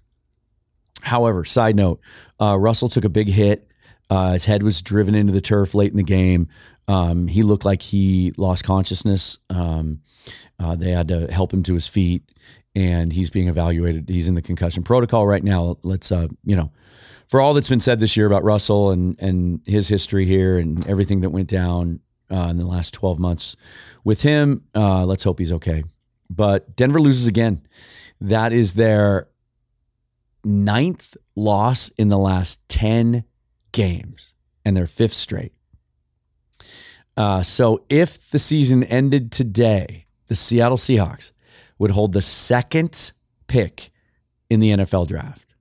However, 1.02 1.44
side 1.44 1.76
note, 1.76 2.00
uh, 2.42 2.58
Russell 2.58 2.90
took 2.90 3.06
a 3.06 3.10
big 3.10 3.28
hit. 3.28 3.70
Uh, 4.10 4.34
his 4.34 4.46
head 4.46 4.64
was 4.64 4.82
driven 4.82 5.16
into 5.16 5.34
the 5.34 5.42
turf 5.42 5.76
late 5.76 5.92
in 5.92 5.98
the 5.98 6.04
game. 6.04 6.48
Um, 6.88 7.28
he 7.28 7.44
looked 7.44 7.66
like 7.66 7.82
he 7.82 8.34
lost 8.38 8.64
consciousness. 8.64 9.38
Um, 9.50 10.02
uh, 10.60 10.76
they 10.76 10.92
had 10.92 11.08
to 11.10 11.32
help 11.32 11.54
him 11.54 11.64
to 11.64 11.74
his 11.74 11.88
feet 11.88 12.24
and 12.76 13.12
he's 13.12 13.30
being 13.30 13.48
evaluated. 13.48 14.08
He's 14.08 14.28
in 14.28 14.36
the 14.36 14.42
concussion 14.42 14.84
protocol 14.84 15.26
right 15.26 15.44
now. 15.44 15.78
Let's, 15.84 16.12
uh, 16.12 16.28
you 16.44 16.56
know, 16.56 16.72
for 17.26 17.42
all 17.42 17.54
that's 17.54 17.70
been 17.70 17.80
said 17.80 18.00
this 18.00 18.16
year 18.16 18.28
about 18.28 18.44
Russell 18.44 18.92
and 18.92 19.20
and 19.20 19.62
his 19.66 19.88
history 19.90 20.26
here 20.26 20.58
and 20.58 20.88
everything 20.88 21.22
that 21.22 21.32
went 21.32 21.50
down 21.50 22.00
uh, 22.32 22.48
in 22.50 22.58
the 22.58 22.66
last 22.66 22.94
12 22.94 23.20
months 23.20 23.56
with 24.04 24.22
him, 24.22 24.64
uh, 24.76 25.06
let's 25.06 25.24
hope 25.24 25.40
he's 25.40 25.52
okay. 25.52 25.84
But 26.30 26.76
Denver 26.76 27.02
loses 27.02 27.28
again. 27.28 27.68
That 28.22 28.54
is 28.54 28.76
their 28.76 29.28
ninth 30.44 31.18
loss 31.36 31.90
in 31.90 32.10
the 32.10 32.18
last 32.18 32.68
10 32.70 33.24
games 33.72 34.34
and 34.64 34.76
their 34.76 34.88
fifth 34.88 35.14
straight. 35.14 35.54
Uh, 37.18 37.42
so 37.42 37.84
if 37.90 38.30
the 38.30 38.40
season 38.40 38.84
ended 38.84 39.32
today, 39.32 40.06
the 40.28 40.36
Seattle 40.36 40.78
Seahawks 40.78 41.32
would 41.80 41.92
hold 41.92 42.14
the 42.14 42.22
second 42.22 43.12
pick 43.48 43.90
in 44.50 44.60
the 44.60 44.70
NFL 44.70 45.08
draft. 45.08 45.56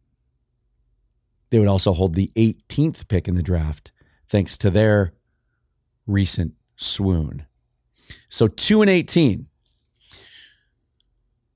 They 1.50 1.58
would 1.58 1.68
also 1.68 1.92
hold 1.92 2.14
the 2.14 2.30
18th 2.36 3.08
pick 3.08 3.26
in 3.26 3.36
the 3.36 3.42
draft, 3.42 3.92
thanks 4.28 4.58
to 4.58 4.70
their 4.70 5.14
recent 6.06 6.54
swoon. 6.76 7.46
So 8.28 8.48
2 8.48 8.82
and 8.82 8.90
18. 8.90 9.46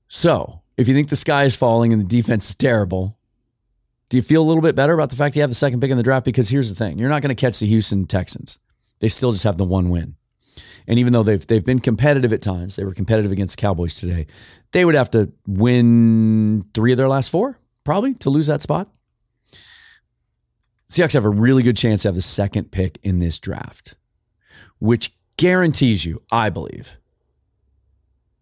So 0.07 0.61
if 0.77 0.87
you 0.87 0.93
think 0.93 1.09
the 1.09 1.15
sky 1.15 1.43
is 1.43 1.55
falling 1.55 1.93
and 1.93 2.01
the 2.01 2.05
defense 2.05 2.49
is 2.49 2.55
terrible, 2.55 3.19
do 4.09 4.17
you 4.17 4.23
feel 4.23 4.41
a 4.41 4.47
little 4.47 4.63
bit 4.63 4.75
better 4.75 4.93
about 4.93 5.09
the 5.09 5.15
fact 5.15 5.35
you 5.35 5.41
have 5.41 5.51
the 5.51 5.55
second 5.55 5.79
pick 5.79 5.91
in 5.91 5.97
the 5.97 6.03
draft? 6.03 6.25
Because 6.25 6.49
here's 6.49 6.69
the 6.69 6.75
thing 6.75 6.97
you're 6.97 7.09
not 7.09 7.21
going 7.21 7.33
to 7.33 7.39
catch 7.39 7.59
the 7.59 7.67
Houston 7.67 8.07
Texans. 8.07 8.59
They 9.01 9.07
still 9.09 9.33
just 9.33 9.43
have 9.43 9.57
the 9.57 9.65
one 9.65 9.89
win. 9.89 10.15
And 10.87 10.97
even 10.97 11.11
though 11.11 11.23
they've 11.23 11.45
they've 11.45 11.65
been 11.65 11.79
competitive 11.79 12.31
at 12.31 12.41
times, 12.41 12.75
they 12.75 12.83
were 12.83 12.93
competitive 12.93 13.31
against 13.31 13.57
Cowboys 13.57 13.95
today. 13.95 14.27
They 14.71 14.85
would 14.85 14.95
have 14.95 15.11
to 15.11 15.31
win 15.45 16.65
three 16.73 16.91
of 16.91 16.97
their 16.97 17.09
last 17.09 17.29
four, 17.29 17.59
probably, 17.83 18.13
to 18.15 18.29
lose 18.29 18.47
that 18.47 18.61
spot. 18.61 18.89
Seahawks 20.89 21.13
have 21.13 21.25
a 21.25 21.29
really 21.29 21.63
good 21.63 21.77
chance 21.77 22.01
to 22.01 22.07
have 22.09 22.15
the 22.15 22.21
second 22.21 22.71
pick 22.71 22.99
in 23.01 23.19
this 23.19 23.39
draft, 23.39 23.95
which 24.79 25.11
guarantees 25.37 26.05
you, 26.05 26.21
I 26.31 26.49
believe, 26.49 26.97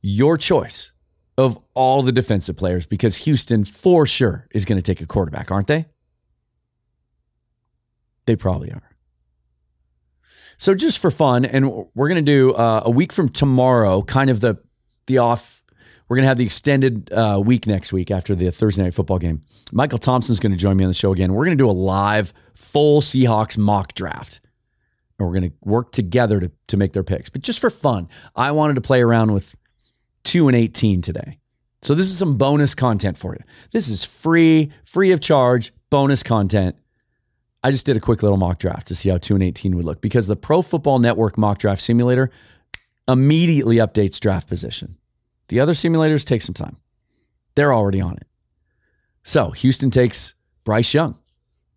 your 0.02 0.38
choice 0.38 0.92
of 1.38 1.60
all 1.74 2.02
the 2.02 2.12
defensive 2.12 2.58
players 2.58 2.86
because 2.86 3.18
Houston 3.18 3.64
for 3.64 4.06
sure 4.06 4.48
is 4.52 4.66
going 4.66 4.78
to 4.78 4.82
take 4.82 5.00
a 5.00 5.06
quarterback, 5.06 5.52
aren't 5.52 5.68
they? 5.68 5.86
They 8.26 8.36
probably 8.36 8.72
are. 8.72 8.89
So 10.60 10.76
just 10.76 11.00
for 11.00 11.10
fun, 11.10 11.46
and 11.46 11.72
we're 11.96 12.10
going 12.10 12.24
to 12.24 12.32
do 12.32 12.54
uh, 12.54 12.82
a 12.84 12.92
week 12.92 13.14
from 13.14 13.30
tomorrow, 13.30 14.02
kind 14.02 14.30
of 14.30 14.42
the 14.42 14.58
the 15.08 15.18
off. 15.18 15.64
We're 16.10 16.18
going 16.18 16.24
to 16.24 16.28
have 16.28 16.38
the 16.38 16.46
extended 16.46 17.12
uh, 17.14 17.42
week 17.44 17.66
next 17.66 17.94
week 17.94 18.12
after 18.12 18.36
the 18.36 18.52
Thursday 18.52 18.84
night 18.84 18.94
football 18.94 19.20
game. 19.20 19.42
Michael 19.72 20.00
Thompson's 20.00 20.40
going 20.40 20.52
to 20.52 20.58
join 20.58 20.76
me 20.76 20.84
on 20.84 20.90
the 20.90 20.96
show 20.96 21.14
again. 21.14 21.34
We're 21.34 21.46
going 21.46 21.58
to 21.58 21.64
do 21.64 21.70
a 21.70 21.72
live 21.72 22.34
full 22.54 23.00
Seahawks 23.00 23.58
mock 23.58 23.94
draft, 23.94 24.42
and 25.18 25.28
we're 25.28 25.40
going 25.40 25.50
to 25.50 25.56
work 25.62 25.94
together 25.94 26.42
to 26.42 26.52
to 26.68 26.78
make 26.78 26.92
their 26.92 27.04
picks. 27.06 27.30
But 27.30 27.42
just 27.42 27.62
for 27.62 27.70
fun, 27.70 28.10
I 28.36 28.52
wanted 28.52 28.74
to 28.74 28.82
play 28.82 29.02
around 29.02 29.32
with 29.32 29.56
two 30.26 30.50
and 30.50 30.58
eighteen 30.58 31.02
today. 31.02 31.40
So 31.84 31.96
this 31.96 32.08
is 32.08 32.18
some 32.18 32.38
bonus 32.38 32.76
content 32.76 33.18
for 33.18 33.34
you. 33.34 33.46
This 33.72 33.88
is 33.88 34.04
free, 34.04 34.72
free 34.84 35.14
of 35.14 35.22
charge, 35.22 35.72
bonus 35.90 36.22
content 36.22 36.76
I 37.64 37.72
just 37.72 37.86
did 37.86 37.98
a 37.98 38.00
quick 38.00 38.24
little 38.24 38.38
mock 38.38 38.60
draft 38.60 38.88
to 38.88 38.96
see 38.96 39.10
how 39.10 39.18
2 39.18 39.36
and 39.36 39.44
18 39.44 39.76
would 39.76 39.86
look 39.86 40.02
because 40.02 40.28
the 40.28 40.36
Pro 40.36 40.62
Football 40.62 41.00
Network 41.00 41.38
mock 41.38 41.58
draft 41.58 41.82
simulator 41.82 42.32
immediately 43.08 43.78
updates 43.78 44.20
draft 44.20 44.48
position. 44.48 44.98
The 45.50 45.60
other 45.60 45.74
simulators 45.74 46.24
take 46.24 46.42
some 46.42 46.54
time. 46.54 46.78
They're 47.56 47.74
already 47.74 48.00
on 48.00 48.14
it. 48.14 48.28
So 49.24 49.52
Houston 49.52 49.92
takes 49.92 50.36
Bryce 50.64 50.94
Young, 50.94 51.18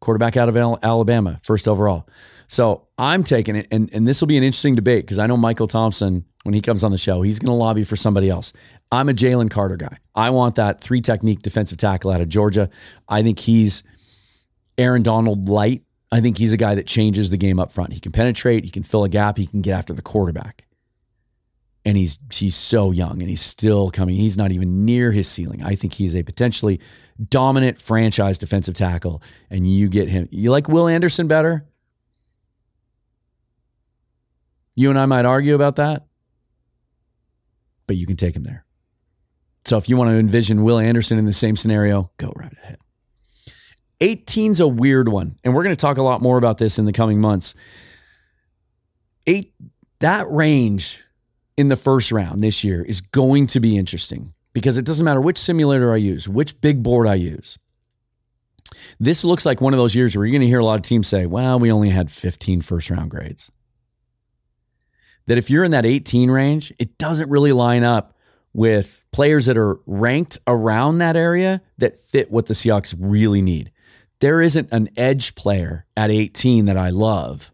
quarterback 0.00 0.36
out 0.36 0.48
of 0.48 0.56
Alabama, 0.56 1.40
first 1.42 1.66
overall. 1.66 2.06
So 2.46 2.86
I'm 2.98 3.24
taking 3.24 3.56
it, 3.56 3.66
and, 3.72 3.92
and 3.92 4.06
this 4.06 4.20
will 4.20 4.28
be 4.28 4.36
an 4.36 4.42
interesting 4.44 4.74
debate 4.74 5.04
because 5.04 5.18
I 5.18 5.26
know 5.26 5.36
Michael 5.36 5.66
Thompson, 5.66 6.24
when 6.42 6.54
he 6.54 6.60
comes 6.60 6.84
on 6.84 6.92
the 6.92 6.98
show, 6.98 7.22
he's 7.22 7.38
going 7.38 7.50
to 7.50 7.56
lobby 7.56 7.82
for 7.82 7.96
somebody 7.96 8.28
else. 8.28 8.52
I'm 8.92 9.08
a 9.08 9.12
Jalen 9.14 9.50
Carter 9.50 9.76
guy. 9.76 9.96
I 10.14 10.30
want 10.30 10.56
that 10.56 10.80
three 10.80 11.00
technique 11.00 11.40
defensive 11.40 11.78
tackle 11.78 12.10
out 12.10 12.20
of 12.20 12.28
Georgia. 12.28 12.68
I 13.08 13.22
think 13.22 13.38
he's 13.38 13.82
Aaron 14.78 15.02
Donald 15.02 15.48
light. 15.48 15.82
I 16.10 16.20
think 16.20 16.38
he's 16.38 16.52
a 16.52 16.58
guy 16.58 16.74
that 16.74 16.86
changes 16.86 17.30
the 17.30 17.36
game 17.36 17.58
up 17.58 17.72
front. 17.72 17.92
He 17.92 18.00
can 18.00 18.12
penetrate, 18.12 18.64
he 18.64 18.70
can 18.70 18.82
fill 18.82 19.04
a 19.04 19.08
gap, 19.08 19.38
he 19.38 19.46
can 19.46 19.62
get 19.62 19.72
after 19.72 19.94
the 19.94 20.02
quarterback. 20.02 20.66
And 21.84 21.96
he's 21.96 22.18
he's 22.32 22.54
so 22.54 22.92
young 22.92 23.20
and 23.20 23.28
he's 23.28 23.40
still 23.40 23.90
coming. 23.90 24.14
He's 24.14 24.38
not 24.38 24.52
even 24.52 24.84
near 24.84 25.10
his 25.10 25.28
ceiling. 25.28 25.64
I 25.64 25.74
think 25.74 25.94
he's 25.94 26.14
a 26.14 26.22
potentially 26.22 26.80
dominant 27.28 27.82
franchise 27.82 28.38
defensive 28.38 28.74
tackle. 28.74 29.20
And 29.50 29.68
you 29.68 29.88
get 29.88 30.08
him. 30.08 30.28
You 30.30 30.52
like 30.52 30.68
Will 30.68 30.86
Anderson 30.86 31.26
better? 31.26 31.66
You 34.76 34.90
and 34.90 34.98
I 34.98 35.06
might 35.06 35.24
argue 35.24 35.54
about 35.54 35.76
that, 35.76 36.06
but 37.86 37.96
you 37.96 38.06
can 38.06 38.16
take 38.16 38.34
him 38.34 38.44
there. 38.44 38.64
So 39.64 39.76
if 39.76 39.88
you 39.88 39.96
want 39.96 40.10
to 40.10 40.16
envision 40.16 40.64
Will 40.64 40.78
Anderson 40.78 41.18
in 41.18 41.26
the 41.26 41.32
same 41.32 41.56
scenario, 41.56 42.10
go 42.16 42.32
right 42.36 42.52
ahead. 42.62 42.78
18's 44.02 44.58
a 44.60 44.66
weird 44.66 45.08
one, 45.08 45.38
and 45.44 45.54
we're 45.54 45.62
going 45.62 45.74
to 45.74 45.80
talk 45.80 45.96
a 45.96 46.02
lot 46.02 46.20
more 46.20 46.36
about 46.36 46.58
this 46.58 46.78
in 46.78 46.84
the 46.84 46.92
coming 46.92 47.20
months. 47.20 47.54
Eight 49.26 49.54
that 50.00 50.28
range 50.28 51.04
in 51.56 51.68
the 51.68 51.76
first 51.76 52.10
round 52.10 52.40
this 52.40 52.64
year 52.64 52.82
is 52.82 53.00
going 53.00 53.46
to 53.46 53.60
be 53.60 53.78
interesting 53.78 54.34
because 54.52 54.76
it 54.76 54.84
doesn't 54.84 55.04
matter 55.04 55.20
which 55.20 55.38
simulator 55.38 55.92
I 55.92 55.96
use, 55.96 56.28
which 56.28 56.60
big 56.60 56.82
board 56.82 57.06
I 57.06 57.14
use. 57.14 57.58
This 58.98 59.24
looks 59.24 59.46
like 59.46 59.60
one 59.60 59.72
of 59.72 59.78
those 59.78 59.94
years 59.94 60.16
where 60.16 60.26
you're 60.26 60.32
going 60.32 60.40
to 60.40 60.48
hear 60.48 60.58
a 60.58 60.64
lot 60.64 60.74
of 60.74 60.82
teams 60.82 61.06
say, 61.06 61.26
well, 61.26 61.58
we 61.58 61.70
only 61.70 61.90
had 61.90 62.10
15 62.10 62.62
first 62.62 62.90
round 62.90 63.10
grades. 63.10 63.52
That 65.26 65.38
if 65.38 65.48
you're 65.48 65.62
in 65.62 65.70
that 65.70 65.86
18 65.86 66.30
range, 66.30 66.72
it 66.80 66.98
doesn't 66.98 67.30
really 67.30 67.52
line 67.52 67.84
up 67.84 68.16
with 68.52 69.04
players 69.12 69.46
that 69.46 69.56
are 69.56 69.78
ranked 69.86 70.38
around 70.48 70.98
that 70.98 71.16
area 71.16 71.62
that 71.78 71.96
fit 71.96 72.30
what 72.32 72.46
the 72.46 72.54
Seahawks 72.54 72.94
really 72.98 73.40
need. 73.40 73.70
There 74.22 74.40
isn't 74.40 74.70
an 74.70 74.88
edge 74.96 75.34
player 75.34 75.84
at 75.96 76.12
18 76.12 76.66
that 76.66 76.76
I 76.76 76.90
love 76.90 77.50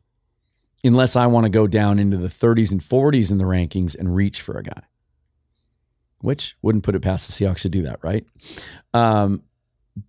unless 0.84 1.16
I 1.16 1.26
want 1.26 1.44
to 1.44 1.50
go 1.50 1.66
down 1.66 1.98
into 1.98 2.18
the 2.18 2.28
30s 2.28 2.72
and 2.72 2.82
40s 2.82 3.32
in 3.32 3.38
the 3.38 3.44
rankings 3.44 3.98
and 3.98 4.14
reach 4.14 4.42
for 4.42 4.58
a 4.58 4.62
guy, 4.62 4.82
which 6.20 6.56
wouldn't 6.60 6.84
put 6.84 6.94
it 6.94 7.00
past 7.00 7.26
the 7.26 7.32
Seahawks 7.32 7.62
to 7.62 7.70
do 7.70 7.84
that, 7.84 8.00
right? 8.02 8.26
Um, 8.92 9.44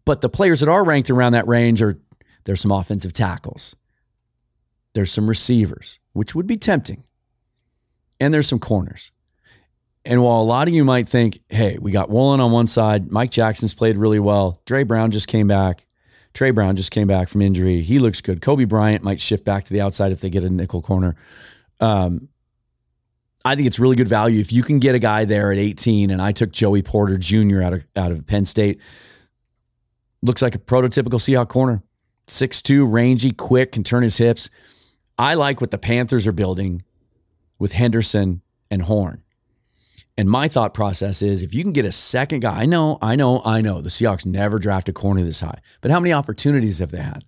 but 0.03 0.19
the 0.19 0.27
players 0.27 0.59
that 0.59 0.67
are 0.67 0.83
ranked 0.83 1.09
around 1.09 1.31
that 1.31 1.47
range 1.47 1.81
are 1.81 1.97
there's 2.43 2.59
some 2.59 2.73
offensive 2.73 3.13
tackles, 3.13 3.77
there's 4.91 5.13
some 5.13 5.29
receivers, 5.29 6.01
which 6.11 6.35
would 6.35 6.45
be 6.45 6.57
tempting, 6.57 7.05
and 8.19 8.33
there's 8.33 8.49
some 8.49 8.59
corners. 8.59 9.13
And 10.03 10.21
while 10.21 10.41
a 10.41 10.43
lot 10.43 10.67
of 10.67 10.73
you 10.73 10.83
might 10.83 11.07
think, 11.07 11.39
hey, 11.47 11.77
we 11.79 11.93
got 11.93 12.09
Woolen 12.09 12.41
on 12.41 12.51
one 12.51 12.67
side, 12.67 13.09
Mike 13.09 13.31
Jackson's 13.31 13.73
played 13.73 13.95
really 13.95 14.19
well, 14.19 14.61
Tre 14.65 14.83
Brown 14.83 15.11
just 15.11 15.29
came 15.29 15.47
back, 15.47 15.85
Tre 16.33 16.51
Brown 16.51 16.75
just 16.75 16.91
came 16.91 17.07
back 17.07 17.27
from 17.27 17.41
injury. 17.41 17.81
He 17.81 17.99
looks 17.99 18.21
good. 18.21 18.41
Coby 18.41 18.67
Bryant 18.67 19.03
might 19.03 19.19
shift 19.19 19.43
back 19.43 19.63
to 19.65 19.73
the 19.73 19.81
outside 19.81 20.11
if 20.11 20.21
they 20.21 20.29
get 20.29 20.43
a 20.43 20.49
nickel 20.49 20.81
corner. 20.81 21.15
Um, 21.79 22.29
I 23.43 23.55
think 23.55 23.67
it's 23.67 23.79
really 23.79 23.95
good 23.95 24.07
value 24.07 24.39
if 24.39 24.51
you 24.51 24.63
can 24.63 24.79
get 24.79 24.95
a 24.95 24.99
guy 24.99 25.25
there 25.25 25.51
at 25.51 25.57
18. 25.57 26.11
And 26.11 26.21
I 26.21 26.31
took 26.31 26.51
Joey 26.51 26.81
Porter 26.81 27.17
Jr. 27.17 27.61
out 27.61 27.73
of 27.73 27.87
out 27.95 28.11
of 28.11 28.27
Penn 28.27 28.45
State. 28.45 28.81
Looks 30.21 30.41
like 30.41 30.55
a 30.55 30.59
prototypical 30.59 31.19
Seahawk 31.19 31.47
corner. 31.47 31.81
6'2, 32.27 32.85
rangy, 32.89 33.31
quick, 33.31 33.71
can 33.71 33.83
turn 33.83 34.03
his 34.03 34.17
hips. 34.17 34.49
I 35.17 35.33
like 35.33 35.61
what 35.61 35.71
the 35.71 35.77
Panthers 35.77 36.27
are 36.27 36.31
building 36.31 36.83
with 37.57 37.73
Henderson 37.73 38.41
and 38.69 38.83
Horn. 38.83 39.23
And 40.19 40.29
my 40.29 40.49
thought 40.49 40.73
process 40.73 41.21
is 41.21 41.41
if 41.41 41.53
you 41.53 41.63
can 41.63 41.71
get 41.71 41.85
a 41.85 41.93
second 41.93 42.41
guy, 42.41 42.63
I 42.63 42.65
know, 42.65 42.97
I 43.01 43.15
know, 43.15 43.41
I 43.45 43.61
know 43.61 43.79
the 43.79 43.87
Seahawks 43.87 44.25
never 44.25 44.59
draft 44.59 44.89
a 44.89 44.91
corner 44.91 45.23
this 45.23 45.39
high, 45.39 45.59
but 45.79 45.91
how 45.91 45.99
many 46.01 46.11
opportunities 46.11 46.79
have 46.79 46.91
they 46.91 46.99
had? 46.99 47.23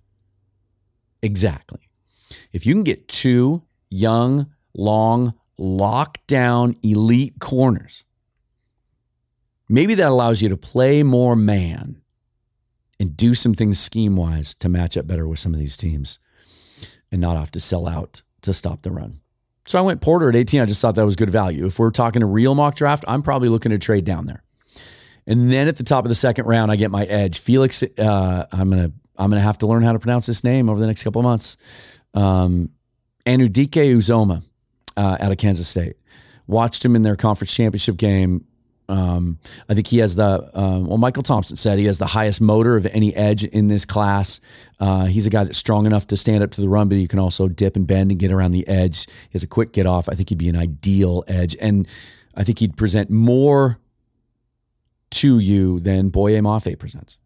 Exactly. 1.22 1.88
If 2.52 2.66
you 2.66 2.74
can 2.74 2.82
get 2.82 3.08
two 3.08 3.62
young, 3.88 4.52
long, 4.74 5.32
lockdown 5.58 6.76
elite 6.84 7.36
corners, 7.40 8.04
maybe 9.70 9.94
that 9.94 10.10
allows 10.10 10.42
you 10.42 10.50
to 10.50 10.56
play 10.58 11.02
more 11.02 11.34
man 11.34 12.02
and 13.00 13.16
do 13.16 13.34
some 13.34 13.54
things 13.54 13.80
scheme 13.80 14.16
wise 14.16 14.52
to 14.56 14.68
match 14.68 14.98
up 14.98 15.06
better 15.06 15.26
with 15.26 15.38
some 15.38 15.54
of 15.54 15.60
these 15.60 15.78
teams 15.78 16.18
and 17.10 17.22
not 17.22 17.38
have 17.38 17.52
to 17.52 17.60
sell 17.60 17.88
out 17.88 18.20
to 18.42 18.52
stop 18.52 18.82
the 18.82 18.90
run. 18.90 19.21
So 19.66 19.78
I 19.78 19.82
went 19.82 20.00
Porter 20.00 20.28
at 20.28 20.36
18. 20.36 20.60
I 20.60 20.66
just 20.66 20.80
thought 20.80 20.96
that 20.96 21.04
was 21.04 21.16
good 21.16 21.30
value. 21.30 21.66
If 21.66 21.78
we're 21.78 21.90
talking 21.90 22.22
a 22.22 22.26
real 22.26 22.54
mock 22.54 22.74
draft, 22.74 23.04
I'm 23.06 23.22
probably 23.22 23.48
looking 23.48 23.70
to 23.70 23.78
trade 23.78 24.04
down 24.04 24.26
there. 24.26 24.42
And 25.26 25.52
then 25.52 25.68
at 25.68 25.76
the 25.76 25.84
top 25.84 26.04
of 26.04 26.08
the 26.08 26.14
second 26.16 26.46
round, 26.46 26.72
I 26.72 26.76
get 26.76 26.90
my 26.90 27.04
edge. 27.04 27.38
Felix, 27.38 27.82
uh, 27.82 28.46
I'm 28.50 28.70
gonna 28.70 28.90
I'm 29.16 29.30
gonna 29.30 29.40
have 29.40 29.58
to 29.58 29.66
learn 29.66 29.82
how 29.82 29.92
to 29.92 30.00
pronounce 30.00 30.26
this 30.26 30.42
name 30.42 30.68
over 30.68 30.80
the 30.80 30.86
next 30.86 31.04
couple 31.04 31.20
of 31.20 31.24
months. 31.24 31.56
Um, 32.12 32.70
Anudike 33.24 33.94
Uzoma 33.94 34.42
uh, 34.96 35.16
out 35.20 35.30
of 35.30 35.38
Kansas 35.38 35.68
State. 35.68 35.94
Watched 36.48 36.84
him 36.84 36.96
in 36.96 37.02
their 37.02 37.14
conference 37.14 37.54
championship 37.54 37.96
game 37.96 38.46
um, 38.88 39.38
I 39.68 39.74
think 39.74 39.86
he 39.86 39.98
has 39.98 40.16
the, 40.16 40.50
um, 40.54 40.86
well, 40.86 40.98
Michael 40.98 41.22
Thompson 41.22 41.56
said 41.56 41.78
he 41.78 41.86
has 41.86 41.98
the 41.98 42.06
highest 42.06 42.40
motor 42.40 42.76
of 42.76 42.86
any 42.86 43.14
edge 43.14 43.44
in 43.44 43.68
this 43.68 43.84
class. 43.84 44.40
Uh, 44.80 45.06
he's 45.06 45.26
a 45.26 45.30
guy 45.30 45.44
that's 45.44 45.58
strong 45.58 45.86
enough 45.86 46.06
to 46.08 46.16
stand 46.16 46.42
up 46.42 46.50
to 46.52 46.60
the 46.60 46.68
run, 46.68 46.88
but 46.88 46.98
he 46.98 47.06
can 47.06 47.18
also 47.18 47.48
dip 47.48 47.76
and 47.76 47.86
bend 47.86 48.10
and 48.10 48.20
get 48.20 48.32
around 48.32 48.50
the 48.50 48.66
edge. 48.66 49.06
He 49.06 49.30
has 49.32 49.42
a 49.42 49.46
quick 49.46 49.72
get 49.72 49.86
off. 49.86 50.08
I 50.08 50.14
think 50.14 50.28
he'd 50.28 50.38
be 50.38 50.48
an 50.48 50.56
ideal 50.56 51.24
edge. 51.26 51.56
And 51.60 51.86
I 52.34 52.42
think 52.42 52.58
he'd 52.58 52.76
present 52.76 53.08
more 53.08 53.78
to 55.10 55.38
you 55.38 55.80
than 55.80 56.08
Boye 56.08 56.40
Mafe 56.40 56.78
presents. 56.78 57.18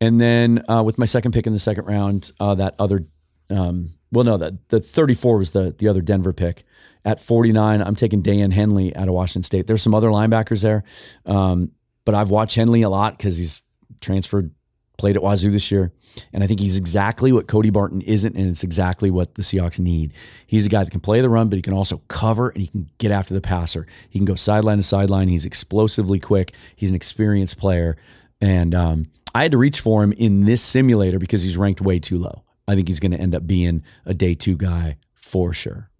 And 0.00 0.20
then 0.20 0.64
uh, 0.68 0.82
with 0.82 0.98
my 0.98 1.04
second 1.04 1.32
pick 1.32 1.46
in 1.46 1.52
the 1.52 1.58
second 1.58 1.84
round, 1.84 2.32
uh, 2.40 2.56
that 2.56 2.74
other, 2.78 3.04
um, 3.50 3.94
well, 4.12 4.24
no, 4.24 4.36
that 4.36 4.68
the 4.68 4.78
34 4.78 5.38
was 5.38 5.50
the 5.52 5.74
the 5.76 5.88
other 5.88 6.02
Denver 6.02 6.32
pick. 6.32 6.64
At 7.04 7.18
49, 7.18 7.80
I'm 7.80 7.96
taking 7.96 8.22
Daiyan 8.22 8.52
Henley 8.52 8.94
out 8.94 9.08
of 9.08 9.14
Washington 9.14 9.42
State. 9.42 9.66
There's 9.66 9.82
some 9.82 9.94
other 9.94 10.10
linebackers 10.10 10.62
there, 10.62 10.84
um, 11.26 11.72
but 12.04 12.14
I've 12.14 12.30
watched 12.30 12.54
Henley 12.54 12.82
a 12.82 12.88
lot 12.88 13.18
because 13.18 13.36
he's 13.38 13.60
transferred, 14.00 14.52
played 14.98 15.16
at 15.16 15.22
Wazoo 15.22 15.50
this 15.50 15.72
year, 15.72 15.92
and 16.32 16.44
I 16.44 16.46
think 16.46 16.60
he's 16.60 16.76
exactly 16.76 17.32
what 17.32 17.48
Cody 17.48 17.70
Barton 17.70 18.02
isn't, 18.02 18.36
and 18.36 18.48
it's 18.48 18.62
exactly 18.62 19.10
what 19.10 19.34
the 19.34 19.42
Seahawks 19.42 19.80
need. 19.80 20.12
He's 20.46 20.66
a 20.66 20.68
guy 20.68 20.84
that 20.84 20.90
can 20.90 21.00
play 21.00 21.20
the 21.22 21.30
run, 21.30 21.48
but 21.48 21.56
he 21.56 21.62
can 21.62 21.72
also 21.72 22.02
cover 22.06 22.50
and 22.50 22.60
he 22.60 22.68
can 22.68 22.88
get 22.98 23.10
after 23.10 23.34
the 23.34 23.40
passer. 23.40 23.86
He 24.10 24.18
can 24.20 24.26
go 24.26 24.36
sideline 24.36 24.76
to 24.76 24.84
sideline. 24.84 25.26
He's 25.26 25.46
explosively 25.46 26.20
quick. 26.20 26.52
He's 26.76 26.90
an 26.90 26.96
experienced 26.96 27.58
player, 27.58 27.96
and 28.40 28.74
um, 28.76 29.06
I 29.34 29.42
had 29.42 29.52
to 29.52 29.58
reach 29.58 29.80
for 29.80 30.04
him 30.04 30.12
in 30.12 30.44
this 30.44 30.62
simulator 30.62 31.18
because 31.18 31.42
he's 31.42 31.56
ranked 31.56 31.80
way 31.80 31.98
too 31.98 32.18
low. 32.18 32.44
I 32.68 32.74
think 32.74 32.88
he's 32.88 33.00
going 33.00 33.12
to 33.12 33.20
end 33.20 33.34
up 33.34 33.46
being 33.46 33.82
a 34.06 34.14
day 34.14 34.34
two 34.34 34.56
guy 34.56 34.98
for 35.14 35.52
sure. 35.52 35.90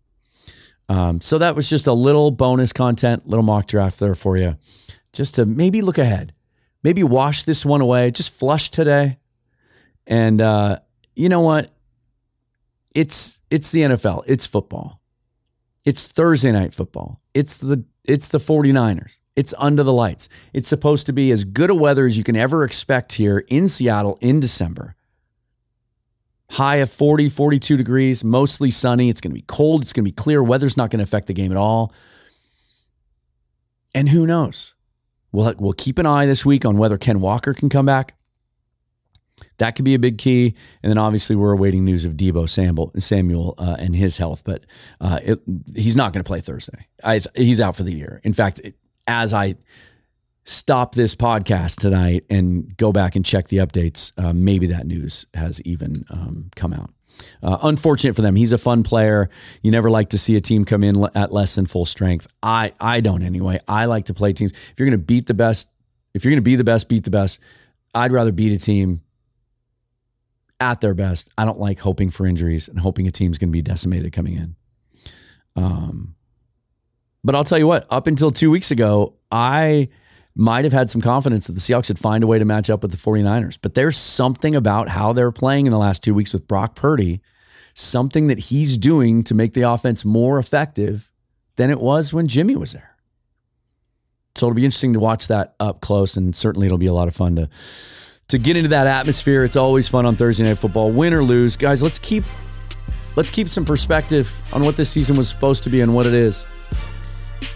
Um, 0.89 1.21
so 1.21 1.39
that 1.39 1.57
was 1.57 1.71
just 1.71 1.87
a 1.87 1.93
little 1.93 2.31
bonus 2.31 2.73
content, 2.73 3.27
little 3.27 3.45
mock 3.45 3.67
draft 3.67 3.99
there 3.99 4.15
for 4.15 4.37
you, 4.37 4.57
just 5.13 5.35
to 5.37 5.47
maybe 5.47 5.81
look 5.81 5.99
ahead, 5.99 6.35
maybe 6.83 7.03
wash 7.03 7.45
this 7.45 7.65
one 7.65 7.81
away, 7.81 8.11
just 8.11 8.35
flush 8.35 8.71
today, 8.71 9.19
and 10.07 10.41
uh, 10.41 10.79
you 11.15 11.29
know 11.29 11.41
what? 11.41 11.71
It's 12.95 13.41
it's 13.51 13.71
the 13.71 13.83
NFL, 13.83 14.25
it's 14.27 14.47
football, 14.47 15.01
it's 15.85 16.09
Thursday 16.09 16.53
night 16.53 16.75
football, 16.75 17.21
it's 17.33 17.57
the 17.57 17.85
it's 18.05 18.29
the 18.29 18.39
49ers. 18.39 19.19
It's 19.35 19.55
under 19.57 19.83
the 19.83 19.95
lights. 19.95 20.29
It's 20.53 20.69
supposed 20.69 21.07
to 21.07 21.13
be 21.15 21.31
as 21.31 21.45
good 21.45 21.71
a 21.71 21.75
weather 21.75 22.05
as 22.05 22.19
you 22.19 22.25
can 22.25 22.37
ever 22.37 22.65
expect 22.65 23.15
here 23.15 23.45
in 23.49 23.67
Seattle 23.67 24.19
in 24.21 24.41
December 24.41 24.95
high 26.53 26.77
of 26.77 26.91
40, 26.91 27.31
42 27.31 27.77
degrees, 27.79 28.23
mostly 28.23 28.71
sunny. 28.71 29.09
It's 29.09 29.21
going 29.21 29.31
to 29.31 29.35
be 29.35 29.45
cold. 29.47 29.83
It's 29.83 29.93
going 29.93 30.05
to 30.05 30.09
be 30.09 30.15
clear. 30.15 30.43
Weather's 30.43 30.77
not 30.77 30.91
going 30.91 30.99
to 30.99 31.05
affect 31.05 31.27
the 31.27 31.35
game 31.35 31.51
at 31.51 31.57
all. 31.57 31.93
And 33.95 34.11
who 34.11 34.27
knows? 34.27 34.75
We'll, 35.33 35.55
we'll 35.59 35.73
keep 35.73 35.99
an 35.99 36.05
eye 36.05 36.27
this 36.27 36.45
week 36.45 36.67
on 36.67 36.77
whether 36.77 36.99
Ken 36.99 37.21
Walker 37.21 37.55
can 37.55 37.71
come 37.71 37.87
back. 37.87 38.15
That 39.57 39.77
could 39.77 39.87
be 39.87 39.95
a 39.95 39.99
big 39.99 40.19
key. 40.19 40.55
And 40.83 40.91
then 40.91 40.99
obviously 40.99 41.37
we're 41.37 41.53
awaiting 41.53 41.87
news 41.87 42.05
of 42.05 42.15
Deebo 42.15 42.49
Samuel, 43.01 43.55
uh, 43.57 43.77
and 43.79 43.97
his 43.97 44.19
health, 44.19 44.43
but 44.45 44.65
uh, 45.01 45.21
it, 45.23 45.41
he's 45.75 45.97
not 45.97 46.13
going 46.13 46.23
to 46.23 46.29
play 46.29 46.41
Thursday. 46.41 46.87
I, 47.03 47.23
he's 47.35 47.63
out 47.63 47.77
for 47.77 47.83
the 47.83 47.93
year. 47.93 48.21
In 48.25 48.35
fact, 48.35 48.61
it, 48.61 48.77
as 49.09 49.33
I 49.33 49.57
stop 50.45 50.95
this 50.95 51.15
podcast 51.15 51.81
tonight 51.81 52.25
and 52.29 52.77
go 52.77 52.93
back 52.93 53.17
and 53.17 53.25
check 53.25 53.49
the 53.49 53.59
updates, 53.59 54.13
uh, 54.19 54.33
maybe 54.33 54.67
that 54.69 54.87
news 54.87 55.27
has 55.35 55.63
even 55.63 56.05
um, 56.11 56.51
come 56.57 56.73
out. 56.73 56.91
Uh, 57.43 57.59
unfortunate 57.63 58.17
for 58.17 58.23
them. 58.23 58.35
He's 58.35 58.53
a 58.53 58.59
fun 58.59 58.83
player. 58.83 59.29
You 59.63 59.71
never 59.71 59.91
like 59.91 60.11
to 60.11 60.19
see 60.19 60.35
a 60.37 60.41
team 60.41 60.65
come 60.65 60.83
in 60.83 61.07
at 61.15 61.33
less 61.33 61.55
than 61.55 61.67
full 61.67 61.85
strength. 61.85 62.27
I 62.43 62.73
I 62.81 63.01
don't 63.01 63.23
anyway. 63.23 63.61
I 63.69 63.85
like 63.85 64.07
to 64.07 64.15
play 64.15 64.33
teams. 64.33 64.53
If 64.53 64.75
you're 64.79 64.87
going 64.87 64.99
to 64.99 65.05
beat 65.05 65.27
the 65.27 65.35
best, 65.35 65.69
if 66.15 66.25
you're 66.25 66.31
going 66.31 66.39
to 66.39 66.43
be 66.43 66.57
the 66.57 66.65
best, 66.65 66.89
beat 66.89 67.05
the 67.05 67.11
best. 67.11 67.41
I'd 67.95 68.13
rather 68.13 68.33
beat 68.33 68.53
a 68.53 68.59
team 68.59 69.03
at 70.59 70.81
their 70.81 70.95
best. 70.95 71.31
I 71.37 71.45
don't 71.45 71.59
like 71.59 71.81
hoping 71.81 72.11
for 72.11 72.27
injuries 72.27 72.69
and 72.69 72.79
hoping 72.79 73.07
a 73.07 73.11
team's 73.11 73.39
going 73.39 73.51
to 73.51 73.53
be 73.53 73.63
decimated 73.63 74.13
coming 74.13 74.35
in. 74.35 74.57
Um, 75.55 76.15
but 77.23 77.35
I'll 77.35 77.45
tell 77.45 77.59
you 77.59 77.67
what. 77.67 77.87
Up 77.91 78.07
until 78.07 78.31
two 78.31 78.51
weeks 78.51 78.71
ago, 78.71 79.15
I 79.31 79.89
might 80.35 80.65
have 80.65 80.73
had 80.73 80.89
some 80.89 81.01
confidence 81.01 81.47
that 81.47 81.53
the 81.53 81.61
Seahawks 81.61 81.89
would 81.89 81.99
find 81.99 82.25
a 82.25 82.27
way 82.27 82.39
to 82.39 82.45
match 82.45 82.71
up 82.71 82.83
with 82.83 82.91
the 82.91 82.97
49ers. 82.97 83.59
But 83.61 83.75
there's 83.75 83.97
something 83.97 84.55
about 84.55 84.89
how 84.89 85.13
they're 85.13 85.33
playing 85.33 85.67
in 85.67 85.73
the 85.73 85.79
last 85.79 86.03
two 86.03 86.15
weeks 86.15 86.33
with 86.33 86.49
Brock 86.49 86.75
Purdy, 86.75 87.21
something 87.75 88.29
that 88.29 88.39
he's 88.39 88.77
doing 88.77 89.23
to 89.25 89.35
make 89.35 89.53
the 89.53 89.63
offense 89.63 90.05
more 90.05 90.39
effective 90.39 91.11
than 91.57 91.71
it 91.71 91.81
was 91.81 92.13
when 92.15 92.27
Jimmy 92.27 92.57
was 92.57 92.73
there. 92.73 92.97
So 94.35 94.47
it'll 94.47 94.57
be 94.57 94.65
interesting 94.65 94.95
to 94.95 95.01
watch 95.01 95.29
that 95.29 95.55
up 95.61 95.83
close, 95.83 96.17
and 96.17 96.35
certainly 96.35 96.67
it'll 96.67 96.79
be 96.79 96.87
a 96.87 96.95
lot 96.95 97.09
of 97.09 97.15
fun 97.15 97.37
to 97.37 97.49
to 98.29 98.39
get 98.39 98.57
into 98.57 98.71
that 98.71 98.87
atmosphere. 98.87 99.45
It's 99.45 99.57
always 99.57 99.89
fun 99.89 100.07
on 100.07 100.15
Thursday 100.15 100.45
Night 100.45 100.57
Football, 100.57 100.93
win 100.93 101.13
or 101.13 101.23
lose, 101.23 101.55
guys. 101.59 101.83
Let's 101.83 101.99
keep 101.99 102.25
let's 103.15 103.31
keep 103.31 103.47
some 103.47 103.67
perspective 103.67 104.43
on 104.55 104.65
what 104.65 104.75
this 104.75 104.89
season 104.89 105.17
was 105.17 105.29
supposed 105.29 105.63
to 105.65 105.71
be 105.71 105.83
and 105.83 105.95
what 105.95 106.07
it 106.07 106.15
is. 106.15 106.47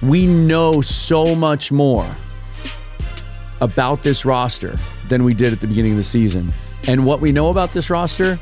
We 0.03 0.27
know 0.27 0.83
so 0.83 1.35
much 1.35 1.72
more 1.72 2.07
about 3.61 4.02
this 4.02 4.24
roster 4.24 4.74
than 5.09 5.24
we 5.24 5.34
did 5.34 5.52
at 5.52 5.61
the 5.61 5.66
beginning 5.66 5.92
of 5.92 5.96
the 5.96 6.02
season. 6.02 6.52
And 6.86 7.04
what 7.04 7.20
we 7.20 7.32
know 7.32 7.48
about 7.48 7.70
this 7.70 7.90
roster 7.90 8.38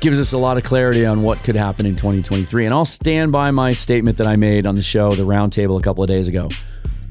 gives 0.00 0.20
us 0.20 0.32
a 0.32 0.38
lot 0.38 0.56
of 0.56 0.62
clarity 0.62 1.06
on 1.06 1.22
what 1.22 1.42
could 1.42 1.56
happen 1.56 1.86
in 1.86 1.94
2023. 1.96 2.66
And 2.66 2.74
I'll 2.74 2.84
stand 2.84 3.32
by 3.32 3.50
my 3.50 3.72
statement 3.72 4.18
that 4.18 4.26
I 4.26 4.36
made 4.36 4.66
on 4.66 4.74
the 4.74 4.82
show, 4.82 5.12
the 5.12 5.24
roundtable, 5.24 5.78
a 5.78 5.82
couple 5.82 6.04
of 6.04 6.08
days 6.08 6.28
ago. 6.28 6.48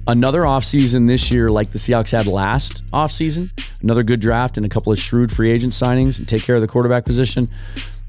another 0.08 0.42
offseason 0.42 1.08
this 1.08 1.32
year 1.32 1.50
like 1.50 1.72
the 1.72 1.80
Seahawks 1.80 2.12
had 2.12 2.28
last 2.28 2.86
offseason. 2.88 3.52
Another 3.82 4.04
good 4.04 4.20
draft 4.20 4.58
and 4.58 4.66
a 4.66 4.70
couple 4.70 4.92
of 4.92 5.00
shrewd 5.00 5.32
free 5.32 5.52
agent 5.52 5.74
signings 5.74 6.20
and 6.20 6.28
take 6.28 6.44
care 6.44 6.56
of 6.56 6.62
the 6.62 6.68
quarterback 6.68 7.06
position. 7.06 7.50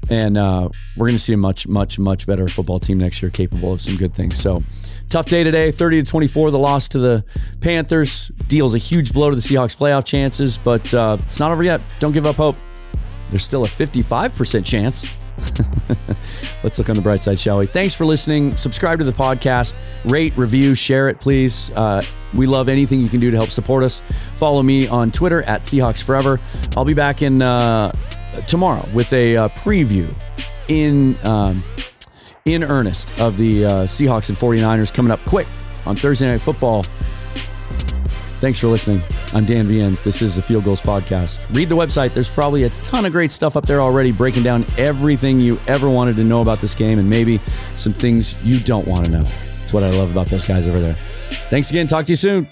And 0.09 0.37
uh, 0.37 0.69
we're 0.95 1.07
going 1.07 1.17
to 1.17 1.23
see 1.23 1.33
a 1.33 1.37
much, 1.37 1.67
much, 1.67 1.99
much 1.99 2.25
better 2.27 2.47
football 2.47 2.79
team 2.79 2.97
next 2.97 3.21
year, 3.21 3.29
capable 3.29 3.73
of 3.73 3.81
some 3.81 3.97
good 3.97 4.13
things. 4.13 4.39
So, 4.39 4.57
tough 5.09 5.27
day 5.27 5.43
today 5.43 5.71
30 5.71 6.03
to 6.03 6.11
24, 6.11 6.51
the 6.51 6.59
loss 6.59 6.87
to 6.89 6.99
the 6.99 7.23
Panthers 7.61 8.27
deals 8.47 8.73
a 8.73 8.77
huge 8.77 9.13
blow 9.13 9.29
to 9.29 9.35
the 9.35 9.41
Seahawks 9.41 9.75
playoff 9.75 10.05
chances, 10.05 10.57
but 10.57 10.93
uh, 10.93 11.17
it's 11.25 11.39
not 11.39 11.51
over 11.51 11.63
yet. 11.63 11.81
Don't 11.99 12.11
give 12.11 12.25
up 12.25 12.35
hope. 12.35 12.57
There's 13.29 13.43
still 13.43 13.65
a 13.65 13.67
55% 13.67 14.65
chance. 14.65 15.07
Let's 16.63 16.77
look 16.79 16.89
on 16.89 16.95
the 16.95 17.01
bright 17.01 17.23
side, 17.23 17.39
shall 17.39 17.59
we? 17.59 17.65
Thanks 17.65 17.93
for 17.93 18.05
listening. 18.05 18.55
Subscribe 18.55 18.99
to 18.99 19.05
the 19.05 19.11
podcast, 19.11 19.77
rate, 20.05 20.35
review, 20.37 20.75
share 20.75 21.09
it, 21.09 21.19
please. 21.19 21.71
Uh, 21.71 22.01
we 22.35 22.47
love 22.47 22.69
anything 22.69 22.99
you 22.99 23.07
can 23.07 23.19
do 23.19 23.31
to 23.31 23.37
help 23.37 23.49
support 23.49 23.83
us. 23.83 24.01
Follow 24.35 24.63
me 24.63 24.87
on 24.87 25.11
Twitter 25.11 25.43
at 25.43 25.61
Seahawks 25.61 26.03
Forever. 26.03 26.37
I'll 26.75 26.85
be 26.85 26.93
back 26.93 27.21
in 27.21 27.41
uh, 27.41 27.91
tomorrow 28.47 28.87
with 28.93 29.11
a 29.13 29.35
uh, 29.37 29.47
preview 29.49 30.13
in 30.67 31.15
um, 31.25 31.61
in 32.47 32.63
earnest 32.63 33.17
of 33.19 33.37
the 33.37 33.65
uh, 33.65 33.71
Seahawks 33.83 34.29
and 34.29 34.37
49ers 34.37 34.93
coming 34.93 35.11
up 35.11 35.19
quick 35.25 35.47
on 35.85 35.95
Thursday 35.95 36.29
Night 36.29 36.41
Football. 36.41 36.83
Thanks 38.39 38.59
for 38.59 38.67
listening. 38.67 39.01
I'm 39.33 39.45
Dan 39.45 39.65
Viens. 39.67 40.01
This 40.01 40.21
is 40.21 40.35
the 40.35 40.41
Field 40.41 40.63
Gulls 40.63 40.81
Podcast. 40.81 41.43
Read 41.55 41.69
the 41.69 41.75
website. 41.75 42.13
There's 42.13 42.29
probably 42.29 42.63
a 42.63 42.69
ton 42.69 43.05
of 43.05 43.11
great 43.11 43.31
stuff 43.31 43.57
up 43.57 43.65
there 43.65 43.81
already 43.81 44.11
breaking 44.11 44.43
down 44.43 44.65
everything 44.77 45.39
you 45.39 45.57
ever 45.67 45.89
wanted 45.89 46.15
to 46.17 46.23
know 46.23 46.41
about 46.41 46.59
this 46.59 46.75
game 46.75 46.99
and 46.99 47.09
maybe 47.09 47.39
some 47.75 47.93
things 47.93 48.43
you 48.45 48.59
don't 48.59 48.87
want 48.87 49.05
to 49.05 49.11
know. 49.11 49.23
That's 49.55 49.73
what 49.73 49.83
I 49.83 49.89
love 49.89 50.11
about 50.11 50.27
those 50.27 50.45
guys 50.45 50.67
over 50.67 50.79
there. 50.79 50.95
Thanks 50.95 51.71
again. 51.71 51.87
Talk 51.87 52.05
to 52.05 52.11
you 52.11 52.15
soon. 52.15 52.47